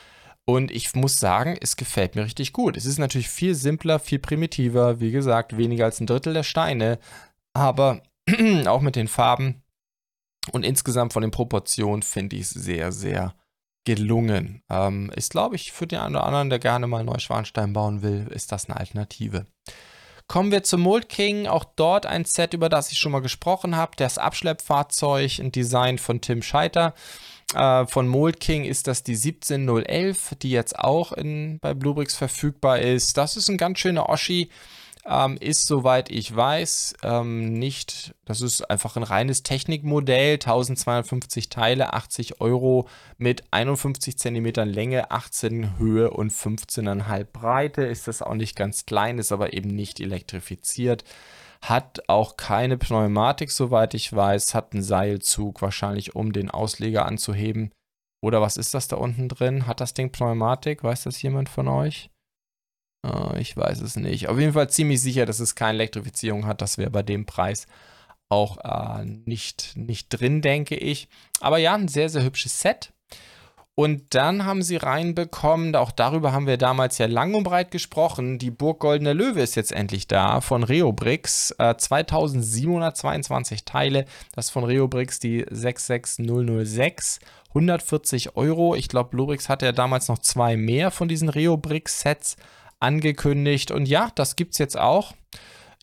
Und 0.44 0.70
ich 0.70 0.94
muss 0.94 1.18
sagen, 1.18 1.58
es 1.60 1.76
gefällt 1.76 2.14
mir 2.14 2.24
richtig 2.24 2.52
gut. 2.52 2.76
Es 2.76 2.86
ist 2.86 2.98
natürlich 2.98 3.28
viel 3.28 3.56
simpler, 3.56 3.98
viel 3.98 4.20
primitiver. 4.20 5.00
Wie 5.00 5.10
gesagt, 5.10 5.56
weniger 5.56 5.86
als 5.86 6.00
ein 6.00 6.06
Drittel 6.06 6.32
der 6.32 6.44
Steine. 6.44 7.00
Aber 7.54 8.02
auch 8.66 8.82
mit 8.82 8.94
den 8.94 9.08
Farben 9.08 9.62
und 10.52 10.64
insgesamt 10.64 11.12
von 11.12 11.22
den 11.22 11.32
Proportionen 11.32 12.02
finde 12.02 12.36
ich 12.36 12.42
es 12.42 12.50
sehr, 12.50 12.92
sehr 12.92 13.34
gelungen. 13.88 14.60
Ähm, 14.68 15.10
ist, 15.16 15.30
glaube 15.30 15.56
ich, 15.56 15.72
für 15.72 15.86
den 15.86 16.00
einen 16.00 16.14
oder 16.14 16.24
anderen, 16.24 16.50
der 16.50 16.58
gerne 16.58 16.86
mal 16.86 17.04
Neuschwanstein 17.04 17.72
bauen 17.72 18.02
will, 18.02 18.28
ist 18.30 18.52
das 18.52 18.68
eine 18.68 18.78
Alternative. 18.78 19.46
Kommen 20.26 20.52
wir 20.52 20.62
zum 20.62 20.82
Mold 20.82 21.08
King. 21.08 21.46
Auch 21.46 21.64
dort 21.64 22.04
ein 22.04 22.26
Set, 22.26 22.52
über 22.52 22.68
das 22.68 22.92
ich 22.92 22.98
schon 22.98 23.12
mal 23.12 23.22
gesprochen 23.22 23.76
habe. 23.76 23.92
Das 23.96 24.18
Abschleppfahrzeug, 24.18 25.38
ein 25.38 25.52
Design 25.52 25.96
von 25.96 26.20
Tim 26.20 26.42
Scheiter. 26.42 26.92
Äh, 27.54 27.86
von 27.86 28.06
Mold 28.06 28.40
King 28.40 28.64
ist 28.64 28.88
das 28.88 29.04
die 29.04 29.16
17011, 29.16 30.34
die 30.42 30.50
jetzt 30.50 30.78
auch 30.78 31.12
in, 31.12 31.58
bei 31.60 31.72
Bluebricks 31.72 32.14
verfügbar 32.14 32.80
ist. 32.80 33.16
Das 33.16 33.38
ist 33.38 33.48
ein 33.48 33.56
ganz 33.56 33.78
schöner 33.78 34.10
Oschi. 34.10 34.50
Ähm, 35.10 35.38
ist, 35.40 35.66
soweit 35.66 36.10
ich 36.10 36.36
weiß, 36.36 36.96
ähm, 37.02 37.54
nicht, 37.54 38.14
das 38.26 38.42
ist 38.42 38.70
einfach 38.70 38.96
ein 38.96 39.02
reines 39.02 39.42
Technikmodell, 39.42 40.34
1250 40.34 41.48
Teile, 41.48 41.94
80 41.94 42.42
Euro 42.42 42.86
mit 43.16 43.44
51 43.50 44.18
cm 44.18 44.52
Länge, 44.66 45.10
18 45.10 45.78
Höhe 45.78 46.10
und 46.10 46.30
15,5 46.30 47.24
Breite. 47.24 47.82
Ist 47.84 48.06
das 48.06 48.20
auch 48.20 48.34
nicht 48.34 48.54
ganz 48.54 48.84
klein, 48.84 49.16
ist 49.16 49.32
aber 49.32 49.54
eben 49.54 49.70
nicht 49.70 49.98
elektrifiziert. 49.98 51.04
Hat 51.62 52.02
auch 52.08 52.36
keine 52.36 52.76
Pneumatik, 52.76 53.50
soweit 53.50 53.94
ich 53.94 54.14
weiß, 54.14 54.52
hat 54.52 54.74
einen 54.74 54.82
Seilzug, 54.82 55.62
wahrscheinlich 55.62 56.16
um 56.16 56.34
den 56.34 56.50
Ausleger 56.50 57.06
anzuheben. 57.06 57.72
Oder 58.20 58.42
was 58.42 58.58
ist 58.58 58.74
das 58.74 58.88
da 58.88 58.96
unten 58.96 59.30
drin? 59.30 59.66
Hat 59.66 59.80
das 59.80 59.94
Ding 59.94 60.12
Pneumatik? 60.12 60.84
Weiß 60.84 61.04
das 61.04 61.22
jemand 61.22 61.48
von 61.48 61.66
euch? 61.66 62.10
Äh, 63.08 63.40
ich 63.40 63.56
weiß 63.56 63.80
es 63.80 63.96
nicht. 63.96 64.28
Auf 64.28 64.38
jeden 64.38 64.52
Fall 64.52 64.70
ziemlich 64.70 65.00
sicher, 65.00 65.26
dass 65.26 65.40
es 65.40 65.54
keine 65.54 65.78
Elektrifizierung 65.78 66.46
hat. 66.46 66.60
Das 66.62 66.78
wäre 66.78 66.90
bei 66.90 67.02
dem 67.02 67.26
Preis 67.26 67.66
auch 68.28 68.58
äh, 68.58 69.04
nicht, 69.04 69.76
nicht 69.76 70.08
drin, 70.10 70.42
denke 70.42 70.76
ich. 70.76 71.08
Aber 71.40 71.58
ja, 71.58 71.74
ein 71.74 71.88
sehr, 71.88 72.08
sehr 72.08 72.24
hübsches 72.24 72.60
Set. 72.60 72.92
Und 73.74 74.12
dann 74.16 74.44
haben 74.44 74.62
sie 74.62 74.74
reinbekommen, 74.74 75.76
auch 75.76 75.92
darüber 75.92 76.32
haben 76.32 76.48
wir 76.48 76.56
damals 76.56 76.98
ja 76.98 77.06
lang 77.06 77.34
und 77.36 77.44
breit 77.44 77.70
gesprochen, 77.70 78.40
die 78.40 78.50
Burg 78.50 78.80
Goldener 78.80 79.14
Löwe 79.14 79.40
ist 79.40 79.54
jetzt 79.54 79.70
endlich 79.70 80.08
da 80.08 80.40
von 80.40 80.64
Reobrix. 80.64 81.54
Äh, 81.60 81.76
2722 81.76 83.64
Teile, 83.64 84.04
das 84.34 84.50
von 84.50 84.64
Reobrix 84.64 85.20
die 85.20 85.46
66006. 85.48 87.20
140 87.50 88.36
Euro. 88.36 88.74
Ich 88.74 88.88
glaube, 88.88 89.16
Lubrix 89.16 89.48
hatte 89.48 89.66
ja 89.66 89.72
damals 89.72 90.08
noch 90.08 90.18
zwei 90.18 90.56
mehr 90.56 90.90
von 90.90 91.08
diesen 91.08 91.28
Reobrix-Sets 91.28 92.36
angekündigt. 92.80 93.70
Und 93.70 93.88
ja, 93.88 94.10
das 94.14 94.36
gibt 94.36 94.52
es 94.52 94.58
jetzt 94.58 94.78
auch. 94.78 95.14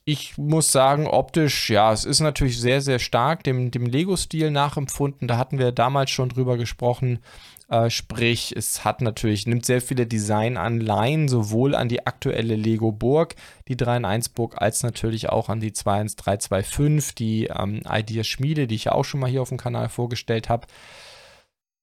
Ich 0.08 0.38
muss 0.38 0.71
sagen, 0.71 1.08
optisch, 1.08 1.71
ja, 1.71 1.91
es 1.91 2.05
ist 2.05 2.19
natürlich 2.19 2.60
sehr, 2.60 2.79
sehr 2.81 2.99
stark 2.99 3.43
dem, 3.43 3.71
dem 3.71 3.88
Lego-Stil 3.88 4.51
nachempfunden. 4.51 5.27
Da 5.27 5.38
hatten 5.38 5.58
wir 5.58 5.71
damals 5.71 6.12
schon 6.12 6.29
drüber 6.29 6.58
gesprochen. 6.58 7.19
Äh, 7.67 7.89
sprich, 7.89 8.53
es 8.55 8.86
hat 8.86 9.01
natürlich, 9.01 9.47
nimmt 9.47 9.65
sehr 9.65 9.81
viele 9.81 10.05
Designanleihen, 10.05 11.27
sowohl 11.27 11.73
an 11.73 11.89
die 11.89 12.05
aktuelle 12.05 12.55
Lego 12.55 12.91
Burg, 12.91 13.36
die 13.67 13.75
3 13.75 13.97
in 13.97 14.05
1 14.05 14.29
Burg, 14.29 14.62
als 14.62 14.84
natürlich 14.84 15.29
auch 15.29 15.49
an 15.49 15.60
die 15.60 15.73
21325, 15.73 17.15
die 17.15 17.45
ähm, 17.45 17.81
Idea 17.89 18.23
Schmiede, 18.23 18.67
die 18.67 18.75
ich 18.75 18.86
ja 18.86 18.91
auch 18.91 19.05
schon 19.05 19.19
mal 19.19 19.29
hier 19.29 19.41
auf 19.41 19.49
dem 19.49 19.58
Kanal 19.58 19.89
vorgestellt 19.89 20.49
habe. 20.49 20.67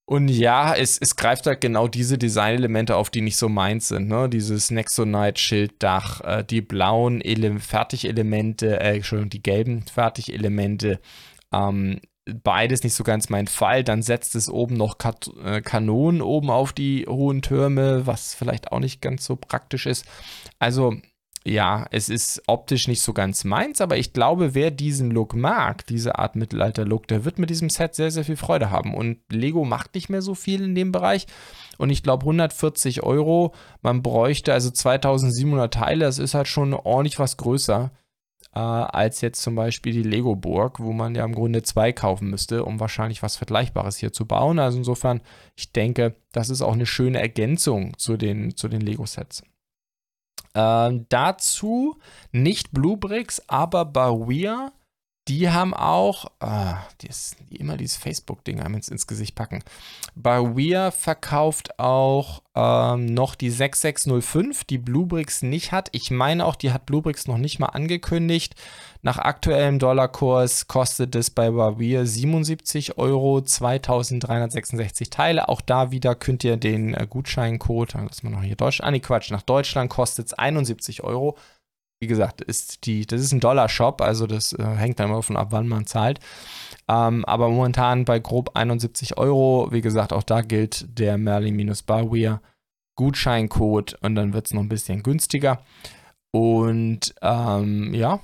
Und 0.05 0.29
ja, 0.29 0.75
es, 0.75 0.99
es 0.99 1.17
greift 1.17 1.47
halt 1.47 1.61
genau 1.61 1.87
diese 1.87 2.19
Designelemente 2.19 2.97
auf, 2.97 3.09
die 3.09 3.21
nicht 3.21 3.37
so 3.37 3.49
meins 3.49 3.89
sind. 3.89 4.09
Ne? 4.09 4.29
Dieses 4.29 4.71
Nexonite-Schilddach, 4.71 6.21
äh, 6.23 6.45
die 6.45 6.61
blauen 6.61 7.21
Ele 7.21 7.59
Fertigelemente, 7.61 8.81
äh, 8.81 8.97
Entschuldigung, 8.97 9.31
die 9.31 9.43
gelben 9.43 9.83
Fertigelemente. 9.83 11.01
Ähm, 11.53 12.01
beides 12.25 12.83
nicht 12.83 12.95
so 12.95 13.05
ganz 13.05 13.29
mein 13.29 13.47
Fall. 13.47 13.85
Dann 13.85 14.03
setzt 14.03 14.35
es 14.35 14.49
oben 14.51 14.77
noch 14.77 14.99
Kat 14.99 15.31
äh, 15.45 15.61
Kanonen 15.61 16.21
oben 16.21 16.51
auf 16.51 16.73
die 16.73 17.07
hohen 17.09 17.41
Türme, 17.41 18.07
was 18.07 18.35
vielleicht 18.35 18.73
auch 18.73 18.81
nicht 18.81 19.01
ganz 19.01 19.25
so 19.25 19.37
praktisch 19.37 19.87
ist. 19.87 20.05
Also 20.59 20.97
ja, 21.45 21.87
es 21.91 22.09
ist 22.09 22.43
optisch 22.47 22.87
nicht 22.87 23.03
so 23.03 23.13
ganz 23.13 23.45
meins, 23.45 23.81
aber 23.81 23.97
ich 23.97 24.13
glaube, 24.13 24.55
wer 24.55 24.71
diesen 24.71 25.11
Look 25.11 25.35
mag, 25.35 25.87
diese 25.87 26.19
Art 26.19 26.37
Mittelalter-Look, 26.37 27.09
der 27.09 27.25
wird 27.25 27.39
mit 27.39 27.51
diesem 27.51 27.69
Set 27.69 27.95
sehr, 27.95 28.11
sehr 28.11 28.25
viel 28.25 28.37
Freude 28.37 28.71
haben. 28.71 28.95
Und 28.95 29.19
Lego 29.31 29.65
macht 29.65 29.95
nicht 29.95 30.09
mehr 30.09 30.23
so 30.23 30.35
viel 30.35 30.63
in 30.63 30.75
dem 30.75 30.93
Bereich. 30.93 31.27
Und 31.79 31.91
ich 31.91 32.05
glaube, 32.05 32.23
140 32.23 33.03
Euro, 33.03 33.55
man 33.81 34.03
bräuchte 34.03 34.53
also 34.53 34.71
2700 34.71 35.75
Teile, 35.75 36.05
das 36.05 36.19
ist 36.19 36.35
halt 36.35 36.47
schon 36.47 36.75
ordentlich 36.75 37.19
was 37.19 37.37
größer 37.37 37.91
äh, 38.55 38.59
als 38.59 39.21
jetzt 39.21 39.43
zum 39.43 39.55
Beispiel 39.55 39.93
die 39.93 40.03
Lego-Burg, 40.03 40.79
wo 40.81 40.93
man 40.93 41.15
ja 41.15 41.25
im 41.25 41.35
Grunde 41.35 41.63
zwei 41.63 41.93
kaufen 41.93 42.31
müsste, 42.31 42.65
um 42.65 42.81
wahrscheinlich 42.81 43.23
was 43.23 43.37
Vergleichbares 43.37 43.97
hier 43.97 44.13
zu 44.13 44.27
bauen. 44.27 44.59
Also 44.59 44.79
insofern, 44.79 45.23
ich 45.57 45.73
denke, 45.73 46.15
das 46.33 46.51
ist 46.51 46.63
auch 46.63 46.75
eine 46.75 46.87
schöne 46.87 47.21
Ergänzung 47.21 47.97
zu 47.99 48.17
den, 48.17 48.57
zu 48.57 48.69
den 48.69 48.83
Lego-Sets. 48.83 49.43
Ähm, 50.55 51.07
dazu 51.09 51.99
nicht 52.31 52.73
Bluebricks, 52.73 53.43
aber 53.49 53.85
Bawir. 53.85 54.73
Die 55.29 55.51
haben 55.51 55.73
auch, 55.73 56.27
ah, 56.41 56.79
die, 57.01 57.07
ist, 57.07 57.37
die 57.49 57.57
immer 57.57 57.77
dieses 57.77 57.97
Facebook-Ding 57.97 58.61
einem 58.61 58.75
ins, 58.75 58.89
ins 58.89 59.07
Gesicht 59.07 59.37
packen. 59.37 59.63
Bawir 60.17 60.91
verkauft 60.91 61.79
auch 61.79 62.43
ähm, 62.57 63.07
noch 63.07 63.37
die 63.37 63.51
6605, 63.51 64.65
die 64.65 64.79
Bluebricks 64.79 65.43
nicht 65.43 65.71
hat. 65.71 65.91
Ich 65.93 66.11
meine 66.11 66.45
auch, 66.45 66.57
die 66.57 66.73
hat 66.73 66.87
Bluebricks 66.87 67.29
noch 67.29 67.39
nicht 67.39 67.61
mal 67.61 67.67
angekündigt. 67.67 68.57
Nach 69.03 69.19
aktuellem 69.19 69.79
Dollarkurs 69.79 70.67
kostet 70.67 71.15
es 71.15 71.31
bei 71.31 71.51
Bawir 71.51 72.05
77 72.05 72.99
Euro, 72.99 73.41
2366 73.41 75.09
Teile. 75.09 75.49
Auch 75.49 75.61
da 75.61 75.93
wieder 75.93 76.17
könnt 76.17 76.43
ihr 76.43 76.57
den 76.57 76.95
äh, 76.95 77.07
Gutscheincode, 77.09 77.95
lass 77.95 78.25
mal 78.25 78.31
noch 78.31 78.43
hier 78.43 78.57
Deutschland, 78.57 78.89
ah 78.89 78.91
nee, 78.91 79.01
Quatsch, 79.01 79.31
nach 79.31 79.43
Deutschland 79.43 79.89
kostet 79.89 80.27
es 80.27 80.35
71 80.35 81.05
Euro. 81.05 81.37
Wie 82.03 82.09
gesagt, 82.09 82.41
ist 82.41 82.87
die, 82.87 83.07
das 83.07 83.21
ist 83.21 83.31
ein 83.31 83.39
Dollar-Shop, 83.39 84.01
also 84.01 84.27
das 84.27 84.55
äh, 84.55 84.65
hängt 84.65 84.99
dann 84.99 85.07
immer 85.07 85.19
davon 85.19 85.37
ab, 85.37 85.49
wann 85.51 85.69
man 85.69 85.87
zahlt. 85.87 86.19
Ähm, 86.89 87.25
aber 87.27 87.49
momentan 87.49 88.05
bei 88.05 88.19
grob 88.19 88.57
71 88.57 89.19
Euro. 89.19 89.69
Wie 89.71 89.83
gesagt, 89.83 90.13
auch 90.13 90.25
da 90.25 90.41
gilt 90.41 90.99
der 90.99 91.17
Merlin-Barwear 91.17 92.43
Gutscheincode 92.97 93.99
und 94.03 94.17
dann 94.17 94.33
wird 94.33 94.47
es 94.47 94.53
noch 94.53 94.63
ein 94.63 94.69
bisschen 94.69 95.05
günstiger. 95.05 95.63
Und 96.33 97.15
ähm, 97.23 97.95
ja, 97.95 98.19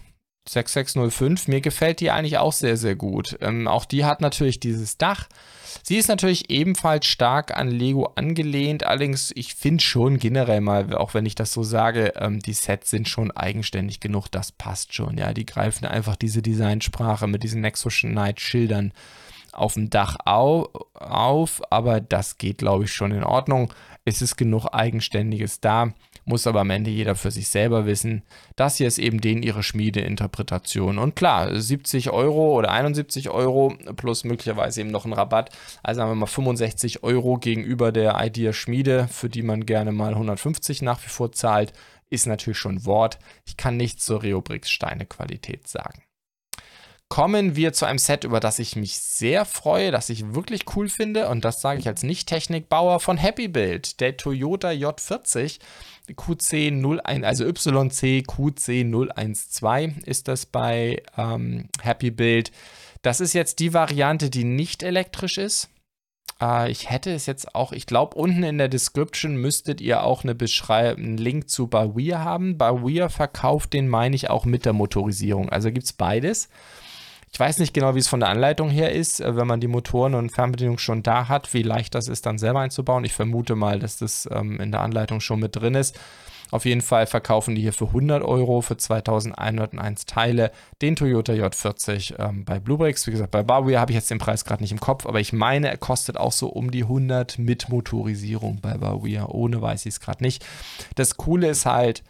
6605, 0.49 1.49
mir 1.49 1.61
gefällt 1.61 2.01
die 2.01 2.11
eigentlich 2.11 2.39
auch 2.39 2.53
sehr, 2.53 2.77
sehr 2.77 2.97
gut. 2.97 3.37
Ähm, 3.41 3.69
auch 3.69 3.85
die 3.85 4.05
hat 4.05 4.21
natürlich 4.21 4.61
dieses 4.61 4.99
Dach. 4.99 5.29
Sie 5.83 5.97
ist 5.97 6.09
natürlich 6.09 6.51
ebenfalls 6.51 7.07
stark 7.07 7.57
an 7.57 7.69
Lego 7.69 8.13
angelehnt, 8.17 8.85
allerdings 8.85 9.33
ich 9.35 9.55
finde 9.55 9.83
schon 9.83 10.19
generell 10.19 10.61
mal, 10.61 10.95
auch 10.95 11.15
wenn 11.15 11.27
ich 11.27 11.35
das 11.35 11.53
so 11.53 11.63
sage, 11.63 12.15
ähm, 12.17 12.41
die 12.41 12.53
Sets 12.53 12.91
sind 12.91 13.09
schon 13.09 13.31
eigenständig 13.31 14.01
genug, 14.01 14.29
das 14.29 14.53
passt 14.53 14.95
schon. 14.95 15.19
Ja, 15.19 15.33
die 15.33 15.47
greifen 15.47 15.87
einfach 15.87 16.17
diese 16.17 16.43
Designsprache 16.43 17.27
mit 17.27 17.43
diesen 17.43 17.61
Nexus 17.61 18.03
Night 18.03 18.41
Schildern 18.41 18.93
auf 19.53 19.75
dem 19.75 19.91
Dach 19.91 20.17
au 20.25 20.69
auf, 20.95 21.63
aber 21.71 22.01
das 22.01 22.39
geht, 22.39 22.59
glaube 22.59 22.85
ich, 22.85 22.93
schon 22.93 23.13
in 23.13 23.25
Ordnung. 23.25 23.73
Es 24.05 24.23
ist 24.23 24.37
genug 24.37 24.67
Eigenständiges 24.67 25.61
da 25.61 25.93
muss 26.29 26.47
aber 26.47 26.61
am 26.61 26.71
Ende 26.71 26.91
jeder 26.91 27.17
für 27.17 27.31
sich 27.31 27.49
selber 27.49 27.87
wissen. 27.87 28.23
Das 28.55 28.77
hier 28.77 28.87
ist 28.87 28.99
eben 28.99 29.21
denen 29.21 29.43
ihre 29.43 29.63
Schmiedeinterpretation. 29.63 30.99
Und 30.99 31.17
klar, 31.17 31.59
70 31.59 32.11
Euro 32.11 32.55
oder 32.55 32.71
71 32.71 33.31
Euro 33.31 33.75
plus 33.97 34.25
möglicherweise 34.25 34.83
eben 34.83 34.91
noch 34.91 35.07
ein 35.07 35.13
Rabatt. 35.13 35.51
Also 35.83 36.03
haben 36.03 36.11
wir 36.11 36.15
mal 36.15 36.27
65 36.27 37.03
Euro 37.03 37.39
gegenüber 37.39 37.93
der 37.93 38.17
Idea 38.23 38.53
Schmiede, 38.53 39.09
für 39.09 39.29
die 39.29 39.43
man 39.43 39.67
gerne 39.67 39.91
mal 39.91 40.13
150 40.13 40.83
nach 40.83 41.03
wie 41.05 41.09
vor 41.09 41.33
zahlt, 41.33 41.73
ist 42.11 42.27
natürlich 42.27 42.59
schon 42.59 42.85
Wort. 42.85 43.19
Ich 43.47 43.57
kann 43.57 43.77
nichts 43.77 44.05
zur 44.05 44.23
Reobrix 44.23 44.71
Steine 44.71 45.07
Qualität 45.07 45.67
sagen 45.67 46.03
kommen 47.09 47.57
wir 47.57 47.73
zu 47.73 47.87
einem 47.87 47.99
Set, 47.99 48.25
über 48.25 48.41
das 48.41 48.59
ich 48.59 48.77
mich 48.77 48.99
sehr 48.99 49.45
freue, 49.45 49.91
das 49.91 50.11
ich 50.11 50.35
wirklich 50.35 50.65
cool 50.77 50.89
finde. 50.89 51.29
Und 51.29 51.45
das 51.45 51.61
sage 51.61 51.81
ich 51.81 51.89
als 51.89 52.03
Nicht-Technikbauer 52.03 53.01
von 53.01 53.17
Happy 53.17 53.49
Build. 53.49 54.01
Der 54.01 54.17
Toyota 54.17 54.69
J40 54.69 55.59
QC01, 56.15 57.23
also 57.23 57.45
YC 57.45 58.25
QC012 58.29 60.05
ist 60.05 60.29
das 60.29 60.47
bei 60.47 61.03
ähm, 61.17 61.69
Happy 61.81 62.11
Build. 62.11 62.51
Das 63.03 63.21
ist 63.21 63.33
jetzt 63.33 63.59
die 63.59 63.75
Variante, 63.75 64.31
die 64.31 64.45
nicht 64.45 64.83
elektrisch 64.83 65.39
ist. 65.39 65.71
Äh, 66.41 66.71
ich 66.71 66.91
hätte 66.91 67.13
es 67.13 67.27
jetzt 67.27 67.55
auch, 67.55 67.73
ich 67.73 67.87
glaube, 67.87 68.17
unten 68.17 68.43
in 68.43 68.59
der 68.59 68.69
Description 68.69 69.37
müsstet 69.37 69.81
ihr 69.81 70.03
auch 70.03 70.25
eine 70.25 70.37
einen 70.39 71.19
Link 71.19 71.49
zu 71.49 71.67
Bawir 71.67 72.21
haben. 72.21 72.59
Bawir 72.59 73.09
verkauft 73.09 73.73
den, 73.73 73.89
meine 73.89 74.17
ich, 74.17 74.31
auch 74.31 74.45
mit 74.45 74.65
der 74.65 74.73
Motorisierung. 74.73 75.49
Also 75.49 75.71
gibt 75.71 75.87
es 75.87 75.93
beides. 75.93 76.49
Ich 77.33 77.39
weiß 77.39 77.59
nicht 77.59 77.75
genau, 77.75 77.95
wie 77.95 77.99
es 77.99 78.09
von 78.09 78.21
der 78.21 78.31
Anleitung 78.31 78.71
her 78.71 78.93
ist, 78.93 79.21
äh, 79.21 79.37
wenn 79.37 79.47
man 79.47 79.61
die 79.61 79.69
Motoren 79.69 80.15
und 80.15 80.31
Fernbedienung 80.31 80.79
schon 80.79 81.03
da 81.03 81.29
hat, 81.29 81.53
wie 81.55 81.63
leicht 81.63 81.95
das 81.95 82.09
ist, 82.09 82.27
dann 82.27 82.39
selber 82.39 82.61
einzubauen. 82.61 83.05
Ich 83.05 83.13
vermute 83.13 83.55
mal, 83.55 83.79
dass 83.79 83.99
das 83.99 84.29
ähm, 84.33 84.61
in 84.61 84.73
der 84.73 84.81
Anleitung 84.81 85.21
schon 85.21 85.41
mit 85.41 85.57
drin 85.57 85.75
ist. 85.75 85.99
Auf 86.51 86.65
jeden 86.65 86.81
Fall 86.81 87.07
verkaufen 87.07 87.55
die 87.55 87.61
hier 87.61 87.75
für 87.75 87.89
100 87.89 88.23
Euro 88.23 88.63
für 88.63 88.77
2101 88.77 90.07
Teile 90.07 90.51
den 90.81 90.97
Toyota 90.97 91.35
J40 91.35 92.19
ähm, 92.19 92.45
bei 92.45 92.59
Bluebricks. 92.59 93.07
Wie 93.07 93.11
gesagt, 93.11 93.31
bei 93.31 93.43
Barbie 93.43 93.77
habe 93.77 93.93
ich 93.93 93.97
jetzt 93.97 94.11
den 94.11 94.19
Preis 94.19 94.45
gerade 94.45 94.63
nicht 94.63 94.73
im 94.73 94.81
Kopf, 94.81 95.05
aber 95.05 95.21
ich 95.21 95.33
meine, 95.33 95.69
er 95.69 95.77
kostet 95.77 96.17
auch 96.17 96.33
so 96.33 96.49
um 96.49 96.71
die 96.71 96.85
100 96.85 97.39
mit 97.39 97.69
Motorisierung 97.69 98.61
bei 98.63 98.79
Barbie. 98.79 99.21
Ohne 99.21 99.61
weiß 99.61 99.85
ich 99.85 99.95
es 99.95 100.01
gerade 100.01 100.23
nicht. 100.23 100.45
Das 100.95 101.17
Coole 101.17 101.49
ist 101.49 101.67
halt, 101.67 102.03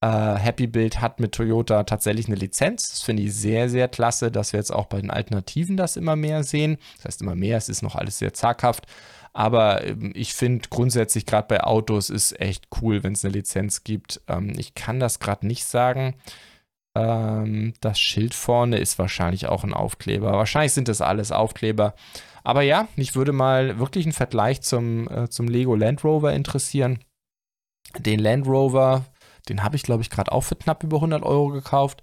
äh, 0.00 0.34
Happy 0.34 0.66
Build 0.66 1.00
hat 1.00 1.20
mit 1.20 1.32
Toyota 1.32 1.84
tatsächlich 1.84 2.26
eine 2.26 2.36
Lizenz. 2.36 2.90
Das 2.90 3.02
finde 3.02 3.22
ich 3.22 3.34
sehr, 3.34 3.68
sehr 3.68 3.88
klasse, 3.88 4.30
dass 4.30 4.52
wir 4.52 4.60
jetzt 4.60 4.72
auch 4.72 4.86
bei 4.86 5.00
den 5.00 5.10
Alternativen 5.10 5.76
das 5.76 5.96
immer 5.96 6.16
mehr 6.16 6.44
sehen. 6.44 6.78
Das 6.96 7.06
heißt 7.06 7.22
immer 7.22 7.34
mehr, 7.34 7.56
es 7.56 7.68
ist 7.68 7.82
noch 7.82 7.96
alles 7.96 8.18
sehr 8.18 8.34
zaghaft. 8.34 8.86
Aber 9.32 9.84
ähm, 9.84 10.12
ich 10.14 10.34
finde 10.34 10.68
grundsätzlich 10.70 11.26
gerade 11.26 11.48
bei 11.48 11.62
Autos 11.62 12.10
ist 12.10 12.40
echt 12.40 12.68
cool, 12.80 13.02
wenn 13.02 13.12
es 13.12 13.24
eine 13.24 13.34
Lizenz 13.34 13.84
gibt. 13.84 14.20
Ähm, 14.28 14.54
ich 14.58 14.74
kann 14.74 15.00
das 15.00 15.18
gerade 15.18 15.46
nicht 15.46 15.64
sagen. 15.64 16.14
Ähm, 16.94 17.74
das 17.80 18.00
Schild 18.00 18.34
vorne 18.34 18.78
ist 18.78 18.98
wahrscheinlich 18.98 19.46
auch 19.46 19.64
ein 19.64 19.74
Aufkleber. 19.74 20.32
Wahrscheinlich 20.32 20.72
sind 20.72 20.88
das 20.88 21.02
alles 21.02 21.32
Aufkleber. 21.32 21.94
Aber 22.44 22.62
ja, 22.62 22.88
mich 22.96 23.14
würde 23.14 23.32
mal 23.32 23.78
wirklich 23.78 24.06
ein 24.06 24.12
Vergleich 24.12 24.62
zum, 24.62 25.08
äh, 25.08 25.28
zum 25.28 25.48
Lego 25.48 25.74
Land 25.74 26.04
Rover 26.04 26.32
interessieren. 26.32 27.00
Den 27.98 28.20
Land 28.20 28.46
Rover 28.46 29.04
den 29.48 29.62
habe 29.62 29.76
ich, 29.76 29.82
glaube 29.82 30.02
ich, 30.02 30.10
gerade 30.10 30.32
auch 30.32 30.42
für 30.42 30.56
knapp 30.56 30.82
über 30.82 30.96
100 30.98 31.22
Euro 31.22 31.48
gekauft. 31.48 32.02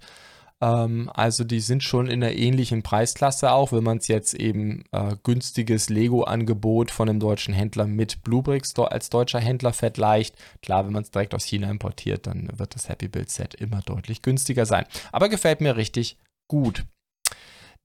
Ähm, 0.60 1.10
also 1.12 1.44
die 1.44 1.60
sind 1.60 1.82
schon 1.82 2.06
in 2.06 2.22
einer 2.22 2.32
ähnlichen 2.32 2.82
Preisklasse 2.82 3.52
auch, 3.52 3.72
wenn 3.72 3.84
man 3.84 3.98
es 3.98 4.08
jetzt 4.08 4.34
eben 4.34 4.84
äh, 4.92 5.16
günstiges 5.22 5.90
Lego-Angebot 5.90 6.90
von 6.90 7.08
einem 7.08 7.20
deutschen 7.20 7.54
Händler 7.54 7.86
mit 7.86 8.22
Bluebricks 8.22 8.74
als 8.78 9.10
deutscher 9.10 9.40
Händler 9.40 9.72
vergleicht. 9.72 10.36
Klar, 10.62 10.86
wenn 10.86 10.92
man 10.92 11.02
es 11.02 11.10
direkt 11.10 11.34
aus 11.34 11.44
China 11.44 11.70
importiert, 11.70 12.26
dann 12.26 12.48
wird 12.56 12.74
das 12.74 12.88
Happy 12.88 13.08
Build 13.08 13.30
Set 13.30 13.54
immer 13.54 13.82
deutlich 13.82 14.22
günstiger 14.22 14.66
sein. 14.66 14.84
Aber 15.12 15.28
gefällt 15.28 15.60
mir 15.60 15.76
richtig 15.76 16.16
gut. 16.48 16.84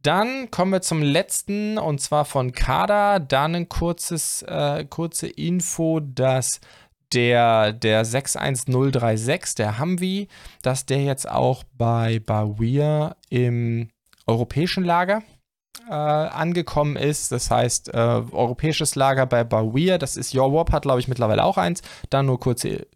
Dann 0.02 0.50
kommen 0.50 0.72
wir 0.72 0.82
zum 0.82 1.02
letzten 1.02 1.78
und 1.78 2.00
zwar 2.00 2.24
von 2.24 2.54
Kada. 2.54 3.20
Dann 3.20 3.56
ein 3.56 3.70
kurzes, 3.70 4.44
äh, 4.44 4.86
kurze 4.86 5.28
Info, 5.28 6.00
dass 6.00 6.62
der, 7.14 7.74
der 7.74 8.06
61036, 8.06 9.56
der 9.56 9.80
Humvee, 9.80 10.28
dass 10.62 10.86
der 10.86 11.04
jetzt 11.04 11.30
auch 11.30 11.64
bei 11.78 12.20
Bawir 12.20 13.16
im 13.30 13.90
europäischen 14.28 14.84
Lager 14.84 15.24
äh, 15.88 15.94
angekommen 15.94 16.96
ist. 16.96 17.32
Das 17.32 17.50
heißt, 17.50 17.94
äh, 17.94 17.98
europäisches 17.98 18.96
Lager 18.96 19.26
bei 19.26 19.44
Bawir, 19.44 19.98
das 19.98 20.18
ist 20.18 20.36
Your 20.36 20.54
Warp, 20.54 20.72
hat 20.72 20.84
glaube 20.84 21.00
ich 21.00 21.08
mittlerweile 21.08 21.44
auch 21.44 21.58
eins. 21.58 21.82
Dann 22.10 22.28
nur 22.28 22.40
kurze, 22.40 22.88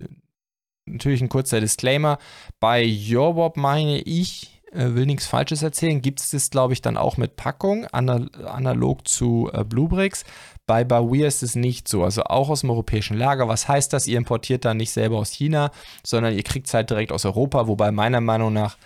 natürlich 0.85 1.21
ein 1.21 1.29
kurzer 1.29 1.59
Disclaimer. 1.59 2.19
Bei 2.59 2.85
Your 2.85 3.35
Warp 3.35 3.57
meine 3.57 3.99
ich, 3.99 4.61
äh, 4.71 4.93
will 4.93 5.05
nichts 5.05 5.25
Falsches 5.25 5.63
erzählen, 5.63 6.01
gibt 6.01 6.19
es 6.19 6.31
das 6.31 6.49
glaube 6.49 6.73
ich 6.73 6.81
dann 6.81 6.97
auch 6.97 7.17
mit 7.17 7.35
Packung, 7.35 7.85
analog 7.87 9.07
zu 9.07 9.49
äh, 9.53 9.63
Bluebricks. 9.63 10.23
Bei 10.65 10.83
Bawir 10.83 11.27
ist 11.27 11.43
es 11.43 11.55
nicht 11.55 11.87
so, 11.87 12.03
also 12.03 12.23
auch 12.23 12.49
aus 12.49 12.61
dem 12.61 12.69
europäischen 12.69 13.17
Lager. 13.17 13.47
Was 13.49 13.67
heißt 13.67 13.91
das? 13.91 14.07
Ihr 14.07 14.17
importiert 14.17 14.63
dann 14.63 14.77
nicht 14.77 14.91
selber 14.91 15.17
aus 15.17 15.31
China, 15.31 15.71
sondern 16.05 16.33
ihr 16.33 16.43
kriegt 16.43 16.67
es 16.67 16.73
halt 16.73 16.89
direkt 16.89 17.11
aus 17.11 17.25
Europa, 17.25 17.67
wobei 17.67 17.91
meiner 17.91 18.21
Meinung 18.21 18.53
nach, 18.53 18.77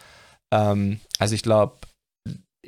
ähm, 0.51 0.99
also 1.19 1.35
ich 1.35 1.43
glaube, 1.43 1.77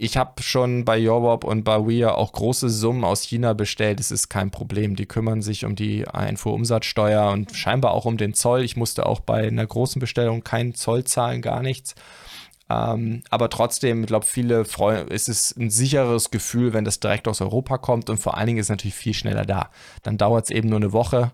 ich 0.01 0.15
habe 0.15 0.41
schon 0.41 0.85
bei 0.85 0.97
Yorwop 0.97 1.43
und 1.43 1.63
bei 1.63 2.07
auch 2.07 2.31
große 2.31 2.69
Summen 2.69 3.03
aus 3.03 3.21
China 3.23 3.53
bestellt. 3.53 3.99
Es 3.99 4.11
ist 4.11 4.29
kein 4.29 4.49
Problem. 4.49 4.95
Die 4.95 5.05
kümmern 5.05 5.41
sich 5.41 5.65
um 5.65 5.75
die 5.75 6.07
Einfuhrumsatzsteuer 6.07 7.31
und 7.31 7.53
scheinbar 7.55 7.91
auch 7.91 8.05
um 8.05 8.15
den 8.15 8.33
Zoll. 8.33 8.63
Ich 8.63 8.77
musste 8.77 9.05
auch 9.05 9.19
bei 9.19 9.47
einer 9.47 9.67
großen 9.67 9.99
Bestellung 9.99 10.43
keinen 10.43 10.73
Zoll 10.73 11.03
zahlen, 11.03 11.41
gar 11.41 11.61
nichts. 11.61 11.95
Ähm, 12.69 13.23
aber 13.29 13.49
trotzdem, 13.49 14.01
ich 14.01 14.07
glaube, 14.07 14.25
viele 14.25 14.63
freuen, 14.63 15.07
ist 15.07 15.27
es 15.27 15.55
ein 15.57 15.69
sicheres 15.69 16.29
Gefühl, 16.29 16.73
wenn 16.73 16.85
das 16.85 16.99
direkt 16.99 17.27
aus 17.27 17.41
Europa 17.41 17.77
kommt 17.77 18.09
und 18.09 18.19
vor 18.19 18.37
allen 18.37 18.47
Dingen 18.47 18.59
ist 18.59 18.67
es 18.67 18.69
natürlich 18.69 18.95
viel 18.95 19.13
schneller 19.13 19.45
da. 19.45 19.69
Dann 20.03 20.17
dauert 20.17 20.45
es 20.45 20.51
eben 20.51 20.69
nur 20.69 20.77
eine 20.77 20.93
Woche 20.93 21.31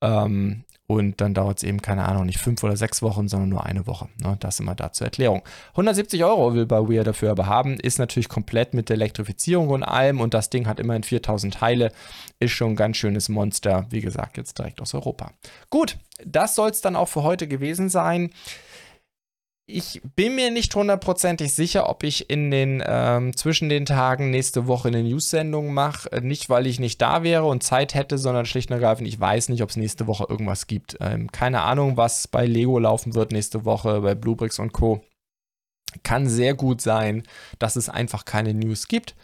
ähm, 0.00 0.64
und 0.86 1.20
dann 1.20 1.34
dauert 1.34 1.58
es 1.58 1.64
eben, 1.64 1.82
keine 1.82 2.06
Ahnung, 2.08 2.24
nicht 2.24 2.38
fünf 2.38 2.64
oder 2.64 2.74
sechs 2.74 3.02
Wochen, 3.02 3.28
sondern 3.28 3.50
nur 3.50 3.66
eine 3.66 3.86
Woche. 3.86 4.08
Ne? 4.22 4.38
Das 4.40 4.58
immer 4.60 4.74
da 4.74 4.90
zur 4.90 5.08
Erklärung. 5.08 5.42
170 5.72 6.24
Euro 6.24 6.54
will 6.54 6.64
Bawir 6.64 7.04
dafür 7.04 7.32
aber 7.32 7.44
haben, 7.44 7.78
ist 7.78 7.98
natürlich 7.98 8.30
komplett 8.30 8.72
mit 8.72 8.88
der 8.88 8.94
Elektrifizierung 8.94 9.68
und 9.68 9.82
allem 9.82 10.22
und 10.22 10.32
das 10.32 10.48
Ding 10.48 10.66
hat 10.66 10.80
immerhin 10.80 11.02
4000 11.02 11.52
Teile, 11.52 11.92
ist 12.40 12.52
schon 12.52 12.70
ein 12.70 12.76
ganz 12.76 12.96
schönes 12.96 13.28
Monster, 13.28 13.84
wie 13.90 14.00
gesagt, 14.00 14.38
jetzt 14.38 14.56
direkt 14.58 14.80
aus 14.80 14.94
Europa. 14.94 15.32
Gut, 15.68 15.98
das 16.24 16.54
soll 16.54 16.70
es 16.70 16.80
dann 16.80 16.96
auch 16.96 17.08
für 17.08 17.22
heute 17.22 17.46
gewesen 17.46 17.90
sein. 17.90 18.30
Ich 19.70 20.00
bin 20.16 20.34
mir 20.34 20.50
nicht 20.50 20.74
hundertprozentig 20.74 21.52
sicher, 21.52 21.90
ob 21.90 22.02
ich 22.02 22.30
in 22.30 22.50
den 22.50 22.82
ähm, 22.86 23.36
zwischen 23.36 23.68
den 23.68 23.84
Tagen 23.84 24.30
nächste 24.30 24.66
Woche 24.66 24.88
eine 24.88 25.02
News-Sendung 25.02 25.74
mache. 25.74 26.10
Äh, 26.10 26.22
nicht, 26.22 26.48
weil 26.48 26.66
ich 26.66 26.80
nicht 26.80 27.02
da 27.02 27.22
wäre 27.22 27.44
und 27.44 27.62
Zeit 27.62 27.92
hätte, 27.92 28.16
sondern 28.16 28.46
schlicht 28.46 28.70
und 28.70 28.76
ergreifend, 28.76 29.06
ich 29.06 29.20
weiß 29.20 29.50
nicht, 29.50 29.62
ob 29.62 29.68
es 29.68 29.76
nächste 29.76 30.06
Woche 30.06 30.24
irgendwas 30.26 30.68
gibt. 30.68 30.96
Ähm, 31.02 31.30
keine 31.32 31.60
Ahnung, 31.60 31.98
was 31.98 32.28
bei 32.28 32.46
Lego 32.46 32.78
laufen 32.78 33.14
wird 33.14 33.30
nächste 33.30 33.66
Woche, 33.66 34.00
bei 34.00 34.14
Bluebricks 34.14 34.58
und 34.58 34.72
Co. 34.72 35.04
Kann 36.02 36.30
sehr 36.30 36.54
gut 36.54 36.80
sein, 36.80 37.24
dass 37.58 37.76
es 37.76 37.90
einfach 37.90 38.24
keine 38.24 38.54
News 38.54 38.88
gibt 38.88 39.16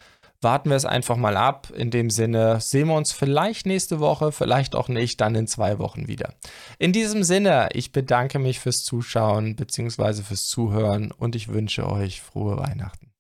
warten 0.45 0.69
wir 0.69 0.77
es 0.77 0.85
einfach 0.85 1.17
mal 1.17 1.37
ab. 1.37 1.73
In 1.75 1.91
dem 1.91 2.11
Sinne 2.11 2.61
sehen 2.61 2.89
wir 2.89 2.95
uns 2.95 3.13
vielleicht 3.13 3.67
nächste 3.67 3.99
Woche, 3.99 4.31
vielleicht 4.31 4.77
auch 4.77 4.89
nicht, 4.89 5.21
dann 5.21 5.35
in 5.35 5.49
zwei 5.49 5.79
Wochen 5.79 6.07
wieder. 6.07 6.35
In 6.79 6.93
diesem 6.93 7.25
Sinne, 7.25 7.71
ich 7.73 7.91
bedanke 7.91 8.39
mich 8.39 8.61
fürs 8.61 8.85
Zuschauen 8.85 9.57
bzw. 9.57 10.23
fürs 10.23 10.47
Zuhören 10.47 11.11
und 11.11 11.35
ich 11.35 11.49
wünsche 11.49 11.89
euch 11.91 12.23
frohe 12.23 12.59
Weihnachten. 12.59 13.14